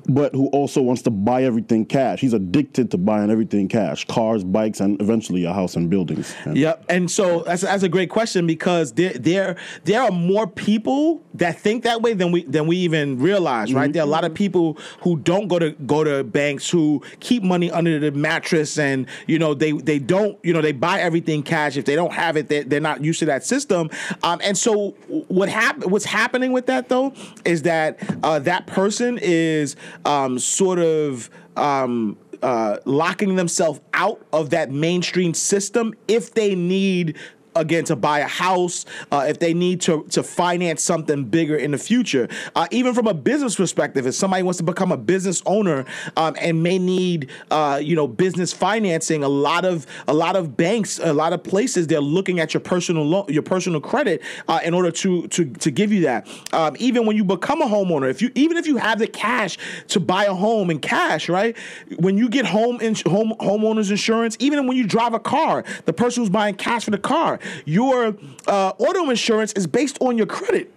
but 0.09 0.35
who 0.35 0.49
also 0.49 0.81
wants 0.83 1.03
to 1.03 1.11
buy 1.11 1.45
everything 1.45 1.85
cash? 1.85 2.21
He's 2.21 2.33
addicted 2.33 2.64
to 2.65 2.97
buying 2.99 3.31
everything 3.31 3.69
cash, 3.69 4.05
cars, 4.07 4.43
bikes, 4.45 4.81
and 4.81 5.01
eventually 5.01 5.45
a 5.45 5.53
house 5.53 5.77
and 5.77 5.91
buildings. 5.91 6.35
And- 6.45 6.57
Yep, 6.57 6.85
and 6.89 7.11
so 7.11 7.41
that's, 7.41 7.63
that's 7.63 7.83
a 7.83 7.89
great 7.89 8.11
question 8.11 8.47
because 8.47 8.93
there 8.93 9.13
there 9.13 9.57
there 9.85 10.01
are 10.03 10.11
more 10.11 10.47
people 10.47 11.23
that 11.35 11.59
think 11.59 11.83
that 11.85 12.01
way 12.03 12.15
than 12.15 12.33
we 12.33 12.45
than 12.45 12.67
we 12.67 12.77
even 12.79 13.19
realize, 13.19 13.73
right? 13.75 13.93
There 13.93 14.03
are 14.03 14.07
a 14.07 14.11
lot 14.11 14.25
of 14.25 14.35
people 14.35 14.79
who 15.01 15.17
don't 15.19 15.49
go 15.49 15.59
to 15.59 15.71
go 15.73 16.05
to 16.05 16.25
banks 16.25 16.71
who 16.71 17.03
keep 17.21 17.43
money 17.43 17.71
under 17.71 17.99
the 17.99 18.11
mattress, 18.13 18.79
and 18.79 19.07
you 19.27 19.39
know 19.39 19.53
they 19.55 19.73
they 19.73 19.99
don't 19.99 20.39
you 20.45 20.53
know 20.53 20.61
they 20.61 20.73
buy 20.73 21.01
everything 21.01 21.43
cash. 21.43 21.77
If 21.77 21.85
they 21.85 21.97
don't 21.97 22.13
have 22.13 22.37
it, 22.37 22.49
they're, 22.49 22.65
they're 22.65 22.81
not 22.81 23.03
used 23.05 23.19
to 23.21 23.27
that 23.27 23.45
system. 23.45 23.91
Um, 24.23 24.41
and 24.43 24.57
so 24.57 24.91
what 25.29 25.49
hap- 25.49 25.85
what's 25.87 26.05
happening 26.05 26.53
with 26.53 26.67
that 26.67 26.89
though 26.89 27.13
is 27.45 27.63
that 27.63 27.99
uh, 28.23 28.39
that 28.41 28.67
person 28.67 29.19
is 29.21 29.77
um, 30.05 30.39
sort 30.39 30.79
of 30.79 31.31
um, 31.57 32.17
uh, 32.45 32.79
locking 32.85 33.37
themselves 33.37 33.81
out 33.95 34.25
of 34.31 34.51
that 34.51 34.71
mainstream 34.71 35.33
system 35.33 35.95
if 36.09 36.35
they 36.35 36.55
need 36.55 37.17
again 37.57 37.85
to 37.85 37.97
buy 37.97 38.21
a 38.21 38.27
house 38.27 38.85
uh, 39.11 39.25
if 39.29 39.39
they 39.39 39.55
need 39.55 39.81
to 39.83 40.05
to 40.11 40.23
finance 40.23 40.83
something 40.83 41.25
bigger 41.25 41.57
in 41.57 41.71
the 41.71 41.79
future. 41.79 42.29
Uh, 42.55 42.67
even 42.71 42.95
from 42.95 43.07
a 43.07 43.15
business 43.15 43.57
perspective 43.57 44.07
if 44.07 44.15
somebody 44.15 44.43
wants 44.43 44.59
to 44.59 44.65
become 44.65 44.93
a 44.93 44.97
business 44.97 45.43
owner 45.47 45.85
um, 46.17 46.35
and 46.41 46.63
may 46.63 46.79
need 46.79 47.31
uh, 47.51 47.81
you 47.83 47.97
know 47.97 48.07
business 48.07 48.53
financing 48.53 49.23
a 49.23 49.29
lot 49.29 49.65
of 49.65 49.87
a 50.09 50.15
lot 50.15 50.37
of 50.37 50.57
banks 50.57 50.99
a 50.99 51.13
lot 51.13 51.33
of 51.33 51.43
places 51.43 51.87
they're 51.87 52.01
looking 52.01 52.41
at 52.41 52.55
your 52.55 52.61
personal 52.61 53.25
your 53.29 53.43
personal 53.43 53.81
credit 53.81 54.23
uh, 54.49 54.61
in 54.65 54.75
order 54.75 54.91
to 54.91 55.27
to 55.29 55.45
to 55.45 55.71
give 55.71 55.93
you 55.93 56.03
that. 56.03 56.29
Um, 56.53 56.77
even 56.79 57.07
when 57.07 57.17
you 57.17 57.25
become 57.25 57.63
a 57.63 57.67
homeowner 57.67 58.11
if 58.11 58.21
you 58.21 58.31
even 58.35 58.57
if 58.57 58.67
you 58.67 58.77
have 58.77 58.99
the 58.99 59.07
cash 59.07 59.59
to 59.89 60.01
buy 60.01 60.25
a 60.25 60.35
home 60.35 60.71
in 60.71 60.79
cash 60.79 61.29
right? 61.29 61.57
When 61.99 62.19
you 62.19 62.29
get 62.29 62.47
home 62.47 62.81
in, 62.81 62.95
home 63.07 63.35
homeowners 63.41 63.91
insurance 63.91 64.37
even 64.41 64.67
when 64.67 64.77
you 64.77 64.87
drive 64.87 65.15
a 65.15 65.21
car 65.21 65.65
the 65.85 65.93
person 65.93 66.23
who's 66.23 66.31
buying 66.31 66.55
cash 66.55 66.85
for 66.85 66.91
the 66.91 66.99
car 66.99 67.39
your 67.65 68.17
uh, 68.47 68.73
auto 68.79 69.11
insurance 69.11 69.53
is 69.53 69.67
based 69.67 69.99
on 70.01 70.17
your 70.17 70.27
credit 70.27 70.71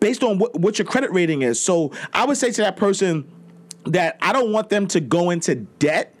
based 0.00 0.22
on 0.22 0.38
what, 0.38 0.58
what 0.58 0.78
your 0.78 0.86
credit 0.86 1.10
rating 1.12 1.42
is. 1.42 1.60
So 1.60 1.92
i 2.12 2.24
would 2.24 2.36
say 2.36 2.50
to 2.50 2.62
that 2.62 2.76
person 2.76 3.30
that 3.86 4.16
i 4.20 4.32
don't 4.32 4.52
want 4.52 4.68
them 4.68 4.86
to 4.88 5.00
go 5.00 5.30
into 5.30 5.54
debt 5.54 6.14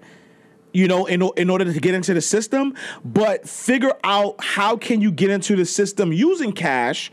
you 0.72 0.88
know 0.88 1.06
in, 1.06 1.22
in 1.36 1.48
order 1.48 1.64
to 1.64 1.80
get 1.80 1.94
into 1.94 2.12
the 2.12 2.20
system 2.20 2.74
but 3.04 3.48
figure 3.48 3.92
out 4.04 4.36
how 4.42 4.76
can 4.76 5.00
you 5.00 5.10
get 5.10 5.30
into 5.30 5.56
the 5.56 5.64
system 5.64 6.12
using 6.12 6.52
cash 6.52 7.10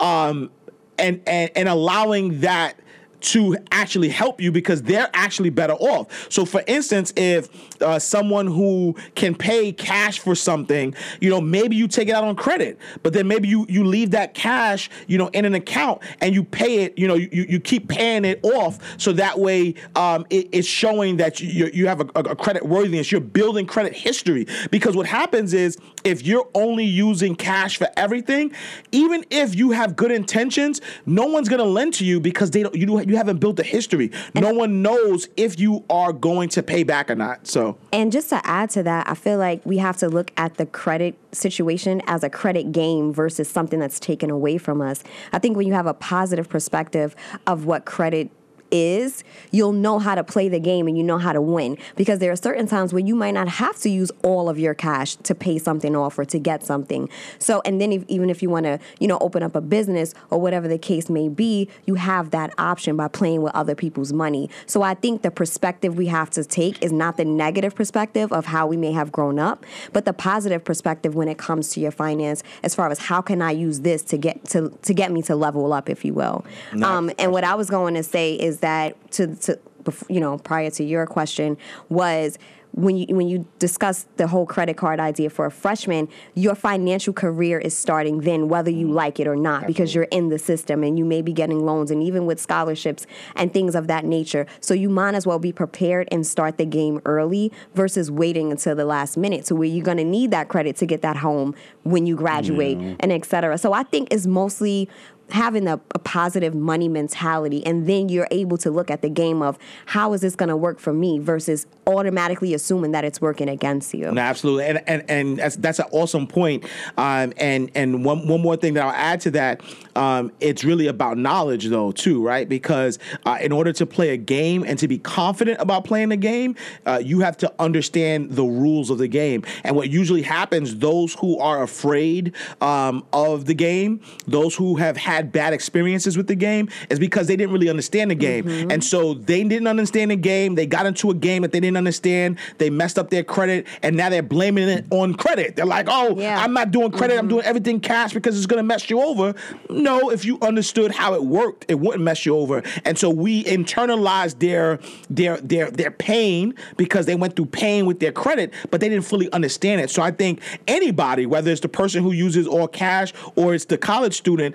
um, 0.00 0.50
and, 0.98 1.22
and 1.26 1.50
and 1.56 1.68
allowing 1.68 2.40
that 2.40 2.78
to 3.24 3.56
actually 3.72 4.10
help 4.10 4.40
you 4.40 4.52
because 4.52 4.82
they're 4.82 5.08
actually 5.14 5.48
better 5.50 5.72
off. 5.74 6.30
So, 6.30 6.44
for 6.44 6.62
instance, 6.66 7.12
if 7.16 7.48
uh, 7.82 7.98
someone 7.98 8.46
who 8.46 8.94
can 9.14 9.34
pay 9.34 9.72
cash 9.72 10.18
for 10.18 10.34
something, 10.34 10.94
you 11.20 11.30
know, 11.30 11.40
maybe 11.40 11.74
you 11.74 11.88
take 11.88 12.08
it 12.08 12.14
out 12.14 12.24
on 12.24 12.36
credit, 12.36 12.78
but 13.02 13.14
then 13.14 13.26
maybe 13.26 13.48
you 13.48 13.64
you 13.68 13.84
leave 13.84 14.10
that 14.10 14.34
cash, 14.34 14.90
you 15.06 15.16
know, 15.16 15.28
in 15.28 15.46
an 15.46 15.54
account 15.54 16.02
and 16.20 16.34
you 16.34 16.44
pay 16.44 16.84
it, 16.84 16.98
you 16.98 17.08
know, 17.08 17.14
you, 17.14 17.28
you 17.32 17.58
keep 17.58 17.88
paying 17.88 18.26
it 18.26 18.40
off, 18.42 18.78
so 19.00 19.12
that 19.12 19.38
way 19.38 19.74
um, 19.96 20.26
it, 20.28 20.48
it's 20.52 20.68
showing 20.68 21.16
that 21.16 21.40
you 21.40 21.70
you 21.72 21.86
have 21.86 22.00
a, 22.00 22.06
a 22.14 22.36
credit 22.36 22.66
worthiness. 22.66 23.10
You're 23.10 23.22
building 23.22 23.66
credit 23.66 23.94
history 23.94 24.46
because 24.70 24.96
what 24.96 25.06
happens 25.06 25.54
is 25.54 25.78
if 26.04 26.24
you're 26.24 26.48
only 26.54 26.84
using 26.84 27.34
cash 27.34 27.78
for 27.78 27.88
everything, 27.96 28.52
even 28.92 29.24
if 29.30 29.54
you 29.54 29.70
have 29.72 29.96
good 29.96 30.10
intentions, 30.10 30.80
no 31.06 31.26
one's 31.26 31.48
gonna 31.48 31.64
lend 31.64 31.94
to 31.94 32.04
you 32.04 32.20
because 32.20 32.50
they 32.50 32.62
don't. 32.62 32.74
You 32.74 32.86
do, 32.86 33.04
you 33.06 33.16
haven't 33.16 33.38
built 33.38 33.58
a 33.58 33.62
history. 33.62 34.10
no 34.34 34.52
one 34.52 34.82
knows 34.82 35.28
if 35.36 35.58
you 35.58 35.84
are 35.90 36.12
going 36.12 36.48
to 36.50 36.62
pay 36.62 36.82
back 36.82 37.10
or 37.10 37.14
not. 37.14 37.46
So 37.46 37.78
And 37.92 38.12
just 38.12 38.28
to 38.30 38.40
add 38.44 38.70
to 38.70 38.82
that, 38.82 39.08
I 39.08 39.14
feel 39.14 39.38
like 39.38 39.64
we 39.64 39.78
have 39.78 39.96
to 39.98 40.08
look 40.08 40.30
at 40.36 40.54
the 40.54 40.66
credit 40.66 41.16
situation 41.32 42.02
as 42.06 42.22
a 42.22 42.30
credit 42.30 42.72
game 42.72 43.12
versus 43.12 43.48
something 43.48 43.80
that's 43.80 43.98
taken 43.98 44.30
away 44.30 44.58
from 44.58 44.80
us. 44.80 45.02
I 45.32 45.38
think 45.38 45.56
when 45.56 45.66
you 45.66 45.72
have 45.72 45.86
a 45.86 45.94
positive 45.94 46.48
perspective 46.48 47.16
of 47.46 47.64
what 47.64 47.84
credit 47.84 48.30
is, 48.74 49.22
you'll 49.52 49.72
know 49.72 50.00
how 50.00 50.16
to 50.16 50.24
play 50.24 50.48
the 50.48 50.58
game 50.58 50.88
and 50.88 50.98
you 50.98 51.04
know 51.04 51.18
how 51.18 51.32
to 51.32 51.40
win. 51.40 51.78
Because 51.94 52.18
there 52.18 52.32
are 52.32 52.36
certain 52.36 52.66
times 52.66 52.92
where 52.92 53.04
you 53.04 53.14
might 53.14 53.30
not 53.30 53.48
have 53.48 53.76
to 53.78 53.88
use 53.88 54.10
all 54.24 54.48
of 54.48 54.58
your 54.58 54.74
cash 54.74 55.14
to 55.16 55.34
pay 55.34 55.58
something 55.58 55.94
off 55.94 56.18
or 56.18 56.24
to 56.24 56.38
get 56.38 56.64
something. 56.64 57.08
So, 57.38 57.62
and 57.64 57.80
then 57.80 57.92
if, 57.92 58.04
even 58.08 58.30
if 58.30 58.42
you 58.42 58.50
want 58.50 58.66
to, 58.66 58.80
you 58.98 59.06
know, 59.06 59.18
open 59.20 59.42
up 59.44 59.54
a 59.54 59.60
business 59.60 60.12
or 60.30 60.40
whatever 60.40 60.66
the 60.66 60.78
case 60.78 61.08
may 61.08 61.28
be, 61.28 61.68
you 61.86 61.94
have 61.94 62.30
that 62.30 62.52
option 62.58 62.96
by 62.96 63.08
playing 63.08 63.42
with 63.42 63.54
other 63.54 63.76
people's 63.76 64.12
money. 64.12 64.50
So 64.66 64.82
I 64.82 64.94
think 64.94 65.22
the 65.22 65.30
perspective 65.30 65.96
we 65.96 66.06
have 66.08 66.30
to 66.30 66.44
take 66.44 66.82
is 66.82 66.90
not 66.92 67.16
the 67.16 67.24
negative 67.24 67.74
perspective 67.76 68.32
of 68.32 68.46
how 68.46 68.66
we 68.66 68.76
may 68.76 68.92
have 68.92 69.12
grown 69.12 69.38
up, 69.38 69.64
but 69.92 70.04
the 70.04 70.12
positive 70.12 70.64
perspective 70.64 71.14
when 71.14 71.28
it 71.28 71.38
comes 71.38 71.68
to 71.70 71.80
your 71.80 71.92
finance 71.92 72.42
as 72.64 72.74
far 72.74 72.90
as 72.90 72.98
how 72.98 73.20
can 73.20 73.40
I 73.40 73.52
use 73.52 73.80
this 73.80 74.02
to 74.02 74.18
get 74.18 74.44
to 74.46 74.70
to 74.82 74.94
get 74.94 75.12
me 75.12 75.22
to 75.22 75.36
level 75.36 75.72
up, 75.72 75.88
if 75.88 76.04
you 76.04 76.14
will. 76.14 76.44
Um, 76.82 77.10
and 77.18 77.30
what 77.30 77.44
I 77.44 77.54
was 77.54 77.70
going 77.70 77.94
to 77.94 78.02
say 78.02 78.34
is 78.34 78.58
that 78.64 79.10
to 79.12 79.36
to 79.36 79.60
you 80.08 80.18
know 80.18 80.38
prior 80.38 80.70
to 80.70 80.82
your 80.82 81.06
question 81.06 81.58
was 81.90 82.38
when 82.74 82.96
you 82.96 83.06
when 83.14 83.28
you 83.28 83.46
discuss 83.60 84.06
the 84.16 84.26
whole 84.26 84.46
credit 84.46 84.76
card 84.76 84.98
idea 84.98 85.30
for 85.30 85.46
a 85.46 85.50
freshman, 85.50 86.08
your 86.34 86.56
financial 86.56 87.12
career 87.12 87.58
is 87.58 87.76
starting 87.76 88.22
then, 88.22 88.48
whether 88.48 88.70
you 88.70 88.86
mm-hmm. 88.86 88.96
like 88.96 89.20
it 89.20 89.28
or 89.28 89.36
not, 89.36 89.66
because 89.68 89.94
you're 89.94 90.08
in 90.10 90.28
the 90.28 90.38
system 90.38 90.82
and 90.82 90.98
you 90.98 91.04
may 91.04 91.22
be 91.22 91.32
getting 91.32 91.64
loans 91.64 91.92
and 91.92 92.02
even 92.02 92.26
with 92.26 92.40
scholarships 92.40 93.06
and 93.36 93.52
things 93.52 93.76
of 93.76 93.86
that 93.86 94.04
nature. 94.04 94.44
So 94.60 94.74
you 94.74 94.90
might 94.90 95.14
as 95.14 95.24
well 95.24 95.38
be 95.38 95.52
prepared 95.52 96.08
and 96.10 96.26
start 96.26 96.58
the 96.58 96.66
game 96.66 97.00
early 97.04 97.52
versus 97.74 98.10
waiting 98.10 98.50
until 98.50 98.74
the 98.74 98.84
last 98.84 99.16
minute 99.16 99.44
to 99.46 99.54
where 99.54 99.68
you're 99.68 99.84
gonna 99.84 100.04
need 100.04 100.32
that 100.32 100.48
credit 100.48 100.74
to 100.76 100.86
get 100.86 101.00
that 101.02 101.18
home 101.18 101.54
when 101.84 102.06
you 102.06 102.16
graduate 102.16 102.78
and 102.98 103.12
et 103.12 103.24
cetera. 103.24 103.56
So 103.56 103.72
I 103.72 103.84
think 103.84 104.08
it's 104.10 104.26
mostly 104.26 104.88
having 105.34 105.66
a, 105.66 105.80
a 105.94 105.98
positive 105.98 106.54
money 106.54 106.86
mentality 106.86 107.66
and 107.66 107.88
then 107.88 108.08
you're 108.08 108.28
able 108.30 108.56
to 108.56 108.70
look 108.70 108.88
at 108.88 109.02
the 109.02 109.08
game 109.10 109.42
of 109.42 109.58
how 109.86 110.12
is 110.12 110.20
this 110.20 110.36
going 110.36 110.48
to 110.48 110.56
work 110.56 110.78
for 110.78 110.92
me 110.92 111.18
versus 111.18 111.66
automatically 111.88 112.54
assuming 112.54 112.92
that 112.92 113.04
it's 113.04 113.20
working 113.20 113.48
against 113.48 113.92
you 113.92 114.10
No, 114.12 114.20
absolutely, 114.20 114.66
and 114.66 114.82
and 114.86 115.04
and 115.10 115.38
that's 115.38 115.56
that's 115.56 115.80
an 115.80 115.86
awesome 115.90 116.28
point. 116.28 116.64
Um, 116.96 117.32
and 117.36 117.68
and 117.74 118.04
one 118.04 118.28
one 118.28 118.42
more 118.42 118.56
thing 118.56 118.74
that 118.74 118.84
I'll 118.84 118.92
add 118.92 119.20
to 119.22 119.32
that, 119.32 119.60
um, 119.96 120.30
it's 120.38 120.62
really 120.62 120.86
about 120.86 121.18
knowledge 121.18 121.66
though 121.66 121.90
too, 121.90 122.24
right? 122.24 122.48
Because 122.48 123.00
uh, 123.26 123.38
in 123.40 123.50
order 123.50 123.72
to 123.72 123.86
play 123.86 124.10
a 124.10 124.16
game 124.16 124.62
and 124.64 124.78
to 124.78 124.86
be 124.86 124.98
confident 124.98 125.60
about 125.60 125.84
playing 125.84 126.10
the 126.10 126.16
game, 126.16 126.54
uh, 126.86 127.00
you 127.02 127.20
have 127.20 127.36
to 127.38 127.52
understand 127.58 128.30
the 128.30 128.44
rules 128.44 128.88
of 128.88 128.98
the 128.98 129.08
game. 129.08 129.42
And 129.64 129.74
what 129.74 129.90
usually 129.90 130.22
happens, 130.22 130.76
those 130.76 131.14
who 131.14 131.40
are 131.40 131.64
afraid 131.64 132.34
um, 132.60 133.04
of 133.12 133.46
the 133.46 133.54
game, 133.54 134.00
those 134.28 134.54
who 134.54 134.76
have 134.76 134.96
had 134.96 135.23
bad 135.32 135.52
experiences 135.52 136.16
with 136.16 136.26
the 136.26 136.34
game, 136.34 136.68
is 136.90 136.98
because 136.98 137.26
they 137.26 137.36
didn't 137.36 137.52
really 137.52 137.68
understand 137.68 138.10
the 138.10 138.14
game, 138.14 138.44
mm-hmm. 138.44 138.70
and 138.70 138.82
so 138.82 139.14
they 139.14 139.42
didn't 139.44 139.66
understand 139.68 140.10
the 140.10 140.16
game. 140.16 140.54
They 140.54 140.66
got 140.66 140.86
into 140.86 141.10
a 141.10 141.14
game 141.14 141.42
that 141.42 141.52
they 141.52 141.60
didn't 141.60 141.76
understand. 141.76 142.38
They 142.58 142.70
messed 142.70 142.98
up 142.98 143.10
their 143.10 143.24
credit, 143.24 143.66
and 143.82 143.96
now 143.96 144.08
they're 144.08 144.22
blaming 144.22 144.68
it 144.68 144.86
on 144.90 145.14
credit. 145.14 145.56
They're 145.56 145.66
like, 145.66 145.86
"Oh, 145.88 146.20
I'm 146.20 146.52
not 146.52 146.70
doing 146.70 146.90
credit. 146.90 147.14
I'm 147.14 147.20
mm-hmm. 147.20 147.28
doing 147.28 147.44
everything 147.44 147.80
cash 147.80 148.12
because 148.12 148.36
it's 148.36 148.46
gonna 148.46 148.62
mess 148.62 148.88
you 148.90 149.00
over." 149.00 149.34
No, 149.70 150.10
if 150.10 150.24
you 150.24 150.38
understood 150.42 150.92
how 150.92 151.14
it 151.14 151.24
worked, 151.24 151.66
it 151.68 151.78
wouldn't 151.80 152.02
mess 152.02 152.26
you 152.26 152.36
over. 152.36 152.62
And 152.84 152.98
so 152.98 153.10
we 153.10 153.44
internalized 153.44 154.38
their 154.38 154.78
their 155.10 155.38
their 155.38 155.70
their 155.70 155.90
pain 155.90 156.54
because 156.76 157.06
they 157.06 157.14
went 157.14 157.36
through 157.36 157.46
pain 157.46 157.86
with 157.86 158.00
their 158.00 158.12
credit, 158.12 158.52
but 158.70 158.80
they 158.80 158.88
didn't 158.88 159.04
fully 159.04 159.30
understand 159.32 159.80
it. 159.80 159.90
So 159.90 160.02
I 160.02 160.10
think 160.10 160.40
anybody, 160.66 161.26
whether 161.26 161.50
it's 161.50 161.60
the 161.60 161.68
person 161.68 162.02
who 162.02 162.12
uses 162.12 162.46
all 162.46 162.68
cash 162.68 163.12
or 163.36 163.54
it's 163.54 163.66
the 163.66 163.78
college 163.78 164.14
student, 164.16 164.54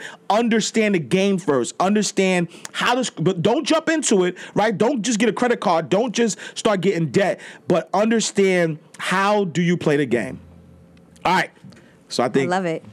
understand 0.54 0.96
the 0.96 1.00
game 1.00 1.38
first. 1.38 1.76
Understand 1.80 2.48
how 2.72 2.96
to, 3.00 3.22
but 3.22 3.44
don't 3.44 3.66
jump 3.66 3.88
into 3.88 4.24
it, 4.24 4.36
right? 4.56 4.76
Don't 4.76 5.04
just 5.04 5.20
get 5.20 5.30
a 5.30 5.34
credit 5.34 5.60
card. 5.60 5.90
Don't 5.90 6.12
just 6.12 6.40
start 6.56 6.82
getting 6.82 7.12
debt, 7.12 7.40
but 7.68 7.88
understand 7.94 8.80
how 8.98 9.44
do 9.46 9.62
you 9.62 9.78
play 9.78 9.96
the 9.98 10.08
game. 10.08 10.40
All 11.24 11.36
right. 11.36 11.52
So 12.08 12.24
I 12.24 12.30
think 12.30 12.50
love 12.50 12.66
it. 12.66 12.84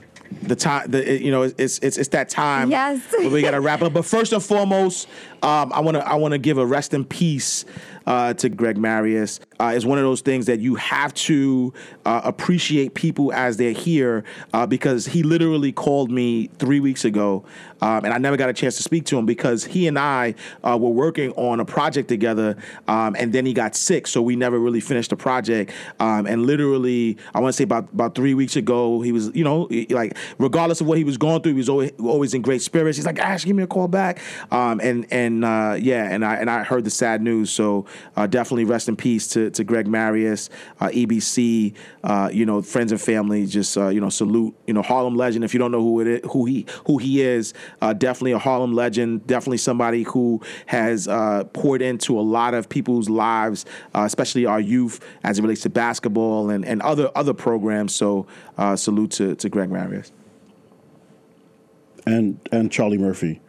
the 0.43 0.55
time 0.55 0.91
the 0.91 1.19
you 1.23 1.31
know 1.31 1.45
it's 1.45 1.79
it's 1.79 1.97
it's 1.97 2.09
that 2.11 2.29
time 2.29 2.71
Yes. 2.71 3.01
we 3.19 3.41
got 3.41 3.53
to 3.53 3.61
wrap 3.63 3.81
up 3.81 3.95
but 3.95 4.05
first 4.05 4.33
and 4.35 4.43
foremost 4.43 5.09
um, 5.43 5.73
i 5.73 5.81
want 5.81 5.95
to 5.97 6.07
i 6.07 6.15
want 6.17 6.33
to 6.33 6.39
give 6.39 6.59
a 6.59 6.67
rest 6.67 6.93
in 6.93 7.05
peace 7.05 7.65
uh, 8.07 8.33
to 8.35 8.49
greg 8.49 8.77
marius 8.77 9.41
uh, 9.61 9.73
it's 9.75 9.85
one 9.85 9.99
of 9.99 10.05
those 10.05 10.21
things 10.21 10.47
that 10.47 10.61
you 10.61 10.75
have 10.75 11.13
to 11.15 11.73
uh, 12.05 12.21
appreciate 12.25 12.95
people 12.95 13.33
as 13.33 13.57
they're 13.57 13.73
here 13.73 14.25
uh, 14.53 14.67
because 14.67 15.07
he 15.07 15.23
literally 15.23 15.73
called 15.73 16.11
me 16.11 16.49
three 16.59 16.81
weeks 16.81 17.05
ago 17.05 17.45
um, 17.81 18.05
and 18.05 18.13
i 18.13 18.19
never 18.19 18.37
got 18.37 18.49
a 18.49 18.53
chance 18.53 18.77
to 18.77 18.83
speak 18.83 19.05
to 19.05 19.19
him 19.19 19.27
because 19.27 19.65
he 19.65 19.87
and 19.87 19.99
i 19.99 20.35
uh, 20.65 20.77
were 20.81 20.91
working 20.91 21.33
on 21.33 21.61
a 21.61 21.65
project 21.65 22.09
together 22.09 22.57
um, 22.89 23.17
and 23.19 23.33
then 23.33 23.47
he 23.47 23.53
got 23.53 23.75
sick 23.75 24.07
so 24.07 24.23
we 24.23 24.37
never 24.37 24.59
really 24.59 24.81
finished 24.81 25.11
the 25.11 25.17
project. 25.17 25.73
Um, 26.01 26.27
and 26.27 26.47
literally 26.47 27.17
i 27.35 27.41
want 27.41 27.53
to 27.53 27.57
say 27.57 27.65
about 27.65 27.91
about 27.93 28.15
three 28.15 28.35
weeks 28.35 28.57
ago 28.57 29.01
he 29.01 29.13
was 29.13 29.35
you 29.35 29.45
know 29.45 29.69
like 29.91 30.17
regardless 30.39 30.81
of 30.81 30.87
what 30.87 30.99
he 30.99 31.05
was 31.05 31.17
going 31.17 31.43
through 31.43 31.53
he 31.53 31.59
was 31.59 31.69
always, 31.69 31.93
always 32.01 32.35
in 32.35 32.43
great 32.43 32.63
spirits. 32.63 32.97
He's 32.97 33.07
like 33.07 33.19
ash 33.19 33.45
give 33.45 33.57
me 33.57 33.63
a 33.63 33.67
call 33.67 33.89
back. 33.89 34.21
Um, 34.51 34.81
and 34.83 35.07
and 35.11 35.45
uh, 35.45 35.77
yeah 35.79 36.05
and 36.11 36.25
i 36.25 36.37
and 36.37 36.51
i 36.51 36.63
heard 36.65 36.85
the 36.85 36.91
sad 36.91 37.23
news. 37.23 37.51
So 37.51 37.87
uh, 38.17 38.27
definitely 38.27 38.65
rest 38.65 38.89
in 38.89 38.97
peace 38.97 39.29
to, 39.29 39.51
to 39.51 39.65
greg 39.65 39.87
marius 39.87 40.51
uh, 40.81 40.89
ebc 40.89 41.75
uh, 42.05 42.31
you 42.33 42.47
know 42.47 42.63
friends 42.63 42.93
and 42.93 43.01
family 43.01 43.47
just 43.47 43.77
uh, 43.77 43.89
you 43.89 44.01
know 44.01 44.09
salute 44.09 44.55
you 44.67 44.75
know 44.75 44.83
harlem 44.83 45.17
legend 45.17 45.45
if 45.45 45.55
you 45.55 45.59
don't 45.59 45.73
know 45.73 45.83
who 45.83 46.01
it 46.01 46.07
is, 46.07 46.21
who 46.31 46.45
he 46.45 46.67
who 46.87 46.99
he 46.99 47.23
is 47.23 47.55
uh, 47.81 47.93
definitely 47.93 48.33
a 48.33 48.39
harlem 48.39 48.73
legend 48.73 49.27
definitely 49.27 49.57
somebody 49.59 50.03
who 50.05 50.41
has 50.67 51.09
uh, 51.09 51.45
poured 51.53 51.83
into 51.83 52.19
a 52.19 52.23
lot 52.23 52.55
of 52.55 52.69
people's 52.69 53.09
lives 53.09 53.65
uh, 53.95 54.03
especially 54.05 54.47
our 54.47 54.61
youth 54.61 55.01
as 55.25 55.39
it 55.39 55.43
relates 55.43 55.63
to 55.63 55.71
basketball 55.71 56.51
and, 56.51 56.65
and 56.65 56.83
other 56.83 57.11
other 57.15 57.35
programs 57.35 57.95
so 57.95 58.27
uh, 58.59 58.77
salute 58.77 59.11
to, 59.11 59.35
to 59.37 59.49
greg 59.49 59.71
marius 59.71 60.13
And 62.07 62.39
and 62.53 62.71
Charlie 62.71 62.99
Murphy. 62.99 63.41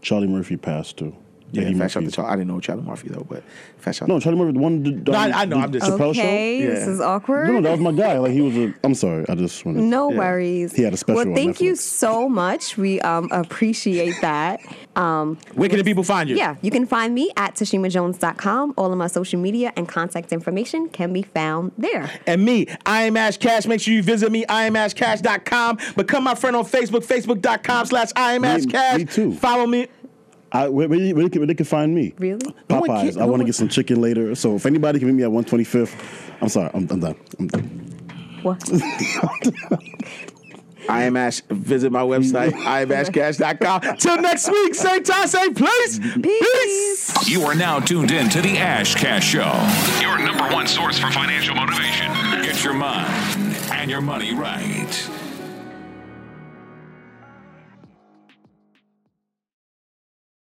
Charlie 0.00 0.28
Murphy 0.28 0.56
passed 0.56 0.98
too. 0.98 1.16
Yeah 1.54 1.62
Eddie 1.68 1.78
fast 1.78 1.94
shout 1.94 2.00
to 2.02 2.04
Murphy's- 2.06 2.14
Charlie. 2.16 2.30
i 2.32 2.36
didn't 2.36 2.48
know 2.48 2.60
charlie 2.60 2.82
murphy 2.82 3.08
though 3.08 3.26
but 3.28 3.42
fast 3.78 3.98
shout 3.98 4.08
No, 4.08 4.20
Charlie 4.20 4.38
Murphy, 4.38 4.52
the 4.52 4.58
one. 4.58 4.82
Did, 4.82 5.06
No, 5.08 5.12
I- 5.18 5.42
I 5.42 5.44
know, 5.44 5.58
I'm 5.58 5.72
just- 5.72 5.86
Chappelle 5.86 6.10
Okay, 6.10 6.62
show. 6.62 6.70
this 6.70 6.86
is 6.88 7.00
awkward. 7.00 7.46
No, 7.48 7.54
no, 7.54 7.60
that 7.62 7.70
was 7.72 7.80
my 7.80 7.92
guy. 7.92 8.18
Like 8.18 8.32
he 8.32 8.40
was 8.40 8.56
a. 8.56 8.74
I'm 8.82 8.94
sorry, 8.94 9.24
I 9.28 9.34
just 9.34 9.64
wanted. 9.64 9.82
No 9.84 10.10
yeah. 10.10 10.18
worries. 10.18 10.74
He 10.74 10.82
had 10.82 10.92
a 10.94 10.96
special. 10.96 11.16
Well, 11.16 11.28
on 11.28 11.34
thank 11.34 11.60
you 11.60 11.76
so 11.76 12.28
much. 12.28 12.76
We 12.78 13.00
um, 13.02 13.28
appreciate 13.32 14.14
that. 14.22 14.60
Um, 14.96 15.36
where 15.54 15.68
can 15.68 15.78
the 15.78 15.84
people 15.84 16.02
find 16.04 16.28
you 16.30 16.36
yeah, 16.36 16.56
you 16.62 16.70
can 16.70 16.86
find 16.86 17.14
me 17.14 17.30
at 17.36 17.54
tashimajones.com. 17.56 18.74
All 18.76 18.90
of 18.92 18.98
my 18.98 19.06
social 19.08 19.40
media 19.40 19.72
and 19.76 19.88
contact 19.88 20.32
information 20.32 20.88
can 20.88 21.12
be 21.12 21.22
found 21.22 21.72
there. 21.78 22.10
and 22.26 22.44
me, 22.44 22.66
I 22.86 23.02
am 23.02 23.16
Ash 23.16 23.36
Cash. 23.36 23.66
Make 23.66 23.80
sure 23.80 23.92
you 23.94 24.02
visit 24.02 24.30
me, 24.32 24.44
IamAshCash.com. 24.46 25.78
Become 25.96 26.24
my 26.24 26.34
friend 26.34 26.56
on 26.56 26.64
Facebook, 26.64 27.04
Facebook.com 27.06 27.86
slash 27.86 28.10
I 28.16 28.34
am 28.34 28.44
Ash 28.44 28.64
Me- 28.64 28.72
Cash. 28.72 28.98
me 28.98 29.04
too. 29.04 29.34
Follow 29.34 29.66
me. 29.66 29.88
I, 30.54 30.68
where, 30.68 30.88
where, 30.88 30.98
where, 31.14 31.24
they 31.24 31.28
can, 31.28 31.40
where 31.40 31.46
they 31.46 31.54
can 31.54 31.66
find 31.66 31.94
me? 31.94 32.14
Really? 32.18 32.54
Popeyes. 32.68 33.12
can- 33.14 33.22
I 33.22 33.26
want 33.26 33.40
to 33.40 33.44
get 33.44 33.56
some 33.56 33.68
chicken 33.68 34.00
later. 34.00 34.34
So 34.34 34.54
if 34.54 34.64
anybody 34.66 35.00
can 35.00 35.08
meet 35.08 35.14
me 35.14 35.22
at 35.24 35.30
125th, 35.30 35.94
I'm 36.40 36.48
sorry. 36.48 36.70
I'm, 36.72 36.86
I'm 36.90 37.00
done. 37.00 37.16
I'm 37.38 37.48
done. 37.48 38.40
What? 38.42 38.62
I 40.88 41.04
am 41.04 41.16
Ash. 41.16 41.40
Visit 41.48 41.92
my 41.92 42.02
website, 42.02 42.50
IamAshCash.com. 42.52 43.96
Till 43.96 44.20
next 44.20 44.48
week, 44.48 44.74
same 44.74 45.02
time, 45.02 45.26
same 45.26 45.54
place. 45.54 45.98
Peace. 45.98 46.16
Peace. 46.22 47.28
You 47.28 47.42
are 47.44 47.54
now 47.54 47.80
tuned 47.80 48.10
in 48.10 48.28
to 48.30 48.40
the 48.40 48.58
Ash 48.58 48.94
Cash 48.94 49.30
Show, 49.30 49.52
your 50.00 50.18
number 50.18 50.44
one 50.54 50.66
source 50.66 50.98
for 50.98 51.10
financial 51.10 51.54
motivation. 51.54 52.12
Get 52.42 52.62
your 52.62 52.74
mind 52.74 53.56
and 53.72 53.90
your 53.90 54.02
money 54.02 54.34
right. 54.34 55.10